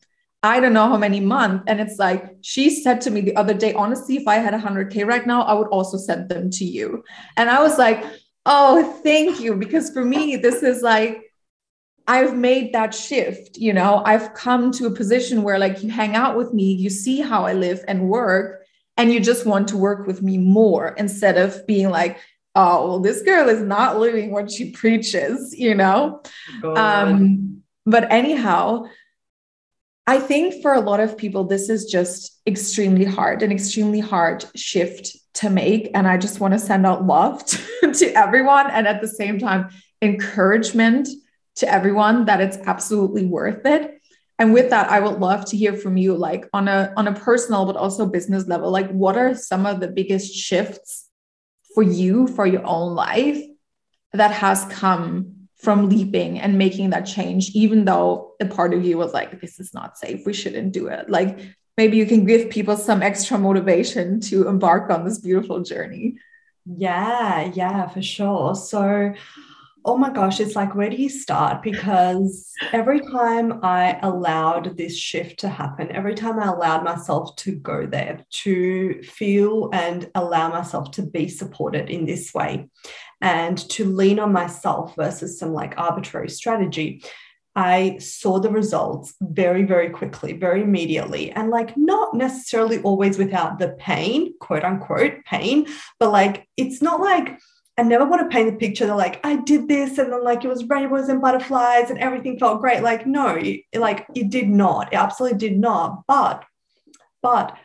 I 0.43 0.59
don't 0.59 0.73
know 0.73 0.87
how 0.87 0.97
many 0.97 1.21
months. 1.21 1.63
And 1.67 1.79
it's 1.79 1.97
like, 1.97 2.35
she 2.41 2.69
said 2.69 2.99
to 3.01 3.11
me 3.11 3.21
the 3.21 3.35
other 3.35 3.53
day, 3.53 3.73
honestly, 3.73 4.17
if 4.17 4.27
I 4.27 4.35
had 4.35 4.53
100K 4.53 5.07
right 5.07 5.25
now, 5.25 5.43
I 5.43 5.53
would 5.53 5.69
also 5.69 5.97
send 5.97 6.29
them 6.29 6.49
to 6.51 6.65
you. 6.65 7.03
And 7.37 7.49
I 7.49 7.61
was 7.61 7.77
like, 7.77 8.03
oh, 8.45 8.99
thank 9.03 9.39
you. 9.39 9.55
Because 9.55 9.89
for 9.89 10.03
me, 10.03 10.35
this 10.35 10.61
is 10.61 10.81
like, 10.81 11.21
I've 12.05 12.35
made 12.35 12.73
that 12.73 12.93
shift. 12.93 13.57
You 13.57 13.71
know, 13.71 14.03
I've 14.05 14.33
come 14.33 14.71
to 14.73 14.87
a 14.87 14.91
position 14.91 15.43
where, 15.43 15.57
like, 15.57 15.81
you 15.81 15.89
hang 15.89 16.15
out 16.15 16.35
with 16.35 16.53
me, 16.53 16.73
you 16.73 16.89
see 16.89 17.21
how 17.21 17.45
I 17.45 17.53
live 17.53 17.81
and 17.87 18.09
work, 18.09 18.63
and 18.97 19.11
you 19.11 19.19
just 19.19 19.45
want 19.45 19.69
to 19.69 19.77
work 19.77 20.05
with 20.05 20.21
me 20.21 20.37
more 20.37 20.89
instead 20.97 21.37
of 21.37 21.65
being 21.65 21.89
like 21.89 22.19
oh 22.55 22.87
well 22.87 22.99
this 22.99 23.21
girl 23.23 23.49
is 23.49 23.61
not 23.61 23.99
living 23.99 24.31
what 24.31 24.51
she 24.51 24.71
preaches 24.71 25.57
you 25.57 25.73
know 25.73 26.21
um, 26.75 27.63
but 27.85 28.11
anyhow 28.11 28.83
i 30.07 30.19
think 30.19 30.61
for 30.61 30.73
a 30.73 30.81
lot 30.81 30.99
of 30.99 31.17
people 31.17 31.43
this 31.43 31.69
is 31.69 31.85
just 31.85 32.41
extremely 32.47 33.05
hard 33.05 33.41
an 33.41 33.51
extremely 33.51 33.99
hard 33.99 34.45
shift 34.55 35.17
to 35.33 35.49
make. 35.49 35.89
And 35.93 36.07
i 36.07 36.17
just 36.17 36.39
want 36.39 36.53
to 36.53 36.59
send 36.59 36.85
out 36.85 37.05
love 37.05 37.45
to, 37.45 37.91
to 37.93 38.05
everyone 38.13 38.69
and 38.69 38.87
at 38.87 39.01
the 39.01 39.07
same 39.07 39.39
time 39.39 39.69
encouragement 40.01 41.07
to 41.55 41.71
everyone 41.71 42.25
that 42.25 42.41
it's 42.41 42.57
absolutely 42.65 43.25
worth 43.25 43.65
it. 43.65 44.01
And 44.39 44.53
with 44.53 44.71
that 44.71 44.89
i 44.89 44.99
would 44.99 45.19
love 45.19 45.45
to 45.45 45.57
hear 45.57 45.73
from 45.73 45.97
you 45.97 46.15
like 46.15 46.49
on 46.53 46.67
a 46.67 46.93
on 46.97 47.07
a 47.07 47.13
personal 47.13 47.65
but 47.65 47.77
also 47.77 48.05
business 48.05 48.47
level 48.47 48.71
like 48.71 48.89
what 48.91 49.15
are 49.17 49.35
some 49.35 49.65
of 49.65 49.79
the 49.79 49.87
biggest 49.87 50.33
shifts 50.33 51.09
for 51.73 51.83
you 51.83 52.27
for 52.27 52.45
your 52.45 52.65
own 52.65 52.93
life 52.93 53.41
that 54.11 54.31
has 54.31 54.65
come 54.65 55.32
from 55.63 55.87
leaping 55.87 56.39
and 56.39 56.57
making 56.57 56.89
that 56.89 57.05
change 57.05 57.51
even 57.51 57.85
though 57.85 58.33
a 58.41 58.45
part 58.45 58.73
of 58.73 58.83
you 58.83 58.97
was 58.97 59.13
like 59.13 59.39
this 59.39 59.59
is 59.59 59.73
not 59.73 59.97
safe. 59.97 60.25
We 60.25 60.33
shouldn't 60.33 60.73
do 60.73 60.87
it. 60.87 61.09
Like 61.09 61.39
maybe 61.77 61.95
you 61.97 62.05
can 62.05 62.25
give 62.25 62.49
people 62.49 62.75
some 62.75 63.01
extra 63.01 63.37
motivation 63.37 64.19
to 64.21 64.47
embark 64.47 64.91
on 64.91 65.05
this 65.05 65.19
beautiful 65.19 65.63
journey. 65.63 66.17
Yeah 66.65 67.51
yeah 67.53 67.87
for 67.87 68.01
sure. 68.01 68.55
So 68.55 69.13
oh 69.85 69.97
my 69.97 70.09
gosh, 70.09 70.39
it's 70.39 70.55
like, 70.55 70.75
where 70.75 70.89
do 70.89 70.95
you 70.95 71.09
start? 71.09 71.61
Because 71.61 72.51
every 72.71 73.01
time 73.01 73.59
I 73.63 73.99
allowed 74.01 74.77
this 74.77 74.97
shift 74.97 75.39
to 75.41 75.49
happen, 75.49 75.91
every 75.91 76.15
time 76.15 76.39
I 76.39 76.45
allowed 76.45 76.83
myself 76.83 77.35
to 77.37 77.51
go 77.51 77.85
there, 77.85 78.25
to 78.43 79.03
feel 79.03 79.69
and 79.73 80.09
allow 80.15 80.49
myself 80.49 80.91
to 80.91 81.01
be 81.01 81.27
supported 81.27 81.89
in 81.89 82.05
this 82.05 82.33
way, 82.33 82.69
and 83.23 83.57
to 83.69 83.85
lean 83.85 84.19
on 84.19 84.33
myself 84.33 84.95
versus 84.97 85.39
some 85.39 85.53
like 85.53 85.73
arbitrary 85.77 86.29
strategy. 86.29 87.01
I 87.55 87.97
saw 87.99 88.39
the 88.39 88.49
results 88.49 89.13
very, 89.21 89.63
very 89.63 89.89
quickly, 89.89 90.33
very 90.33 90.61
immediately, 90.61 91.31
and 91.31 91.49
like 91.49 91.77
not 91.77 92.13
necessarily 92.13 92.79
always 92.81 93.17
without 93.17 93.59
the 93.59 93.69
pain, 93.79 94.33
quote 94.39 94.63
unquote 94.63 95.23
pain, 95.25 95.67
but 95.99 96.11
like 96.11 96.47
it's 96.57 96.81
not 96.81 96.99
like 96.99 97.39
I 97.77 97.83
never 97.83 98.05
want 98.05 98.29
to 98.29 98.35
paint 98.35 98.51
the 98.51 98.57
picture 98.57 98.85
that 98.87 98.97
like 98.97 99.25
I 99.25 99.37
did 99.37 99.67
this 99.67 99.97
and 99.97 100.11
then 100.11 100.23
like 100.23 100.43
it 100.43 100.49
was 100.49 100.65
rainbows 100.65 101.09
and 101.09 101.21
butterflies 101.21 101.89
and 101.89 101.99
everything 101.99 102.37
felt 102.37 102.59
great. 102.59 102.83
Like 102.83 103.07
no, 103.07 103.41
like 103.73 104.05
it 104.15 104.31
did 104.31 104.49
not. 104.49 104.91
It 104.91 104.97
absolutely 104.97 105.37
did 105.37 105.57
not. 105.57 106.03
But 106.07 106.43
but 107.21 107.55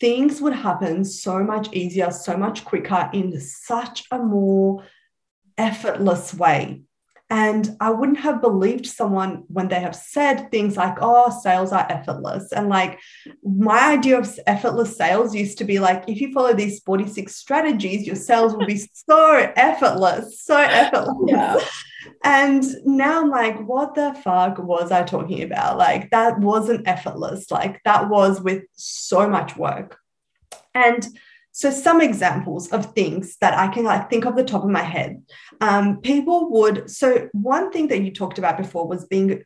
things 0.00 0.40
would 0.40 0.54
happen 0.54 1.04
so 1.04 1.44
much 1.44 1.70
easier, 1.74 2.12
so 2.12 2.36
much 2.36 2.64
quicker 2.64 3.10
in 3.12 3.38
such 3.40 4.04
a 4.10 4.18
more 4.18 4.84
effortless 5.62 6.34
way. 6.34 6.82
And 7.30 7.78
I 7.80 7.88
wouldn't 7.88 8.18
have 8.18 8.42
believed 8.42 8.84
someone 8.84 9.44
when 9.48 9.68
they 9.68 9.80
have 9.80 9.96
said 9.96 10.50
things 10.50 10.76
like, 10.76 10.98
oh, 11.00 11.30
sales 11.30 11.72
are 11.72 11.86
effortless. 11.88 12.52
And 12.52 12.68
like 12.68 13.00
my 13.42 13.92
idea 13.92 14.18
of 14.18 14.38
effortless 14.46 14.98
sales 14.98 15.34
used 15.34 15.56
to 15.58 15.64
be 15.64 15.78
like, 15.78 16.04
if 16.08 16.20
you 16.20 16.30
follow 16.34 16.52
these 16.52 16.80
46 16.80 17.34
strategies, 17.34 18.06
your 18.06 18.16
sales 18.16 18.54
will 18.54 18.66
be 18.66 18.86
so 18.92 19.50
effortless, 19.56 20.42
so 20.42 20.58
effortless. 20.58 21.16
Yeah. 21.26 21.58
And 22.22 22.64
now 22.84 23.22
I'm 23.22 23.30
like, 23.30 23.58
what 23.66 23.94
the 23.94 24.12
fuck 24.22 24.58
was 24.58 24.92
I 24.92 25.02
talking 25.02 25.42
about? 25.42 25.78
Like, 25.78 26.10
that 26.10 26.38
wasn't 26.38 26.86
effortless. 26.86 27.50
Like, 27.50 27.80
that 27.84 28.10
was 28.10 28.42
with 28.42 28.64
so 28.74 29.26
much 29.26 29.56
work. 29.56 29.96
And 30.74 31.06
so 31.52 31.70
some 31.70 32.00
examples 32.00 32.68
of 32.70 32.94
things 32.94 33.36
that 33.40 33.56
I 33.56 33.68
can 33.68 33.84
like 33.84 34.10
think 34.10 34.24
of 34.24 34.36
the 34.36 34.44
top 34.44 34.64
of 34.64 34.70
my 34.70 34.82
head. 34.82 35.22
Um, 35.60 36.00
people 36.00 36.50
would 36.50 36.90
so 36.90 37.28
one 37.32 37.70
thing 37.70 37.88
that 37.88 38.02
you 38.02 38.10
talked 38.10 38.38
about 38.38 38.56
before 38.56 38.88
was 38.88 39.06
being 39.06 39.44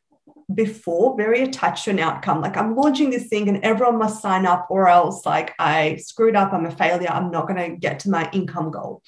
before 0.55 1.17
very 1.17 1.43
attached 1.43 1.85
to 1.85 1.91
an 1.91 1.99
outcome. 1.99 2.41
Like 2.41 2.57
I'm 2.57 2.77
launching 2.77 3.11
this 3.11 3.27
thing 3.27 3.49
and 3.49 3.65
everyone 3.65 3.99
must 3.99 4.23
sign 4.23 4.47
up, 4.47 4.69
or 4.71 4.89
else 4.89 5.27
like 5.27 5.55
I 5.59 5.97
screwed 5.97 6.37
up, 6.37 6.53
I'm 6.53 6.67
a 6.67 6.71
failure, 6.71 7.09
I'm 7.09 7.33
not 7.33 7.49
going 7.49 7.71
to 7.71 7.77
get 7.77 7.99
to 8.01 8.11
my 8.11 8.31
income 8.33 8.71
goal. 8.71 9.03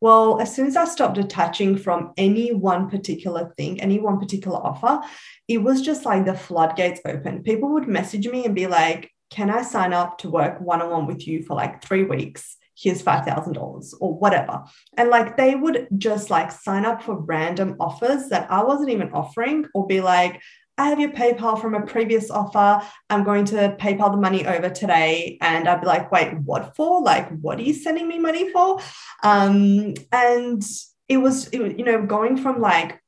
Well, 0.00 0.40
as 0.40 0.54
soon 0.54 0.66
as 0.66 0.76
I 0.76 0.86
stopped 0.86 1.18
attaching 1.18 1.76
from 1.76 2.12
any 2.16 2.54
one 2.54 2.88
particular 2.88 3.52
thing, 3.58 3.80
any 3.80 4.00
one 4.00 4.18
particular 4.18 4.56
offer, 4.56 5.00
it 5.48 5.58
was 5.58 5.82
just 5.82 6.06
like 6.06 6.24
the 6.24 6.34
floodgates 6.34 7.02
open. 7.04 7.42
People 7.42 7.74
would 7.74 7.86
message 7.86 8.26
me 8.26 8.46
and 8.46 8.54
be 8.54 8.66
like, 8.66 9.10
can 9.30 9.48
I 9.48 9.62
sign 9.62 9.92
up 9.92 10.18
to 10.18 10.30
work 10.30 10.60
one 10.60 10.82
on 10.82 10.90
one 10.90 11.06
with 11.06 11.26
you 11.26 11.42
for 11.44 11.54
like 11.54 11.82
three 11.82 12.04
weeks? 12.04 12.56
Here's 12.76 13.02
$5,000 13.02 13.94
or 14.00 14.14
whatever. 14.14 14.64
And 14.96 15.10
like 15.10 15.36
they 15.36 15.54
would 15.54 15.86
just 15.98 16.30
like 16.30 16.50
sign 16.50 16.84
up 16.84 17.02
for 17.02 17.16
random 17.16 17.76
offers 17.78 18.28
that 18.30 18.50
I 18.50 18.64
wasn't 18.64 18.90
even 18.90 19.12
offering 19.12 19.66
or 19.74 19.86
be 19.86 20.00
like, 20.00 20.40
I 20.78 20.88
have 20.88 20.98
your 20.98 21.10
PayPal 21.10 21.60
from 21.60 21.74
a 21.74 21.84
previous 21.84 22.30
offer. 22.30 22.84
I'm 23.10 23.22
going 23.22 23.44
to 23.46 23.76
PayPal 23.78 24.12
the 24.12 24.16
money 24.16 24.46
over 24.46 24.70
today. 24.70 25.36
And 25.42 25.68
I'd 25.68 25.82
be 25.82 25.86
like, 25.86 26.10
wait, 26.10 26.38
what 26.38 26.74
for? 26.74 27.02
Like, 27.02 27.28
what 27.40 27.58
are 27.58 27.62
you 27.62 27.74
sending 27.74 28.08
me 28.08 28.18
money 28.18 28.50
for? 28.50 28.80
Um, 29.22 29.92
and 30.10 30.62
it 31.06 31.18
was, 31.18 31.48
it, 31.48 31.78
you 31.78 31.84
know, 31.84 32.06
going 32.06 32.38
from 32.38 32.62
like 32.62 32.98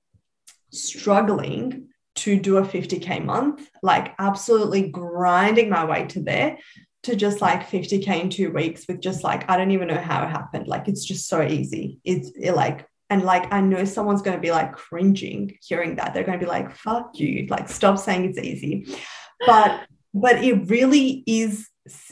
struggling 0.71 1.89
to 2.15 2.39
do 2.39 2.59
a 2.59 2.63
50K 2.63 3.25
month, 3.25 3.69
like 3.83 4.15
absolutely 4.19 4.89
grinding 4.89 5.71
my 5.71 5.85
way 5.85 6.07
to 6.07 6.23
there 6.23 6.59
to 7.05 7.17
just 7.17 7.41
like 7.41 7.69
50K 7.69 8.21
in 8.21 8.31
two 8.31 8.53
weeks 8.53 8.87
with 8.87 9.01
just 9.01 9.25
like, 9.25 9.51
I 9.51 9.57
don't 9.57 9.73
even 9.73 9.89
know 9.89 10.01
how 10.01 10.25
it 10.25 10.31
happened. 10.31 10.69
Like, 10.69 10.89
it's 10.89 11.05
just 11.05 11.27
so 11.29 11.43
easy. 11.43 11.99
It's 12.05 12.31
it 12.37 12.53
like, 12.53 12.87
and 13.11 13.23
like, 13.23 13.53
I 13.53 13.61
know 13.61 13.85
someone's 13.85 14.23
going 14.23 14.37
to 14.37 14.41
be 14.41 14.53
like 14.53 14.73
cringing 14.73 15.59
hearing 15.63 15.97
that. 15.97 16.15
They're 16.15 16.25
going 16.25 16.39
to 16.39 16.45
be 16.45 16.49
like, 16.49 16.71
fuck 16.77 17.19
you, 17.19 17.47
like, 17.49 17.69
stop 17.69 17.99
saying 17.99 18.25
it's 18.27 18.39
easy. 18.39 18.87
But, 19.45 19.87
but 20.15 20.45
it 20.45 20.71
really 20.71 21.25
is 21.27 21.69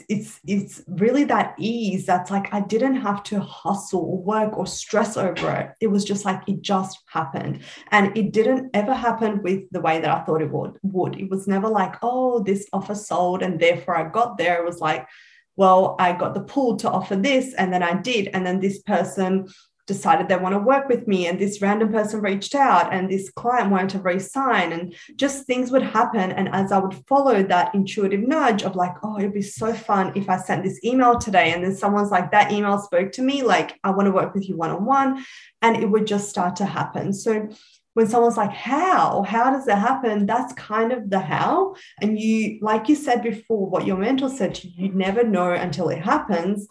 it's 0.09 0.41
it's 0.45 0.81
really 0.87 1.23
that 1.23 1.55
ease 1.57 2.05
that's 2.05 2.29
like 2.29 2.53
I 2.53 2.59
didn't 2.59 2.97
have 2.97 3.23
to 3.23 3.39
hustle 3.39 4.01
or 4.01 4.21
work 4.21 4.57
or 4.57 4.67
stress 4.67 5.15
over 5.15 5.49
it. 5.51 5.71
It 5.79 5.87
was 5.87 6.03
just 6.03 6.25
like 6.25 6.41
it 6.47 6.61
just 6.61 6.99
happened. 7.07 7.61
And 7.91 8.15
it 8.17 8.33
didn't 8.33 8.71
ever 8.73 8.93
happen 8.93 9.41
with 9.41 9.63
the 9.71 9.79
way 9.79 10.01
that 10.01 10.09
I 10.09 10.23
thought 10.23 10.41
it 10.41 10.51
would 10.51 10.77
would. 10.83 11.17
It 11.17 11.29
was 11.29 11.47
never 11.47 11.69
like, 11.69 11.95
oh, 12.01 12.43
this 12.43 12.67
offer 12.73 12.95
sold 12.95 13.43
and 13.43 13.59
therefore 13.59 13.97
I 13.97 14.09
got 14.09 14.37
there. 14.37 14.61
It 14.61 14.65
was 14.65 14.79
like, 14.79 15.07
well, 15.55 15.95
I 15.99 16.13
got 16.13 16.33
the 16.33 16.41
pull 16.41 16.75
to 16.77 16.89
offer 16.89 17.15
this 17.15 17.53
and 17.53 17.71
then 17.71 17.83
I 17.83 17.93
did. 17.93 18.29
And 18.33 18.45
then 18.45 18.59
this 18.59 18.81
person 18.81 19.47
decided 19.91 20.27
they 20.27 20.37
want 20.37 20.53
to 20.53 20.59
work 20.59 20.87
with 20.87 21.07
me. 21.07 21.27
And 21.27 21.37
this 21.37 21.61
random 21.61 21.91
person 21.91 22.21
reached 22.21 22.55
out 22.55 22.93
and 22.93 23.09
this 23.09 23.29
client 23.31 23.71
wanted 23.71 23.89
to 23.91 23.99
resign. 23.99 24.71
And 24.71 24.95
just 25.15 25.45
things 25.45 25.71
would 25.71 25.83
happen. 25.83 26.31
And 26.31 26.47
as 26.49 26.71
i 26.71 26.77
would 26.77 26.95
follow 27.07 27.43
that 27.43 27.75
intuitive 27.75 28.21
nudge 28.21 28.63
of 28.63 28.75
like 28.75 28.95
oh 29.03 29.17
it'd 29.19 29.33
be 29.33 29.41
so 29.41 29.73
fun 29.73 30.13
if 30.15 30.29
i 30.29 30.37
sent 30.37 30.63
this 30.63 30.83
email 30.83 31.17
today. 31.19 31.51
And 31.53 31.63
then 31.63 31.75
someone's 31.75 32.11
like 32.11 32.31
that 32.31 32.51
email 32.51 32.77
spoke 32.79 33.11
to 33.13 33.21
me. 33.21 33.43
Like 33.43 33.79
i 33.83 33.89
want 33.89 34.07
to 34.07 34.11
work 34.19 34.33
with 34.33 34.47
you 34.47 34.55
one-on-one. 34.55 35.25
And 35.61 35.77
it 35.77 35.89
would 35.89 36.07
just 36.07 36.29
start 36.29 36.55
to 36.57 36.65
happen. 36.65 37.13
So 37.13 37.49
when 37.93 38.07
someone's 38.07 38.37
like 38.37 38.53
how? 38.53 39.23
How 39.23 39.51
does 39.51 39.67
it 39.67 39.77
happen? 39.77 40.25
That's 40.25 40.53
kind 40.53 40.91
of 40.93 41.09
the 41.09 41.19
how. 41.19 41.75
And 42.01 42.17
you 42.17 42.59
like 42.61 42.87
you 42.89 42.95
said 42.95 43.21
before 43.21 43.69
what 43.69 43.85
your 43.85 43.97
mentor 43.97 44.29
said 44.29 44.55
to 44.55 44.67
you 44.67 44.87
you 44.87 44.93
never 44.93 45.23
know 45.23 45.51
until 45.51 45.89
it 45.89 46.01
happens. 46.01 46.67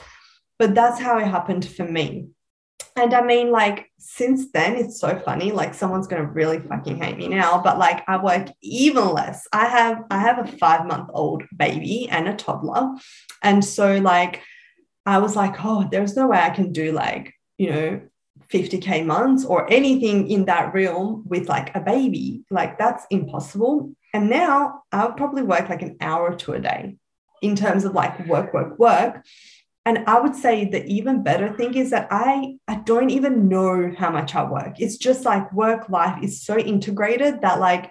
But 0.59 0.75
that's 0.75 1.01
how 1.01 1.19
it 1.19 1.27
happened 1.27 1.67
for 1.67 1.85
me 1.85 2.29
and 2.97 3.15
I 3.15 3.23
mean, 3.23 3.51
like, 3.51 3.91
since 3.99 4.51
then, 4.53 4.77
it's 4.77 5.01
so 5.01 5.19
funny. 5.25 5.53
Like, 5.53 5.75
someone's 5.75 6.07
gonna 6.07 6.25
really 6.25 6.59
fucking 6.59 7.01
hate 7.03 7.17
me 7.17 7.29
now, 7.29 7.61
but 7.63 7.79
like, 7.79 8.03
I 8.09 8.23
work 8.23 8.49
even 8.63 9.09
less. 9.09 9.47
I 9.53 9.67
have 9.67 10.05
I 10.11 10.19
have 10.21 10.39
a 10.39 10.57
five 10.59 10.87
month 10.87 11.11
old 11.13 11.45
baby 11.57 12.09
and 12.11 12.29
a 12.29 12.35
toddler, 12.35 12.95
and 13.43 13.65
so 13.65 13.99
like, 13.99 14.43
I 15.07 15.19
was 15.19 15.37
like, 15.37 15.65
oh, 15.65 15.89
there's 15.91 16.17
no 16.17 16.29
way 16.29 16.39
I 16.39 16.51
can 16.51 16.73
do 16.73 16.93
like, 16.93 17.35
you 17.59 17.71
know, 17.71 18.01
50k 18.53 19.07
months 19.07 19.45
or 19.45 19.71
anything 19.73 20.31
in 20.31 20.45
that 20.47 20.75
realm 20.75 21.23
with 21.27 21.49
like 21.49 21.75
a 21.75 21.81
baby. 21.81 22.45
Like, 22.51 22.79
that's 22.79 23.07
impossible. 23.11 23.93
And 24.13 24.29
now 24.29 24.83
I 24.93 25.07
would 25.07 25.17
probably 25.17 25.43
work 25.43 25.69
like 25.69 25.83
an 25.83 25.97
hour 26.01 26.31
or 26.31 26.35
two 26.35 26.53
a 26.53 26.61
day 26.61 26.97
in 27.43 27.57
terms 27.57 27.85
of 27.85 27.95
like 27.95 28.27
work, 28.27 28.53
work, 28.53 28.79
work 28.79 29.25
and 29.91 30.05
I 30.07 30.21
would 30.21 30.37
say 30.37 30.67
the 30.67 30.87
even 30.87 31.25
better 31.25 31.53
thing 31.53 31.75
is 31.75 31.91
that 31.91 32.07
I 32.13 32.55
I 32.69 32.77
don't 32.77 33.11
even 33.11 33.49
know 33.49 33.93
how 33.99 34.11
much 34.11 34.37
I 34.37 34.49
work. 34.49 34.79
It's 34.79 34.97
just 34.97 35.25
like 35.25 35.53
work 35.53 35.89
life 35.89 36.23
is 36.23 36.45
so 36.45 36.57
integrated 36.57 37.41
that 37.41 37.59
like 37.59 37.91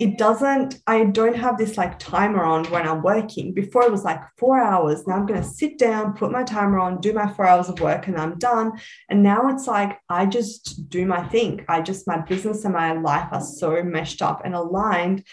it 0.00 0.18
doesn't 0.18 0.80
i 0.88 1.04
don't 1.04 1.36
have 1.36 1.56
this 1.56 1.76
like 1.76 1.98
timer 1.98 2.42
on 2.42 2.64
when 2.70 2.88
i'm 2.88 3.02
working. 3.02 3.52
Before 3.52 3.82
it 3.84 3.92
was 3.92 4.04
like 4.04 4.22
four 4.38 4.58
hours. 4.58 5.06
Now 5.06 5.16
i'm 5.16 5.26
going 5.26 5.42
to 5.42 5.46
sit 5.46 5.78
down 5.78 6.14
put 6.14 6.32
my 6.32 6.44
timer 6.44 6.78
on 6.78 7.02
do 7.02 7.12
my 7.12 7.30
four 7.30 7.46
hours 7.46 7.68
of 7.68 7.78
work 7.78 8.06
and 8.06 8.16
i'm 8.16 8.38
done. 8.38 8.72
And 9.10 9.22
now 9.22 9.48
it's 9.50 9.66
like 9.66 9.98
i 10.08 10.24
just 10.24 10.88
do 10.88 11.04
my 11.04 11.22
thing. 11.28 11.66
I 11.68 11.82
just 11.82 12.06
my 12.06 12.20
business 12.22 12.64
and 12.64 12.72
my 12.72 12.92
life 12.94 13.28
are 13.32 13.42
so 13.42 13.82
meshed 13.82 14.22
up 14.22 14.40
and 14.46 14.54
aligned 14.54 15.24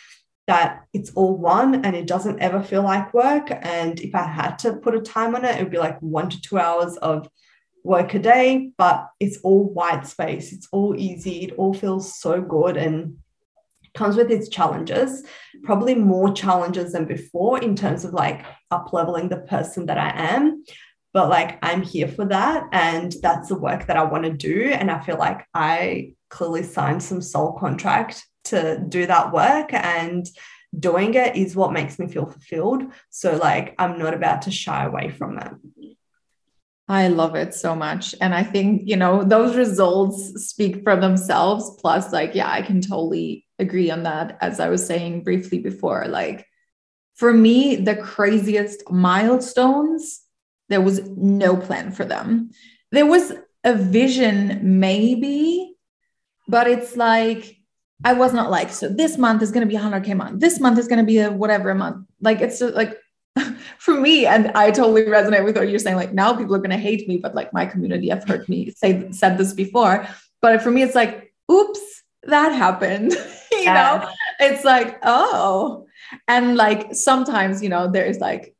that 0.47 0.85
it's 0.93 1.11
all 1.13 1.35
one 1.37 1.85
and 1.85 1.95
it 1.95 2.07
doesn't 2.07 2.39
ever 2.39 2.61
feel 2.61 2.83
like 2.83 3.13
work 3.13 3.49
and 3.51 3.99
if 3.99 4.13
i 4.15 4.23
had 4.23 4.57
to 4.57 4.73
put 4.73 4.95
a 4.95 5.01
time 5.01 5.35
on 5.35 5.45
it 5.45 5.55
it 5.55 5.63
would 5.63 5.71
be 5.71 5.77
like 5.77 5.99
one 6.01 6.29
to 6.29 6.41
two 6.41 6.57
hours 6.57 6.97
of 6.97 7.29
work 7.83 8.13
a 8.13 8.19
day 8.19 8.71
but 8.77 9.07
it's 9.19 9.37
all 9.43 9.65
white 9.65 10.05
space 10.05 10.51
it's 10.51 10.67
all 10.71 10.95
easy 10.95 11.43
it 11.43 11.53
all 11.57 11.73
feels 11.73 12.19
so 12.19 12.41
good 12.41 12.77
and 12.77 13.17
comes 13.93 14.15
with 14.15 14.31
its 14.31 14.49
challenges, 14.49 15.23
probably 15.63 15.95
more 15.95 16.33
challenges 16.33 16.93
than 16.93 17.05
before 17.05 17.61
in 17.61 17.75
terms 17.75 18.05
of 18.05 18.13
like 18.13 18.45
up 18.69 18.93
leveling 18.93 19.29
the 19.29 19.37
person 19.37 19.85
that 19.87 19.97
I 19.97 20.11
am. 20.33 20.63
But 21.13 21.29
like 21.29 21.59
I'm 21.61 21.81
here 21.81 22.07
for 22.07 22.25
that. 22.25 22.69
And 22.71 23.13
that's 23.21 23.49
the 23.49 23.59
work 23.59 23.87
that 23.87 23.97
I 23.97 24.03
want 24.03 24.23
to 24.23 24.31
do. 24.31 24.69
And 24.71 24.89
I 24.89 24.99
feel 25.01 25.17
like 25.17 25.45
I 25.53 26.13
clearly 26.29 26.63
signed 26.63 27.03
some 27.03 27.21
soul 27.21 27.53
contract 27.53 28.25
to 28.45 28.83
do 28.87 29.05
that 29.05 29.31
work. 29.31 29.73
And 29.73 30.27
doing 30.77 31.13
it 31.15 31.35
is 31.35 31.55
what 31.55 31.73
makes 31.73 31.99
me 31.99 32.07
feel 32.07 32.25
fulfilled. 32.25 32.83
So 33.09 33.35
like 33.35 33.75
I'm 33.77 33.99
not 33.99 34.13
about 34.13 34.43
to 34.43 34.51
shy 34.51 34.85
away 34.85 35.09
from 35.09 35.37
it. 35.37 35.51
I 36.87 37.07
love 37.07 37.35
it 37.35 37.53
so 37.53 37.73
much. 37.73 38.15
And 38.19 38.35
I 38.35 38.43
think, 38.43 38.81
you 38.85 38.97
know, 38.97 39.23
those 39.23 39.55
results 39.55 40.45
speak 40.45 40.83
for 40.83 40.97
themselves. 40.97 41.77
Plus, 41.79 42.11
like, 42.11 42.35
yeah, 42.35 42.51
I 42.51 42.63
can 42.63 42.81
totally 42.81 43.45
agree 43.59 43.89
on 43.89 44.03
that. 44.03 44.37
As 44.41 44.59
I 44.59 44.67
was 44.67 44.85
saying 44.85 45.23
briefly 45.23 45.59
before, 45.59 46.05
like, 46.09 46.45
for 47.15 47.31
me, 47.31 47.77
the 47.77 47.95
craziest 47.95 48.91
milestones, 48.91 50.21
there 50.67 50.81
was 50.81 50.99
no 51.07 51.55
plan 51.55 51.93
for 51.93 52.03
them. 52.03 52.51
There 52.91 53.05
was 53.05 53.31
a 53.63 53.73
vision, 53.73 54.59
maybe, 54.81 55.75
but 56.49 56.67
it's 56.67 56.97
like, 56.97 57.55
I 58.03 58.13
was 58.13 58.33
not 58.33 58.49
like, 58.49 58.71
so 58.71 58.89
this 58.89 59.17
month 59.17 59.41
is 59.41 59.51
going 59.51 59.67
to 59.67 59.71
be 59.71 59.79
100K 59.79 60.15
month. 60.15 60.39
This 60.39 60.59
month 60.59 60.79
is 60.79 60.87
going 60.87 60.99
to 60.99 61.05
be 61.05 61.19
a 61.19 61.31
whatever 61.31 61.73
month. 61.75 62.07
Like, 62.19 62.41
it's 62.41 62.59
just 62.59 62.73
like, 62.73 62.97
for 63.77 63.93
me, 63.93 64.25
and 64.25 64.51
I 64.55 64.71
totally 64.71 65.03
resonate 65.03 65.43
with 65.43 65.57
what 65.57 65.69
you're 65.69 65.79
saying. 65.79 65.95
Like 65.95 66.13
now 66.13 66.33
people 66.33 66.55
are 66.55 66.59
gonna 66.59 66.77
hate 66.77 67.07
me, 67.07 67.17
but 67.17 67.35
like 67.35 67.53
my 67.53 67.65
community 67.65 68.09
have 68.09 68.27
heard 68.27 68.47
me 68.49 68.71
say 68.71 69.09
said 69.11 69.37
this 69.37 69.53
before. 69.53 70.05
But 70.41 70.61
for 70.61 70.71
me, 70.71 70.83
it's 70.83 70.95
like, 70.95 71.33
oops, 71.51 72.03
that 72.23 72.51
happened. 72.51 73.11
you 73.51 73.59
yeah. 73.59 73.73
know, 73.73 74.09
it's 74.39 74.63
like, 74.63 74.99
oh. 75.03 75.87
And 76.27 76.55
like 76.55 76.93
sometimes, 76.93 77.63
you 77.63 77.69
know, 77.69 77.89
there's 77.89 78.19
like 78.19 78.55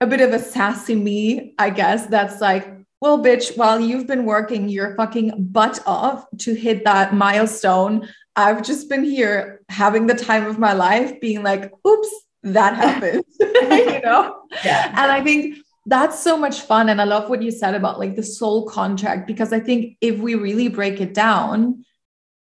a 0.00 0.06
bit 0.06 0.20
of 0.20 0.32
a 0.32 0.38
sassy 0.38 0.94
me, 0.94 1.54
I 1.58 1.70
guess, 1.70 2.06
that's 2.06 2.40
like, 2.40 2.66
well, 3.00 3.22
bitch, 3.22 3.56
while 3.56 3.80
you've 3.80 4.06
been 4.06 4.24
working 4.24 4.68
your 4.68 4.94
fucking 4.94 5.48
butt 5.50 5.80
off 5.86 6.26
to 6.38 6.54
hit 6.54 6.84
that 6.84 7.14
milestone, 7.14 8.08
I've 8.40 8.62
just 8.62 8.88
been 8.88 9.04
here 9.04 9.60
having 9.68 10.06
the 10.06 10.14
time 10.14 10.46
of 10.46 10.58
my 10.58 10.72
life, 10.72 11.20
being 11.20 11.42
like, 11.42 11.72
oops, 11.86 12.10
that 12.42 12.74
happened, 12.74 13.24
you 13.40 14.00
know? 14.00 14.42
Yeah. 14.64 14.88
And 14.88 15.12
I 15.12 15.22
think 15.22 15.58
that's 15.86 16.18
so 16.18 16.36
much 16.36 16.60
fun. 16.60 16.88
And 16.88 17.00
I 17.00 17.04
love 17.04 17.28
what 17.28 17.42
you 17.42 17.50
said 17.50 17.74
about 17.74 17.98
like 17.98 18.16
the 18.16 18.22
soul 18.22 18.66
contract, 18.66 19.26
because 19.26 19.52
I 19.52 19.60
think 19.60 19.96
if 20.00 20.18
we 20.18 20.34
really 20.34 20.68
break 20.68 21.00
it 21.00 21.14
down, 21.14 21.84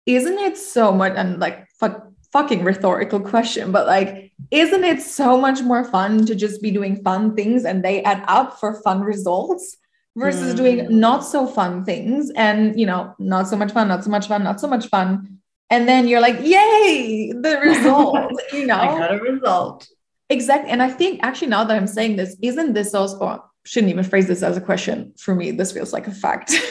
isn't 0.05 0.37
it 0.39 0.57
so 0.57 0.91
much 0.91 1.13
and 1.15 1.39
like 1.39 1.67
fuck, 1.79 2.07
fucking 2.31 2.63
rhetorical 2.63 3.19
question, 3.19 3.71
but 3.71 3.87
like, 3.87 4.31
isn't 4.51 4.83
it 4.83 5.01
so 5.01 5.37
much 5.37 5.61
more 5.61 5.83
fun 5.83 6.25
to 6.25 6.35
just 6.35 6.61
be 6.61 6.71
doing 6.71 7.01
fun 7.03 7.35
things 7.35 7.65
and 7.65 7.83
they 7.83 8.03
add 8.03 8.23
up 8.27 8.59
for 8.59 8.81
fun 8.81 9.01
results? 9.01 9.77
versus 10.17 10.53
mm. 10.53 10.57
doing 10.57 10.99
not 10.99 11.23
so 11.23 11.45
fun 11.45 11.85
things 11.85 12.31
and 12.35 12.77
you 12.77 12.85
know 12.85 13.13
not 13.19 13.47
so 13.47 13.55
much 13.55 13.71
fun 13.71 13.87
not 13.87 14.03
so 14.03 14.09
much 14.09 14.27
fun 14.27 14.43
not 14.43 14.59
so 14.59 14.67
much 14.67 14.87
fun 14.87 15.36
and 15.69 15.87
then 15.87 16.07
you're 16.07 16.21
like 16.21 16.39
yay 16.41 17.31
the 17.31 17.59
result 17.63 18.31
you 18.53 18.65
know? 18.65 18.75
i 18.75 18.85
got 18.85 19.13
a 19.13 19.19
result. 19.19 19.87
Exactly 20.29 20.69
and 20.69 20.83
i 20.83 20.89
think 20.89 21.19
actually 21.23 21.47
now 21.47 21.63
that 21.63 21.75
i'm 21.75 21.87
saying 21.87 22.15
this 22.15 22.35
isn't 22.41 22.73
this 22.73 22.93
also 22.93 23.43
shouldn't 23.65 23.91
even 23.91 24.03
phrase 24.03 24.27
this 24.27 24.43
as 24.43 24.57
a 24.57 24.61
question 24.61 25.13
for 25.17 25.35
me 25.35 25.51
this 25.51 25.71
feels 25.71 25.93
like 25.93 26.07
a 26.07 26.11
fact. 26.11 26.53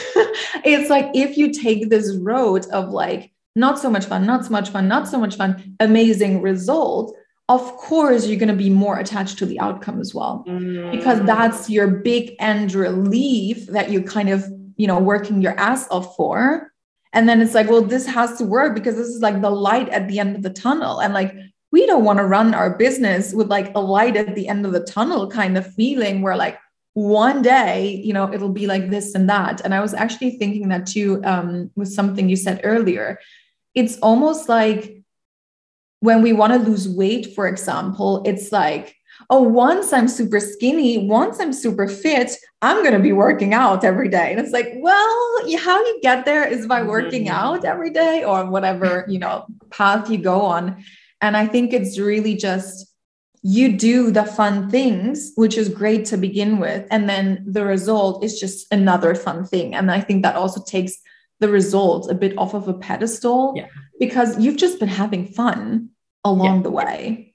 It's 0.63 0.89
like 0.89 1.09
if 1.13 1.37
you 1.37 1.53
take 1.53 1.89
this 1.89 2.15
road 2.17 2.65
of 2.67 2.89
like 2.89 3.31
not 3.55 3.79
so 3.79 3.89
much 3.89 4.05
fun 4.05 4.25
not 4.25 4.45
so 4.45 4.51
much 4.51 4.69
fun 4.69 4.87
not 4.87 5.07
so 5.07 5.19
much 5.19 5.35
fun 5.35 5.75
amazing 5.79 6.41
result 6.41 7.15
of 7.49 7.61
course 7.77 8.27
you're 8.27 8.39
going 8.39 8.49
to 8.49 8.55
be 8.55 8.69
more 8.69 8.99
attached 8.99 9.37
to 9.37 9.45
the 9.45 9.59
outcome 9.59 10.01
as 10.01 10.13
well. 10.13 10.43
Mm. 10.47 10.91
because 10.91 11.21
that's 11.21 11.69
your 11.69 11.87
big 11.87 12.35
end 12.39 12.73
relief 12.73 13.67
that 13.67 13.89
you 13.89 14.01
kind 14.01 14.29
of 14.29 14.45
you 14.75 14.87
know 14.87 14.99
working 14.99 15.41
your 15.41 15.57
ass 15.59 15.87
off 15.89 16.15
for 16.15 16.71
and 17.13 17.27
then 17.27 17.41
it's 17.41 17.53
like, 17.53 17.69
well, 17.69 17.81
this 17.81 18.05
has 18.05 18.37
to 18.37 18.45
work 18.45 18.75
because 18.75 18.95
this 18.95 19.07
is 19.07 19.21
like 19.21 19.41
the 19.41 19.49
light 19.49 19.89
at 19.89 20.07
the 20.07 20.19
end 20.19 20.35
of 20.35 20.41
the 20.43 20.49
tunnel. 20.49 20.99
And 20.99 21.13
like, 21.13 21.33
we 21.71 21.85
don't 21.85 22.03
want 22.03 22.19
to 22.19 22.25
run 22.25 22.53
our 22.53 22.77
business 22.77 23.33
with 23.33 23.47
like 23.47 23.73
a 23.75 23.79
light 23.79 24.15
at 24.15 24.35
the 24.35 24.47
end 24.47 24.65
of 24.65 24.73
the 24.73 24.83
tunnel 24.83 25.29
kind 25.29 25.57
of 25.57 25.73
feeling 25.73 26.21
where 26.21 26.35
like 26.35 26.57
one 26.93 27.41
day, 27.41 28.01
you 28.03 28.13
know, 28.13 28.33
it'll 28.33 28.49
be 28.49 28.67
like 28.67 28.89
this 28.89 29.15
and 29.15 29.29
that. 29.29 29.61
And 29.61 29.73
I 29.73 29.79
was 29.79 29.93
actually 29.93 30.31
thinking 30.31 30.69
that 30.69 30.87
too 30.87 31.21
um, 31.23 31.71
with 31.75 31.89
something 31.89 32.27
you 32.27 32.35
said 32.35 32.61
earlier. 32.63 33.19
It's 33.75 33.99
almost 33.99 34.49
like 34.49 35.03
when 35.99 36.21
we 36.21 36.33
want 36.33 36.53
to 36.53 36.59
lose 36.59 36.89
weight, 36.89 37.35
for 37.35 37.47
example, 37.47 38.23
it's 38.25 38.51
like, 38.51 38.96
oh, 39.29 39.41
once 39.41 39.91
I'm 39.91 40.07
super 40.07 40.39
skinny, 40.39 41.05
once 41.05 41.39
I'm 41.39 41.51
super 41.51 41.87
fit, 41.87 42.31
I'm 42.61 42.81
going 42.81 42.93
to 42.93 42.99
be 42.99 43.11
working 43.11 43.53
out 43.53 43.83
every 43.83 44.09
day. 44.09 44.31
And 44.31 44.39
it's 44.39 44.53
like, 44.53 44.73
well, 44.77 45.37
how 45.59 45.79
you 45.79 45.99
get 46.01 46.25
there 46.25 46.45
is 46.45 46.65
by 46.65 46.81
working 46.81 47.25
mm-hmm. 47.25 47.35
out 47.35 47.65
every 47.65 47.91
day 47.91 48.23
or 48.23 48.49
whatever, 48.49 49.05
you 49.07 49.19
know, 49.19 49.45
path 49.69 50.09
you 50.09 50.17
go 50.17 50.41
on. 50.41 50.83
And 51.19 51.35
I 51.35 51.45
think 51.45 51.73
it's 51.73 51.99
really 51.99 52.35
just 52.35 52.93
you 53.43 53.77
do 53.77 54.11
the 54.11 54.23
fun 54.23 54.69
things, 54.69 55.31
which 55.35 55.57
is 55.57 55.69
great 55.69 56.05
to 56.05 56.17
begin 56.17 56.59
with. 56.59 56.87
And 56.89 57.09
then 57.09 57.43
the 57.47 57.65
result 57.65 58.23
is 58.23 58.39
just 58.39 58.71
another 58.71 59.13
fun 59.13 59.45
thing. 59.45 59.75
And 59.75 59.91
I 59.91 59.99
think 59.99 60.23
that 60.23 60.35
also 60.35 60.63
takes 60.63 60.97
the 61.39 61.49
result 61.49 62.09
a 62.09 62.15
bit 62.15 62.37
off 62.37 62.53
of 62.53 62.67
a 62.67 62.73
pedestal 62.73 63.53
yeah. 63.55 63.67
because 63.99 64.39
you've 64.39 64.57
just 64.57 64.79
been 64.79 64.89
having 64.89 65.27
fun 65.27 65.89
along 66.23 66.57
yeah. 66.57 66.63
the 66.63 66.71
way 66.71 67.26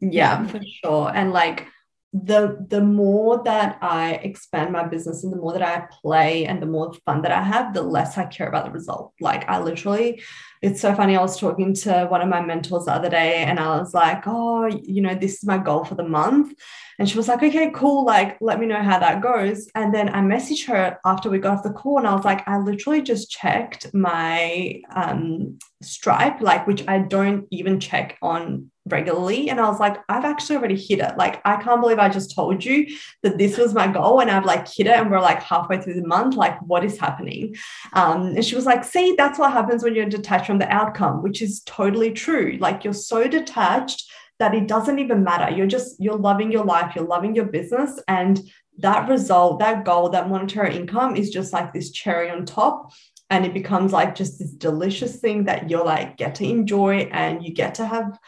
yeah, 0.00 0.46
for 0.46 0.60
sure 0.82 1.10
and 1.14 1.32
like 1.32 1.66
the 2.14 2.64
the 2.70 2.80
more 2.80 3.42
that 3.44 3.78
i 3.82 4.14
expand 4.22 4.72
my 4.72 4.82
business 4.82 5.24
and 5.24 5.32
the 5.32 5.36
more 5.36 5.52
that 5.52 5.62
i 5.62 5.86
play 6.00 6.46
and 6.46 6.62
the 6.62 6.66
more 6.66 6.94
fun 7.04 7.20
that 7.20 7.30
i 7.30 7.42
have 7.42 7.74
the 7.74 7.82
less 7.82 8.16
i 8.16 8.24
care 8.24 8.48
about 8.48 8.64
the 8.64 8.70
result 8.70 9.12
like 9.20 9.46
i 9.46 9.60
literally 9.60 10.22
it's 10.62 10.80
so 10.80 10.94
funny 10.94 11.14
i 11.14 11.20
was 11.20 11.38
talking 11.38 11.74
to 11.74 12.06
one 12.06 12.22
of 12.22 12.28
my 12.28 12.40
mentors 12.40 12.86
the 12.86 12.92
other 12.92 13.10
day 13.10 13.44
and 13.44 13.60
i 13.60 13.78
was 13.78 13.92
like 13.92 14.22
oh 14.26 14.66
you 14.66 15.02
know 15.02 15.14
this 15.14 15.34
is 15.34 15.44
my 15.44 15.58
goal 15.58 15.84
for 15.84 15.96
the 15.96 16.08
month 16.08 16.54
and 16.98 17.08
she 17.08 17.16
was 17.16 17.28
like, 17.28 17.42
okay, 17.44 17.70
cool. 17.72 18.04
Like, 18.04 18.38
let 18.40 18.58
me 18.58 18.66
know 18.66 18.82
how 18.82 18.98
that 18.98 19.22
goes. 19.22 19.68
And 19.76 19.94
then 19.94 20.08
I 20.08 20.20
messaged 20.20 20.66
her 20.66 20.98
after 21.04 21.30
we 21.30 21.38
got 21.38 21.58
off 21.58 21.62
the 21.62 21.70
call 21.70 21.98
and 21.98 22.08
I 22.08 22.14
was 22.14 22.24
like, 22.24 22.46
I 22.48 22.58
literally 22.58 23.02
just 23.02 23.30
checked 23.30 23.94
my 23.94 24.82
um, 24.94 25.58
Stripe, 25.80 26.40
like, 26.40 26.66
which 26.66 26.82
I 26.88 26.98
don't 26.98 27.46
even 27.52 27.78
check 27.78 28.18
on 28.20 28.72
regularly. 28.88 29.50
And 29.50 29.60
I 29.60 29.68
was 29.68 29.80
like, 29.80 29.98
I've 30.08 30.24
actually 30.24 30.56
already 30.56 30.76
hit 30.76 31.00
it. 31.00 31.16
Like, 31.16 31.40
I 31.44 31.56
can't 31.56 31.80
believe 31.80 31.98
I 31.98 32.08
just 32.08 32.34
told 32.34 32.64
you 32.64 32.86
that 33.22 33.38
this 33.38 33.56
was 33.56 33.74
my 33.74 33.86
goal 33.86 34.20
and 34.20 34.30
I've 34.30 34.44
like 34.44 34.66
hit 34.66 34.86
it 34.86 34.96
and 34.96 35.10
we're 35.10 35.20
like 35.20 35.42
halfway 35.42 35.80
through 35.80 35.94
the 35.94 36.06
month. 36.06 36.34
Like, 36.34 36.60
what 36.62 36.84
is 36.84 36.98
happening? 36.98 37.56
Um, 37.92 38.28
and 38.36 38.44
she 38.44 38.56
was 38.56 38.66
like, 38.66 38.84
see, 38.84 39.14
that's 39.16 39.38
what 39.38 39.52
happens 39.52 39.82
when 39.82 39.94
you're 39.94 40.06
detached 40.06 40.46
from 40.46 40.58
the 40.58 40.68
outcome, 40.68 41.22
which 41.22 41.42
is 41.42 41.62
totally 41.64 42.12
true. 42.12 42.56
Like, 42.60 42.84
you're 42.84 42.92
so 42.92 43.28
detached 43.28 44.10
that 44.38 44.54
it 44.54 44.68
doesn't 44.68 44.98
even 44.98 45.24
matter. 45.24 45.54
You're 45.54 45.66
just, 45.66 46.00
you're 46.00 46.16
loving 46.16 46.52
your 46.52 46.64
life, 46.64 46.94
you're 46.94 47.06
loving 47.06 47.34
your 47.34 47.46
business. 47.46 48.00
And 48.06 48.40
that 48.78 49.08
result, 49.08 49.58
that 49.58 49.84
goal, 49.84 50.08
that 50.10 50.28
monetary 50.28 50.76
income 50.76 51.16
is 51.16 51.30
just 51.30 51.52
like 51.52 51.72
this 51.72 51.90
cherry 51.90 52.30
on 52.30 52.46
top. 52.46 52.92
And 53.30 53.44
it 53.44 53.52
becomes 53.52 53.92
like 53.92 54.14
just 54.14 54.38
this 54.38 54.52
delicious 54.52 55.16
thing 55.16 55.44
that 55.44 55.68
you're 55.68 55.84
like 55.84 56.16
get 56.16 56.36
to 56.36 56.44
enjoy 56.44 57.10
and 57.12 57.44
you 57.44 57.52
get 57.52 57.74
to 57.74 57.86
have 57.86 58.18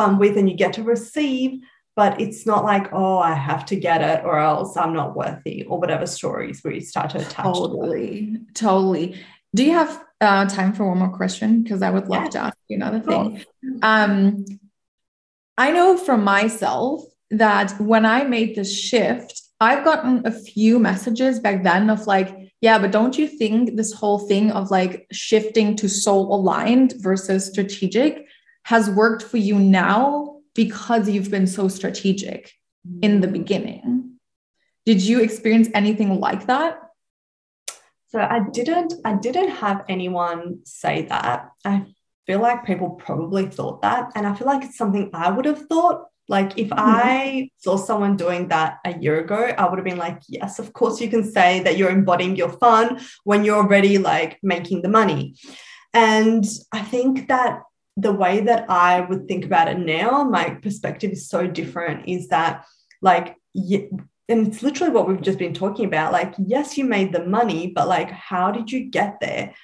fun 0.00 0.18
with 0.18 0.36
and 0.36 0.48
you 0.48 0.56
get 0.56 0.72
to 0.74 0.82
receive. 0.82 1.60
But 1.96 2.20
it's 2.20 2.46
not 2.46 2.64
like, 2.64 2.86
oh, 2.92 3.18
I 3.18 3.34
have 3.34 3.66
to 3.66 3.76
get 3.76 4.00
it 4.00 4.24
or 4.24 4.38
else 4.38 4.76
I'm 4.76 4.94
not 4.94 5.14
worthy 5.14 5.64
or 5.68 5.78
whatever 5.78 6.06
stories 6.06 6.62
where 6.62 6.72
you 6.72 6.80
start 6.80 7.10
to 7.10 7.18
attach. 7.18 7.44
Totally. 7.44 8.38
To 8.54 8.64
totally. 8.64 9.06
Do 9.54 9.64
you 9.64 9.72
have 9.72 9.92
uh, 10.20 10.46
time 10.46 10.72
for 10.72 10.88
one 10.88 10.98
more 10.98 11.14
question? 11.14 11.62
Because 11.62 11.82
I 11.82 11.90
would 11.90 12.08
love 12.08 12.24
yeah. 12.24 12.30
to 12.30 12.38
ask 12.38 12.56
you 12.68 12.76
another 12.76 13.00
thing. 13.00 13.44
Um, 13.82 14.46
I 15.58 15.72
know 15.72 15.96
from 15.96 16.24
myself 16.24 17.02
that 17.30 17.78
when 17.80 18.06
I 18.06 18.24
made 18.24 18.54
this 18.54 18.72
shift 18.72 19.42
I've 19.60 19.84
gotten 19.84 20.26
a 20.26 20.30
few 20.30 20.78
messages 20.78 21.38
back 21.38 21.62
then 21.62 21.90
of 21.90 22.06
like, 22.06 22.34
yeah, 22.62 22.78
but 22.78 22.92
don't 22.92 23.18
you 23.18 23.28
think 23.28 23.76
this 23.76 23.92
whole 23.92 24.18
thing 24.18 24.50
of 24.50 24.70
like 24.70 25.06
shifting 25.12 25.76
to 25.76 25.88
soul 25.88 26.34
aligned 26.34 26.94
versus 26.98 27.46
strategic 27.46 28.26
has 28.70 28.88
worked 28.88 29.24
for 29.24 29.36
you 29.36 29.58
now 29.58 30.36
because 30.54 31.08
you've 31.08 31.28
been 31.28 31.48
so 31.48 31.66
strategic 31.66 32.52
in 33.02 33.20
the 33.20 33.26
beginning? 33.26 34.12
Did 34.86 35.02
you 35.02 35.20
experience 35.20 35.68
anything 35.74 36.20
like 36.20 36.46
that? 36.46 36.78
So 38.10 38.20
I 38.20 38.38
didn't 38.52 38.94
I 39.04 39.14
didn't 39.14 39.50
have 39.64 39.84
anyone 39.88 40.60
say 40.64 41.06
that. 41.06 41.50
I 41.64 41.84
feel 42.28 42.40
like 42.40 42.64
people 42.64 42.90
probably 42.90 43.46
thought 43.46 43.82
that 43.82 44.12
and 44.14 44.24
I 44.24 44.36
feel 44.36 44.46
like 44.46 44.62
it's 44.64 44.78
something 44.78 45.10
I 45.12 45.32
would 45.32 45.46
have 45.46 45.66
thought 45.66 46.06
like 46.28 46.56
if 46.56 46.68
mm-hmm. 46.68 46.78
I 46.78 47.50
saw 47.56 47.74
someone 47.76 48.16
doing 48.16 48.48
that 48.48 48.78
a 48.84 48.96
year 48.96 49.18
ago, 49.18 49.52
I 49.58 49.68
would 49.68 49.80
have 49.80 49.90
been 49.90 50.04
like, 50.08 50.20
yes, 50.28 50.60
of 50.60 50.72
course 50.72 51.00
you 51.00 51.08
can 51.08 51.24
say 51.24 51.58
that 51.64 51.76
you're 51.76 51.90
embodying 51.90 52.36
your 52.36 52.52
fun 52.64 53.00
when 53.24 53.44
you're 53.44 53.62
already 53.64 53.98
like 53.98 54.38
making 54.44 54.82
the 54.82 54.88
money. 55.00 55.34
And 55.92 56.44
I 56.72 56.82
think 56.82 57.26
that 57.26 57.62
the 58.00 58.12
way 58.12 58.40
that 58.40 58.68
I 58.70 59.00
would 59.00 59.28
think 59.28 59.44
about 59.44 59.68
it 59.68 59.78
now, 59.78 60.24
my 60.24 60.50
perspective 60.50 61.12
is 61.12 61.28
so 61.28 61.46
different, 61.46 62.08
is 62.08 62.28
that 62.28 62.64
like, 63.02 63.36
and 63.54 64.46
it's 64.46 64.62
literally 64.62 64.92
what 64.92 65.08
we've 65.08 65.20
just 65.20 65.38
been 65.38 65.54
talking 65.54 65.86
about. 65.86 66.12
Like, 66.12 66.34
yes, 66.38 66.78
you 66.78 66.84
made 66.84 67.12
the 67.12 67.24
money, 67.24 67.72
but 67.74 67.88
like, 67.88 68.10
how 68.10 68.52
did 68.52 68.70
you 68.70 68.90
get 68.90 69.18
there? 69.20 69.54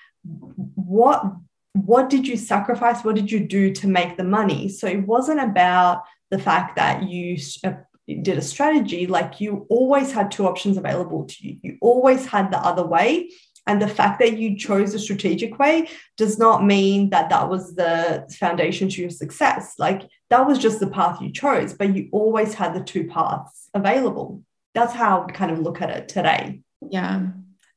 What 0.75 1.25
what 1.73 2.09
did 2.09 2.27
you 2.27 2.39
sacrifice? 2.39 3.05
What 3.05 3.17
did 3.17 3.31
you 3.31 3.41
do 3.41 3.71
to 3.75 3.87
make 3.87 4.17
the 4.17 4.25
money? 4.25 4.71
So 4.71 4.87
it 4.87 5.07
wasn't 5.07 5.41
about 5.41 6.05
the 6.31 6.39
fact 6.39 6.77
that 6.77 7.03
you 7.03 7.37
uh, 7.65 7.73
did 8.07 8.39
a 8.39 8.43
strategy, 8.43 9.07
like 9.07 9.41
you 9.41 9.67
always 9.69 10.13
had 10.13 10.31
two 10.31 10.47
options 10.47 10.77
available 10.77 11.25
to 11.25 11.47
you. 11.47 11.59
You 11.63 11.79
always 11.81 12.27
had 12.27 12.51
the 12.51 12.59
other 12.59 12.87
way. 12.87 13.31
And 13.67 13.83
the 13.83 13.89
fact 13.89 14.21
that 14.21 14.39
you 14.39 14.57
chose 14.57 14.95
a 14.95 14.99
strategic 14.99 15.59
way 15.59 15.89
does 16.17 16.39
not 16.39 16.65
mean 16.65 17.11
that 17.11 17.31
that 17.31 17.49
was 17.49 17.75
the 17.75 18.27
foundation 18.39 18.89
to 18.89 19.01
your 19.01 19.11
success. 19.11 19.75
Like 19.79 20.03
that 20.31 20.47
was 20.47 20.59
just 20.59 20.79
the 20.79 20.87
path 20.87 21.21
you 21.21 21.33
chose, 21.33 21.75
but 21.75 21.95
you 21.95 22.09
always 22.13 22.55
had 22.55 22.75
the 22.75 22.85
two 22.85 23.09
paths 23.09 23.69
available. 23.75 24.43
That's 24.75 24.93
how 24.93 25.27
I 25.29 25.33
kind 25.33 25.51
of 25.51 25.59
look 25.59 25.83
at 25.83 25.91
it 25.91 26.09
today. 26.09 26.61
Yeah, 26.89 27.27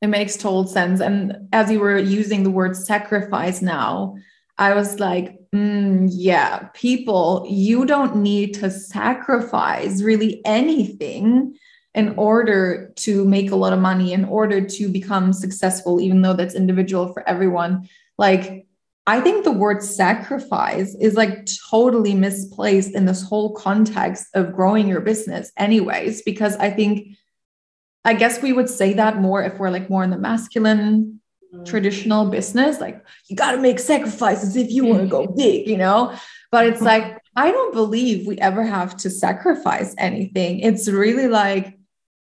it 0.01 0.07
makes 0.07 0.37
total 0.37 0.67
sense. 0.67 1.01
And 1.01 1.47
as 1.53 1.71
you 1.71 1.79
were 1.79 1.97
using 1.97 2.43
the 2.43 2.51
word 2.51 2.75
sacrifice 2.75 3.61
now, 3.61 4.15
I 4.57 4.73
was 4.73 4.99
like, 4.99 5.39
mm, 5.55 6.07
yeah, 6.11 6.69
people, 6.73 7.47
you 7.49 7.85
don't 7.85 8.17
need 8.17 8.53
to 8.55 8.69
sacrifice 8.69 10.01
really 10.01 10.41
anything 10.45 11.57
in 11.99 12.13
order 12.15 12.93
to 12.95 13.25
make 13.25 13.51
a 13.51 13.55
lot 13.57 13.73
of 13.73 13.79
money, 13.79 14.13
in 14.13 14.23
order 14.23 14.65
to 14.65 14.87
become 14.87 15.33
successful, 15.33 15.99
even 15.99 16.21
though 16.21 16.33
that's 16.33 16.55
individual 16.55 17.11
for 17.11 17.27
everyone. 17.27 17.89
Like, 18.17 18.65
I 19.05 19.19
think 19.19 19.43
the 19.43 19.51
word 19.51 19.83
sacrifice 19.83 20.95
is 21.01 21.15
like 21.15 21.45
totally 21.69 22.13
misplaced 22.15 22.95
in 22.95 23.03
this 23.05 23.21
whole 23.21 23.53
context 23.53 24.27
of 24.33 24.53
growing 24.53 24.87
your 24.87 25.01
business, 25.01 25.51
anyways, 25.57 26.21
because 26.21 26.55
I 26.55 26.69
think, 26.69 27.17
I 28.05 28.13
guess 28.13 28.41
we 28.41 28.53
would 28.53 28.69
say 28.69 28.93
that 28.93 29.19
more 29.19 29.43
if 29.43 29.59
we're 29.59 29.69
like 29.69 29.89
more 29.89 30.05
in 30.05 30.09
the 30.09 30.17
masculine 30.17 31.19
mm-hmm. 31.53 31.65
traditional 31.65 32.29
business 32.29 32.79
like 32.79 33.03
you 33.27 33.35
got 33.35 33.51
to 33.51 33.57
make 33.57 33.77
sacrifices 33.77 34.55
if 34.55 34.71
you 34.71 34.85
want 34.85 35.01
to 35.01 35.07
go 35.07 35.27
big 35.37 35.67
you 35.67 35.77
know? 35.77 36.15
But 36.51 36.65
it's 36.67 36.81
like 36.81 37.17
i 37.35 37.51
don't 37.51 37.73
believe 37.73 38.25
we 38.25 38.37
ever 38.37 38.63
have 38.63 38.95
to 38.97 39.09
sacrifice 39.09 39.93
anything. 39.97 40.59
It's 40.59 40.87
really 40.87 41.27
like 41.27 41.78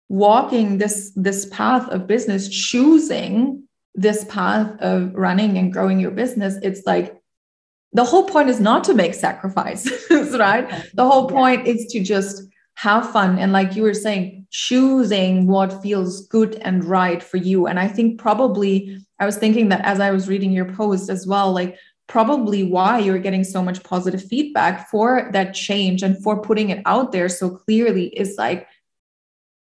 walking 0.09 0.77
this 0.77 1.11
this 1.15 1.45
path 1.47 1.89
of 1.89 2.07
business 2.07 2.47
choosing 2.47 3.63
this 3.95 4.23
path 4.25 4.79
of 4.79 5.13
running 5.15 5.57
and 5.57 5.73
growing 5.73 5.99
your 5.99 6.11
business 6.11 6.55
it's 6.61 6.85
like 6.85 7.21
the 7.95 8.03
whole 8.03 8.27
point 8.27 8.49
is 8.49 8.59
not 8.59 8.83
to 8.83 8.93
make 8.93 9.13
sacrifices 9.13 10.05
right? 10.37 10.69
The 10.93 11.05
whole 11.05 11.27
point 11.29 11.65
is 11.65 11.85
to 11.87 12.03
just 12.03 12.43
have 12.75 13.09
fun. 13.09 13.39
And 13.39 13.53
like 13.53 13.75
you 13.75 13.83
were 13.83 13.93
saying 13.93 14.47
choosing 14.51 15.47
what 15.47 15.81
feels 15.81 16.27
good 16.27 16.55
and 16.55 16.83
right 16.83 17.23
for 17.23 17.37
you. 17.37 17.67
And 17.67 17.79
i 17.79 17.87
think 17.87 18.19
probably 18.19 18.99
i 19.19 19.25
was 19.25 19.37
thinking 19.37 19.69
that 19.69 19.83
as 19.85 19.99
i 19.99 20.11
was 20.11 20.27
reading 20.27 20.51
your 20.51 20.71
post 20.73 21.09
as 21.09 21.25
well 21.25 21.51
like 21.51 21.77
probably 22.07 22.63
why 22.63 22.99
you're 22.99 23.25
getting 23.27 23.43
so 23.43 23.61
much 23.63 23.83
positive 23.83 24.23
feedback 24.23 24.87
for 24.89 25.29
that 25.33 25.53
change 25.53 26.03
and 26.03 26.21
for 26.21 26.41
putting 26.41 26.69
it 26.69 26.81
out 26.85 27.11
there 27.11 27.29
so 27.29 27.49
clearly 27.49 28.07
is 28.07 28.35
like 28.37 28.67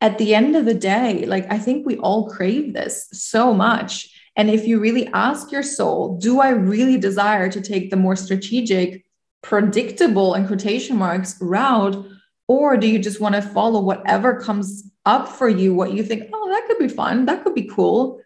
at 0.03 0.17
the 0.19 0.35
end 0.35 0.55
of 0.55 0.65
the 0.65 0.79
day 0.93 1.25
like 1.25 1.51
i 1.51 1.57
think 1.57 1.85
we 1.85 1.97
all 1.97 2.29
crave 2.29 2.73
this 2.73 3.07
so 3.11 3.53
much 3.53 4.09
and 4.35 4.49
if 4.49 4.67
you 4.67 4.79
really 4.79 5.07
ask 5.07 5.51
your 5.51 5.63
soul 5.63 6.17
do 6.17 6.39
i 6.39 6.49
really 6.49 6.97
desire 6.97 7.49
to 7.49 7.61
take 7.61 7.89
the 7.89 8.03
more 8.05 8.15
strategic 8.15 9.05
predictable 9.41 10.35
and 10.35 10.47
quotation 10.47 10.95
marks 10.95 11.35
route 11.41 12.05
or 12.47 12.77
do 12.77 12.87
you 12.87 12.99
just 12.99 13.21
want 13.21 13.35
to 13.35 13.41
follow 13.41 13.81
whatever 13.81 14.39
comes 14.39 14.91
up 15.05 15.27
for 15.27 15.49
you, 15.49 15.73
what 15.73 15.93
you 15.93 16.03
think, 16.03 16.29
oh, 16.33 16.49
that 16.49 16.67
could 16.67 16.79
be 16.79 16.87
fun, 16.87 17.25
that 17.25 17.43
could 17.43 17.55
be 17.55 17.67
cool? 17.67 18.21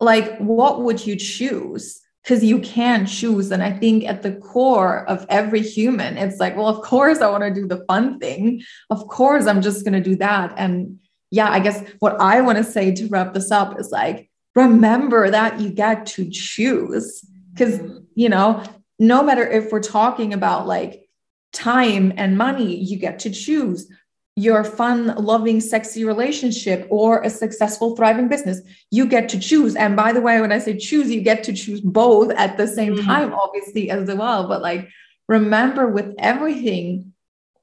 Like, 0.00 0.38
what 0.38 0.82
would 0.82 1.06
you 1.06 1.16
choose? 1.16 2.00
Because 2.22 2.44
you 2.44 2.60
can 2.60 3.06
choose. 3.06 3.50
And 3.50 3.62
I 3.62 3.72
think 3.72 4.04
at 4.04 4.22
the 4.22 4.32
core 4.32 5.08
of 5.08 5.26
every 5.28 5.62
human, 5.62 6.16
it's 6.16 6.38
like, 6.38 6.56
well, 6.56 6.68
of 6.68 6.82
course, 6.82 7.18
I 7.18 7.30
want 7.30 7.42
to 7.44 7.54
do 7.54 7.66
the 7.66 7.84
fun 7.86 8.18
thing. 8.18 8.62
Of 8.90 9.06
course, 9.08 9.46
I'm 9.46 9.62
just 9.62 9.84
going 9.84 9.94
to 9.94 10.10
do 10.10 10.16
that. 10.16 10.54
And 10.56 10.98
yeah, 11.32 11.50
I 11.50 11.60
guess 11.60 11.82
what 11.98 12.20
I 12.20 12.42
want 12.42 12.58
to 12.58 12.64
say 12.64 12.94
to 12.94 13.06
wrap 13.08 13.32
this 13.32 13.50
up 13.50 13.80
is 13.80 13.90
like, 13.90 14.28
remember 14.54 15.30
that 15.30 15.60
you 15.60 15.70
get 15.70 16.04
to 16.06 16.28
choose. 16.30 17.24
Because, 17.52 17.80
you 18.14 18.28
know, 18.28 18.62
no 18.98 19.22
matter 19.22 19.44
if 19.46 19.72
we're 19.72 19.80
talking 19.80 20.34
about 20.34 20.66
like 20.66 21.08
time 21.54 22.12
and 22.18 22.36
money, 22.36 22.76
you 22.76 22.98
get 22.98 23.18
to 23.20 23.30
choose 23.30 23.90
your 24.36 24.62
fun, 24.62 25.06
loving, 25.16 25.62
sexy 25.62 26.04
relationship 26.04 26.86
or 26.90 27.22
a 27.22 27.30
successful, 27.30 27.96
thriving 27.96 28.28
business. 28.28 28.60
You 28.90 29.06
get 29.06 29.30
to 29.30 29.38
choose. 29.38 29.74
And 29.74 29.96
by 29.96 30.12
the 30.12 30.20
way, 30.20 30.38
when 30.38 30.52
I 30.52 30.58
say 30.58 30.76
choose, 30.76 31.10
you 31.10 31.22
get 31.22 31.44
to 31.44 31.54
choose 31.54 31.80
both 31.80 32.30
at 32.32 32.58
the 32.58 32.68
same 32.68 32.94
mm-hmm. 32.94 33.06
time, 33.06 33.32
obviously, 33.32 33.88
as 33.90 34.06
well. 34.14 34.48
But 34.48 34.60
like, 34.60 34.86
remember 35.30 35.88
with 35.88 36.14
everything, 36.18 37.14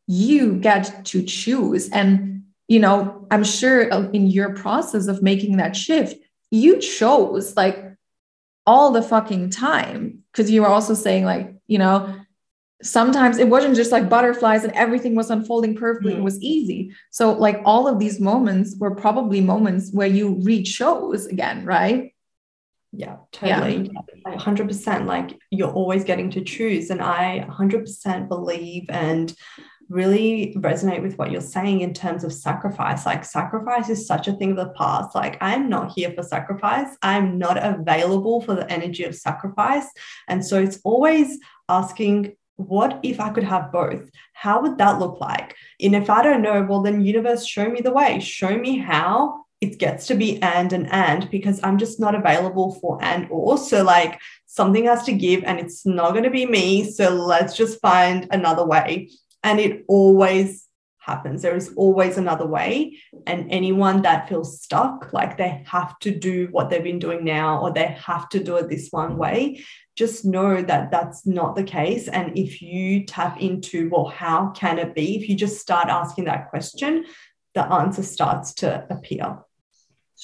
you 0.08 0.56
get 0.56 1.06
to 1.06 1.22
choose. 1.22 1.88
And, 1.92 2.39
you 2.70 2.80
know, 2.80 3.28
I'm 3.32 3.44
sure 3.44 3.82
in 3.82 4.28
your 4.28 4.54
process 4.54 5.08
of 5.08 5.22
making 5.22 5.58
that 5.58 5.76
shift, 5.76 6.16
you 6.52 6.80
chose 6.80 7.58
like 7.58 7.84
all 8.66 8.92
the 8.92 9.02
fucking 9.02 9.50
time 9.50 10.20
because 10.32 10.52
you 10.52 10.62
were 10.62 10.68
also 10.68 10.94
saying, 10.94 11.26
like, 11.26 11.56
you 11.68 11.80
know, 11.80 12.16
sometimes 12.84 13.40
it 13.40 13.50
wasn't 13.50 13.76
just 13.76 13.92
like 13.92 14.08
butterflies 14.08 14.64
and 14.64 14.72
everything 14.74 15.16
was 15.16 15.32
unfolding 15.32 15.76
perfectly 15.76 16.14
mm. 16.14 16.20
it 16.20 16.24
was 16.24 16.42
easy 16.42 16.94
so 17.10 17.34
like 17.34 17.60
all 17.66 17.90
of 17.90 18.00
these 18.00 18.22
moments 18.22 18.78
were 18.80 18.96
probably 18.96 19.42
moments 19.42 19.92
where 19.92 20.08
you 20.08 20.36
re-chose 20.44 21.26
again 21.26 21.66
right 21.66 22.16
yeah 22.94 23.18
totally 23.34 23.92
yeah. 24.26 24.34
100% 24.34 25.06
like 25.06 25.38
you're 25.52 25.74
always 25.74 26.06
getting 26.06 26.30
to 26.30 26.42
choose 26.42 26.90
and 26.90 27.02
i 27.02 27.46
100% 27.50 28.30
believe 28.30 28.86
and 28.88 29.36
really 29.90 30.54
resonate 30.58 31.02
with 31.02 31.18
what 31.18 31.32
you're 31.32 31.42
saying 31.42 31.82
in 31.82 31.94
terms 31.94 32.24
of 32.24 32.32
sacrifice. 32.32 33.06
Like, 33.06 33.26
sacrifice 33.26 33.90
is 33.90 34.06
such 34.06 34.28
a 34.28 34.34
thing 34.34 34.52
of 34.52 34.58
the 34.58 34.70
past. 34.70 35.16
Like, 35.16 35.38
I'm 35.42 35.68
not 35.68 35.92
here 35.96 36.12
for 36.12 36.24
sacrifice. 36.24 36.96
I'm 37.02 37.38
not 37.38 37.58
available 37.62 38.42
for 38.42 38.56
the 38.56 38.72
energy 38.72 39.04
of 39.04 39.16
sacrifice. 39.16 39.88
And 40.28 40.46
so 40.46 40.62
it's 40.62 40.80
always 40.84 41.40
asking 41.68 42.36
what 42.60 43.00
if 43.04 43.22
I 43.22 43.30
could 43.30 43.46
have 43.46 43.72
both? 43.72 44.10
How 44.34 44.62
would 44.62 44.78
that 44.80 45.00
look 45.00 45.22
like? 45.22 45.56
And 45.82 45.96
if 45.96 46.10
I 46.10 46.22
don't 46.22 46.42
know, 46.42 46.66
well, 46.70 46.82
then 46.82 47.06
universe, 47.06 47.48
show 47.48 47.70
me 47.70 47.80
the 47.80 47.94
way, 47.94 48.20
show 48.20 48.58
me 48.58 48.78
how 48.78 49.46
it 49.62 49.78
gets 49.78 50.08
to 50.08 50.16
be 50.16 50.42
and 50.42 50.72
and 50.72 50.92
and 50.92 51.30
because 51.32 51.60
I'm 51.64 51.78
just 51.78 52.00
not 52.00 52.16
available 52.16 52.78
for 52.82 53.02
and 53.02 53.28
or. 53.32 53.58
So, 53.58 53.84
like, 53.84 54.20
something 54.46 54.86
has 54.86 55.04
to 55.04 55.14
give 55.14 55.44
and 55.46 55.60
it's 55.60 55.86
not 55.86 56.12
going 56.12 56.26
to 56.26 56.30
be 56.30 56.46
me. 56.46 56.90
So, 56.92 57.10
let's 57.10 57.56
just 57.56 57.80
find 57.80 58.28
another 58.32 58.66
way. 58.66 59.10
And 59.44 59.60
it 59.60 59.86
always 59.88 60.68
happens. 60.98 61.42
There 61.42 61.56
is 61.56 61.74
always 61.76 62.18
another 62.18 62.46
way. 62.46 62.98
And 63.26 63.52
anyone 63.52 64.02
that 64.04 64.30
feels 64.30 64.62
stuck, 64.62 65.12
like 65.14 65.38
they 65.38 65.64
have 65.66 65.98
to 66.00 66.12
do 66.12 66.50
what 66.52 66.70
they've 66.70 66.84
been 66.84 67.00
doing 67.00 67.24
now, 67.24 67.62
or 67.62 67.74
they 67.74 67.88
have 67.88 68.30
to 68.30 68.44
do 68.44 68.58
it 68.58 68.70
this 68.70 68.90
one 68.92 69.18
way, 69.18 69.64
just 69.96 70.24
know 70.26 70.62
that 70.62 70.92
that's 70.92 71.26
not 71.26 71.56
the 71.56 71.64
case. 71.64 72.08
And 72.08 72.38
if 72.38 72.62
you 72.62 73.06
tap 73.06 73.42
into, 73.42 73.90
well, 73.90 74.06
how 74.06 74.52
can 74.52 74.78
it 74.78 74.94
be? 74.94 75.18
If 75.18 75.28
you 75.30 75.36
just 75.36 75.60
start 75.60 75.88
asking 75.90 76.26
that 76.26 76.50
question, 76.50 77.06
the 77.56 77.66
answer 77.66 78.04
starts 78.04 78.54
to 78.56 78.86
appear. 78.90 79.40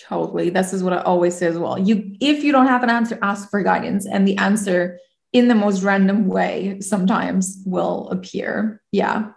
Totally. 0.07 0.49
This 0.49 0.73
is 0.73 0.83
what 0.83 0.93
I 0.93 1.01
always 1.01 1.37
say 1.37 1.47
as 1.47 1.57
well. 1.57 1.79
You, 1.79 2.15
if 2.19 2.43
you 2.43 2.51
don't 2.51 2.67
have 2.67 2.83
an 2.83 2.89
answer, 2.89 3.17
ask 3.21 3.49
for 3.49 3.63
guidance, 3.63 4.05
and 4.05 4.27
the 4.27 4.37
answer 4.37 4.99
in 5.35 5.49
the 5.49 5.53
most 5.53 5.83
random 5.83 6.27
way 6.27 6.79
sometimes 6.79 7.61
will 7.65 8.07
appear. 8.09 8.81
Yeah. 8.93 9.31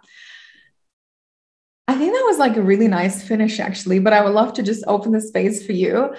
I 1.89 1.95
think 1.95 2.13
that 2.13 2.25
was 2.25 2.37
like 2.37 2.55
a 2.55 2.61
really 2.61 2.87
nice 2.87 3.21
finish, 3.21 3.59
actually. 3.59 3.99
But 3.99 4.13
I 4.13 4.23
would 4.23 4.33
love 4.33 4.53
to 4.53 4.63
just 4.63 4.85
open 4.87 5.11
the 5.11 5.19
space 5.19 5.65
for 5.65 5.73
you. 5.73 6.15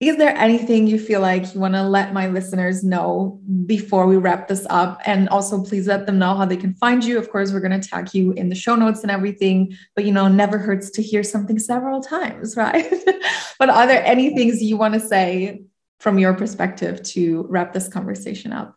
Is 0.00 0.16
there 0.16 0.36
anything 0.36 0.88
you 0.88 0.98
feel 0.98 1.20
like 1.20 1.54
you 1.54 1.60
want 1.60 1.74
to 1.74 1.84
let 1.84 2.12
my 2.12 2.26
listeners 2.26 2.82
know 2.82 3.40
before 3.66 4.08
we 4.08 4.16
wrap 4.16 4.48
this 4.48 4.66
up? 4.70 5.00
And 5.06 5.28
also, 5.28 5.62
please 5.62 5.86
let 5.86 6.06
them 6.06 6.18
know 6.18 6.34
how 6.34 6.44
they 6.44 6.56
can 6.56 6.74
find 6.74 7.04
you. 7.04 7.16
Of 7.16 7.30
course, 7.30 7.52
we're 7.52 7.60
going 7.60 7.80
to 7.80 7.88
tag 7.88 8.12
you 8.12 8.32
in 8.32 8.48
the 8.48 8.56
show 8.56 8.74
notes 8.74 9.02
and 9.02 9.10
everything, 9.12 9.76
but 9.94 10.04
you 10.04 10.10
know, 10.10 10.26
never 10.26 10.58
hurts 10.58 10.90
to 10.92 11.02
hear 11.02 11.22
something 11.22 11.60
several 11.60 12.00
times, 12.00 12.56
right? 12.56 12.92
but 13.60 13.70
are 13.70 13.86
there 13.86 14.04
any 14.04 14.34
things 14.34 14.60
you 14.60 14.76
want 14.76 14.94
to 14.94 15.00
say 15.00 15.62
from 16.00 16.18
your 16.18 16.34
perspective 16.34 17.04
to 17.04 17.46
wrap 17.48 17.72
this 17.72 17.86
conversation 17.86 18.52
up? 18.52 18.76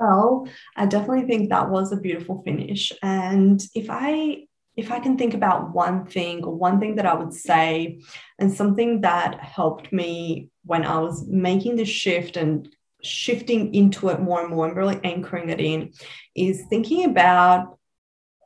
Well, 0.00 0.48
I 0.76 0.86
definitely 0.86 1.26
think 1.26 1.50
that 1.50 1.68
was 1.68 1.92
a 1.92 1.96
beautiful 1.96 2.42
finish. 2.42 2.90
And 3.02 3.62
if 3.74 3.88
I 3.90 4.44
if 4.76 4.90
I 4.90 4.98
can 4.98 5.18
think 5.18 5.34
about 5.34 5.74
one 5.74 6.06
thing 6.06 6.42
or 6.42 6.54
one 6.54 6.80
thing 6.80 6.94
that 6.94 7.04
I 7.04 7.12
would 7.14 7.34
say, 7.34 8.00
and 8.38 8.50
something 8.50 9.02
that 9.02 9.38
helped 9.40 9.92
me 9.92 10.48
when 10.64 10.86
I 10.86 10.98
was 11.00 11.26
making 11.28 11.76
the 11.76 11.84
shift 11.84 12.38
and 12.38 12.66
shifting 13.02 13.74
into 13.74 14.08
it 14.08 14.20
more 14.20 14.40
and 14.40 14.48
more 14.48 14.66
and 14.68 14.76
really 14.76 14.98
anchoring 15.04 15.50
it 15.50 15.60
in, 15.60 15.92
is 16.34 16.64
thinking 16.70 17.04
about 17.04 17.76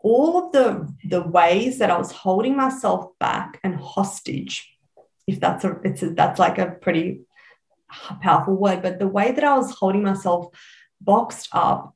all 0.03 0.47
of 0.47 0.53
the, 0.53 0.93
the 1.09 1.23
ways 1.23 1.79
that 1.79 1.91
I 1.91 1.99
was 1.99 2.11
holding 2.11 2.57
myself 2.57 3.17
back 3.21 3.61
and 3.63 3.77
hostage. 3.77 4.69
If 5.29 5.39
that's 5.41 5.65
a, 5.65 5.79
it's 5.85 6.03
a, 6.03 6.11
that's 6.11 6.41
like 6.41 6.59
a 6.59 6.71
pretty 6.71 7.21
powerful 8.23 8.55
word, 8.55 8.83
but 8.83 8.99
the 8.99 9.09
way 9.09 9.31
that 9.33 9.45
I 9.45 9.57
was 9.57 9.73
holding 9.73 10.03
myself 10.03 10.49
boxed 11.05 11.49
up 11.53 11.95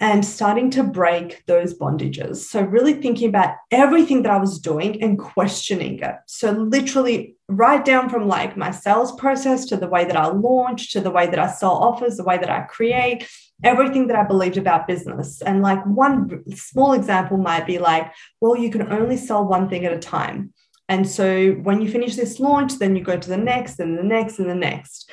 and 0.00 0.24
starting 0.24 0.70
to 0.70 0.82
break 0.82 1.44
those 1.46 1.78
bondages. 1.78 2.36
So, 2.38 2.62
really 2.62 2.94
thinking 2.94 3.28
about 3.28 3.54
everything 3.70 4.22
that 4.22 4.32
I 4.32 4.38
was 4.38 4.58
doing 4.58 5.02
and 5.02 5.18
questioning 5.18 6.00
it. 6.00 6.16
So, 6.26 6.50
literally, 6.50 7.36
right 7.48 7.84
down 7.84 8.08
from 8.08 8.26
like 8.26 8.56
my 8.56 8.70
sales 8.70 9.12
process 9.12 9.64
to 9.66 9.76
the 9.76 9.88
way 9.88 10.04
that 10.04 10.16
I 10.16 10.26
launch, 10.26 10.92
to 10.92 11.00
the 11.00 11.10
way 11.10 11.26
that 11.26 11.38
I 11.38 11.46
sell 11.46 11.74
offers, 11.74 12.16
the 12.16 12.24
way 12.24 12.38
that 12.38 12.50
I 12.50 12.62
create, 12.62 13.28
everything 13.62 14.08
that 14.08 14.16
I 14.16 14.24
believed 14.24 14.56
about 14.56 14.88
business. 14.88 15.40
And 15.42 15.62
like 15.62 15.84
one 15.86 16.42
small 16.54 16.94
example 16.94 17.36
might 17.36 17.66
be 17.66 17.78
like, 17.78 18.12
well, 18.40 18.56
you 18.56 18.70
can 18.70 18.92
only 18.92 19.16
sell 19.16 19.46
one 19.46 19.68
thing 19.68 19.84
at 19.84 19.92
a 19.92 19.98
time. 19.98 20.52
And 20.88 21.08
so 21.08 21.52
when 21.52 21.80
you 21.80 21.88
finish 21.88 22.16
this 22.16 22.40
launch, 22.40 22.78
then 22.78 22.96
you 22.96 23.04
go 23.04 23.16
to 23.16 23.28
the 23.28 23.36
next 23.36 23.78
and 23.78 23.96
the 23.96 24.02
next 24.02 24.38
and 24.38 24.50
the 24.50 24.54
next. 24.54 25.10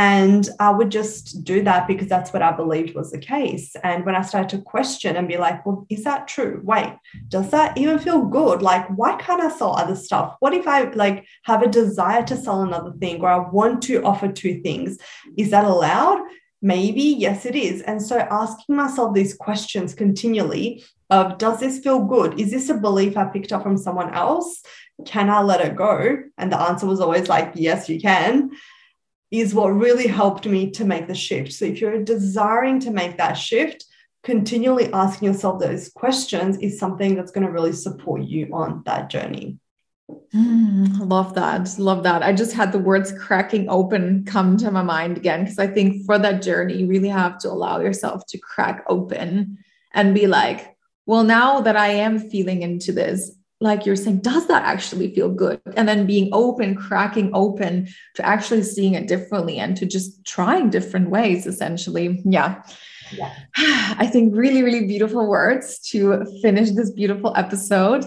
And 0.00 0.48
I 0.58 0.70
would 0.70 0.90
just 0.90 1.44
do 1.44 1.62
that 1.64 1.86
because 1.86 2.08
that's 2.08 2.32
what 2.32 2.40
I 2.40 2.52
believed 2.52 2.94
was 2.94 3.10
the 3.10 3.18
case. 3.18 3.76
And 3.84 4.06
when 4.06 4.16
I 4.16 4.22
started 4.22 4.48
to 4.56 4.62
question 4.62 5.14
and 5.14 5.28
be 5.28 5.36
like, 5.36 5.66
well, 5.66 5.84
is 5.90 6.04
that 6.04 6.26
true? 6.26 6.62
Wait, 6.64 6.96
does 7.28 7.50
that 7.50 7.76
even 7.76 7.98
feel 7.98 8.22
good? 8.22 8.62
Like, 8.62 8.88
why 8.96 9.16
can't 9.16 9.42
I 9.42 9.50
sell 9.50 9.76
other 9.76 9.94
stuff? 9.94 10.36
What 10.40 10.54
if 10.54 10.66
I 10.66 10.84
like 10.92 11.26
have 11.42 11.62
a 11.62 11.68
desire 11.68 12.24
to 12.24 12.36
sell 12.38 12.62
another 12.62 12.92
thing 12.92 13.20
or 13.20 13.28
I 13.28 13.50
want 13.50 13.82
to 13.82 14.02
offer 14.02 14.32
two 14.32 14.62
things? 14.62 14.96
Is 15.36 15.50
that 15.50 15.66
allowed? 15.66 16.20
Maybe, 16.62 17.02
yes, 17.02 17.44
it 17.44 17.54
is. 17.54 17.82
And 17.82 18.00
so 18.00 18.20
asking 18.20 18.76
myself 18.76 19.12
these 19.12 19.34
questions 19.34 19.92
continually 19.92 20.82
of 21.10 21.36
does 21.36 21.60
this 21.60 21.80
feel 21.80 22.06
good? 22.06 22.40
Is 22.40 22.50
this 22.50 22.70
a 22.70 22.74
belief 22.74 23.18
I 23.18 23.24
picked 23.24 23.52
up 23.52 23.62
from 23.62 23.76
someone 23.76 24.14
else? 24.14 24.62
Can 25.04 25.28
I 25.28 25.42
let 25.42 25.60
it 25.60 25.76
go? 25.76 26.22
And 26.38 26.50
the 26.50 26.58
answer 26.58 26.86
was 26.86 27.00
always 27.00 27.28
like, 27.28 27.52
yes, 27.54 27.90
you 27.90 28.00
can 28.00 28.52
is 29.30 29.54
what 29.54 29.68
really 29.68 30.06
helped 30.06 30.46
me 30.46 30.70
to 30.72 30.84
make 30.84 31.06
the 31.06 31.14
shift. 31.14 31.52
So 31.52 31.64
if 31.64 31.80
you're 31.80 32.02
desiring 32.02 32.80
to 32.80 32.90
make 32.90 33.16
that 33.18 33.34
shift, 33.34 33.84
continually 34.22 34.92
asking 34.92 35.28
yourself 35.28 35.60
those 35.60 35.88
questions 35.90 36.58
is 36.58 36.78
something 36.78 37.14
that's 37.14 37.30
going 37.30 37.46
to 37.46 37.52
really 37.52 37.72
support 37.72 38.22
you 38.22 38.50
on 38.52 38.82
that 38.86 39.08
journey. 39.08 39.58
Mm, 40.34 41.08
love 41.08 41.34
that. 41.34 41.78
Love 41.78 42.02
that. 42.02 42.22
I 42.22 42.32
just 42.32 42.52
had 42.52 42.72
the 42.72 42.78
words 42.78 43.12
cracking 43.12 43.68
open 43.68 44.24
come 44.24 44.56
to 44.58 44.70
my 44.70 44.82
mind 44.82 45.16
again 45.16 45.44
because 45.44 45.58
I 45.58 45.68
think 45.68 46.04
for 46.04 46.18
that 46.18 46.42
journey, 46.42 46.78
you 46.78 46.86
really 46.86 47.08
have 47.08 47.38
to 47.38 47.50
allow 47.50 47.80
yourself 47.80 48.26
to 48.28 48.38
crack 48.38 48.84
open 48.88 49.58
and 49.92 50.14
be 50.14 50.26
like, 50.26 50.76
well, 51.06 51.24
now 51.24 51.60
that 51.60 51.76
I 51.76 51.88
am 51.88 52.18
feeling 52.18 52.62
into 52.62 52.92
this, 52.92 53.32
like 53.60 53.84
you're 53.84 53.96
saying, 53.96 54.20
does 54.20 54.46
that 54.48 54.64
actually 54.64 55.14
feel 55.14 55.28
good? 55.28 55.60
And 55.76 55.86
then 55.86 56.06
being 56.06 56.30
open, 56.32 56.74
cracking 56.74 57.30
open 57.34 57.88
to 58.14 58.26
actually 58.26 58.62
seeing 58.62 58.94
it 58.94 59.06
differently 59.06 59.58
and 59.58 59.76
to 59.76 59.86
just 59.86 60.24
trying 60.24 60.70
different 60.70 61.10
ways, 61.10 61.46
essentially. 61.46 62.22
Yeah. 62.24 62.62
yeah. 63.12 63.32
I 63.56 64.08
think 64.10 64.34
really, 64.34 64.62
really 64.62 64.86
beautiful 64.86 65.28
words 65.28 65.78
to 65.90 66.24
finish 66.40 66.70
this 66.70 66.90
beautiful 66.90 67.34
episode. 67.36 68.04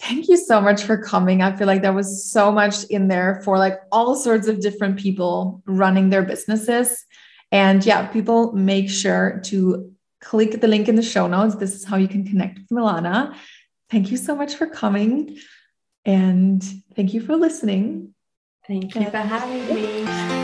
Thank 0.00 0.28
you 0.28 0.36
so 0.36 0.60
much 0.60 0.82
for 0.82 0.98
coming. 0.98 1.42
I 1.42 1.54
feel 1.54 1.68
like 1.68 1.82
there 1.82 1.92
was 1.92 2.28
so 2.28 2.50
much 2.50 2.82
in 2.84 3.06
there 3.06 3.40
for 3.44 3.58
like 3.58 3.78
all 3.92 4.16
sorts 4.16 4.48
of 4.48 4.60
different 4.60 4.98
people 4.98 5.62
running 5.64 6.10
their 6.10 6.24
businesses. 6.24 7.06
And 7.52 7.86
yeah, 7.86 8.08
people 8.08 8.52
make 8.52 8.90
sure 8.90 9.40
to 9.44 9.92
click 10.20 10.60
the 10.60 10.66
link 10.66 10.88
in 10.88 10.96
the 10.96 11.02
show 11.02 11.28
notes. 11.28 11.54
This 11.54 11.72
is 11.72 11.84
how 11.84 11.98
you 11.98 12.08
can 12.08 12.26
connect 12.26 12.58
with 12.58 12.68
Milana 12.70 13.36
Thank 13.92 14.10
you 14.10 14.16
so 14.16 14.34
much 14.34 14.54
for 14.54 14.66
coming. 14.66 15.38
And 16.06 16.64
thank 16.96 17.12
you 17.12 17.20
for 17.20 17.36
listening. 17.36 18.14
Thank 18.66 18.94
you 18.94 19.10
for 19.10 19.18
having 19.18 19.74
me. 19.74 20.41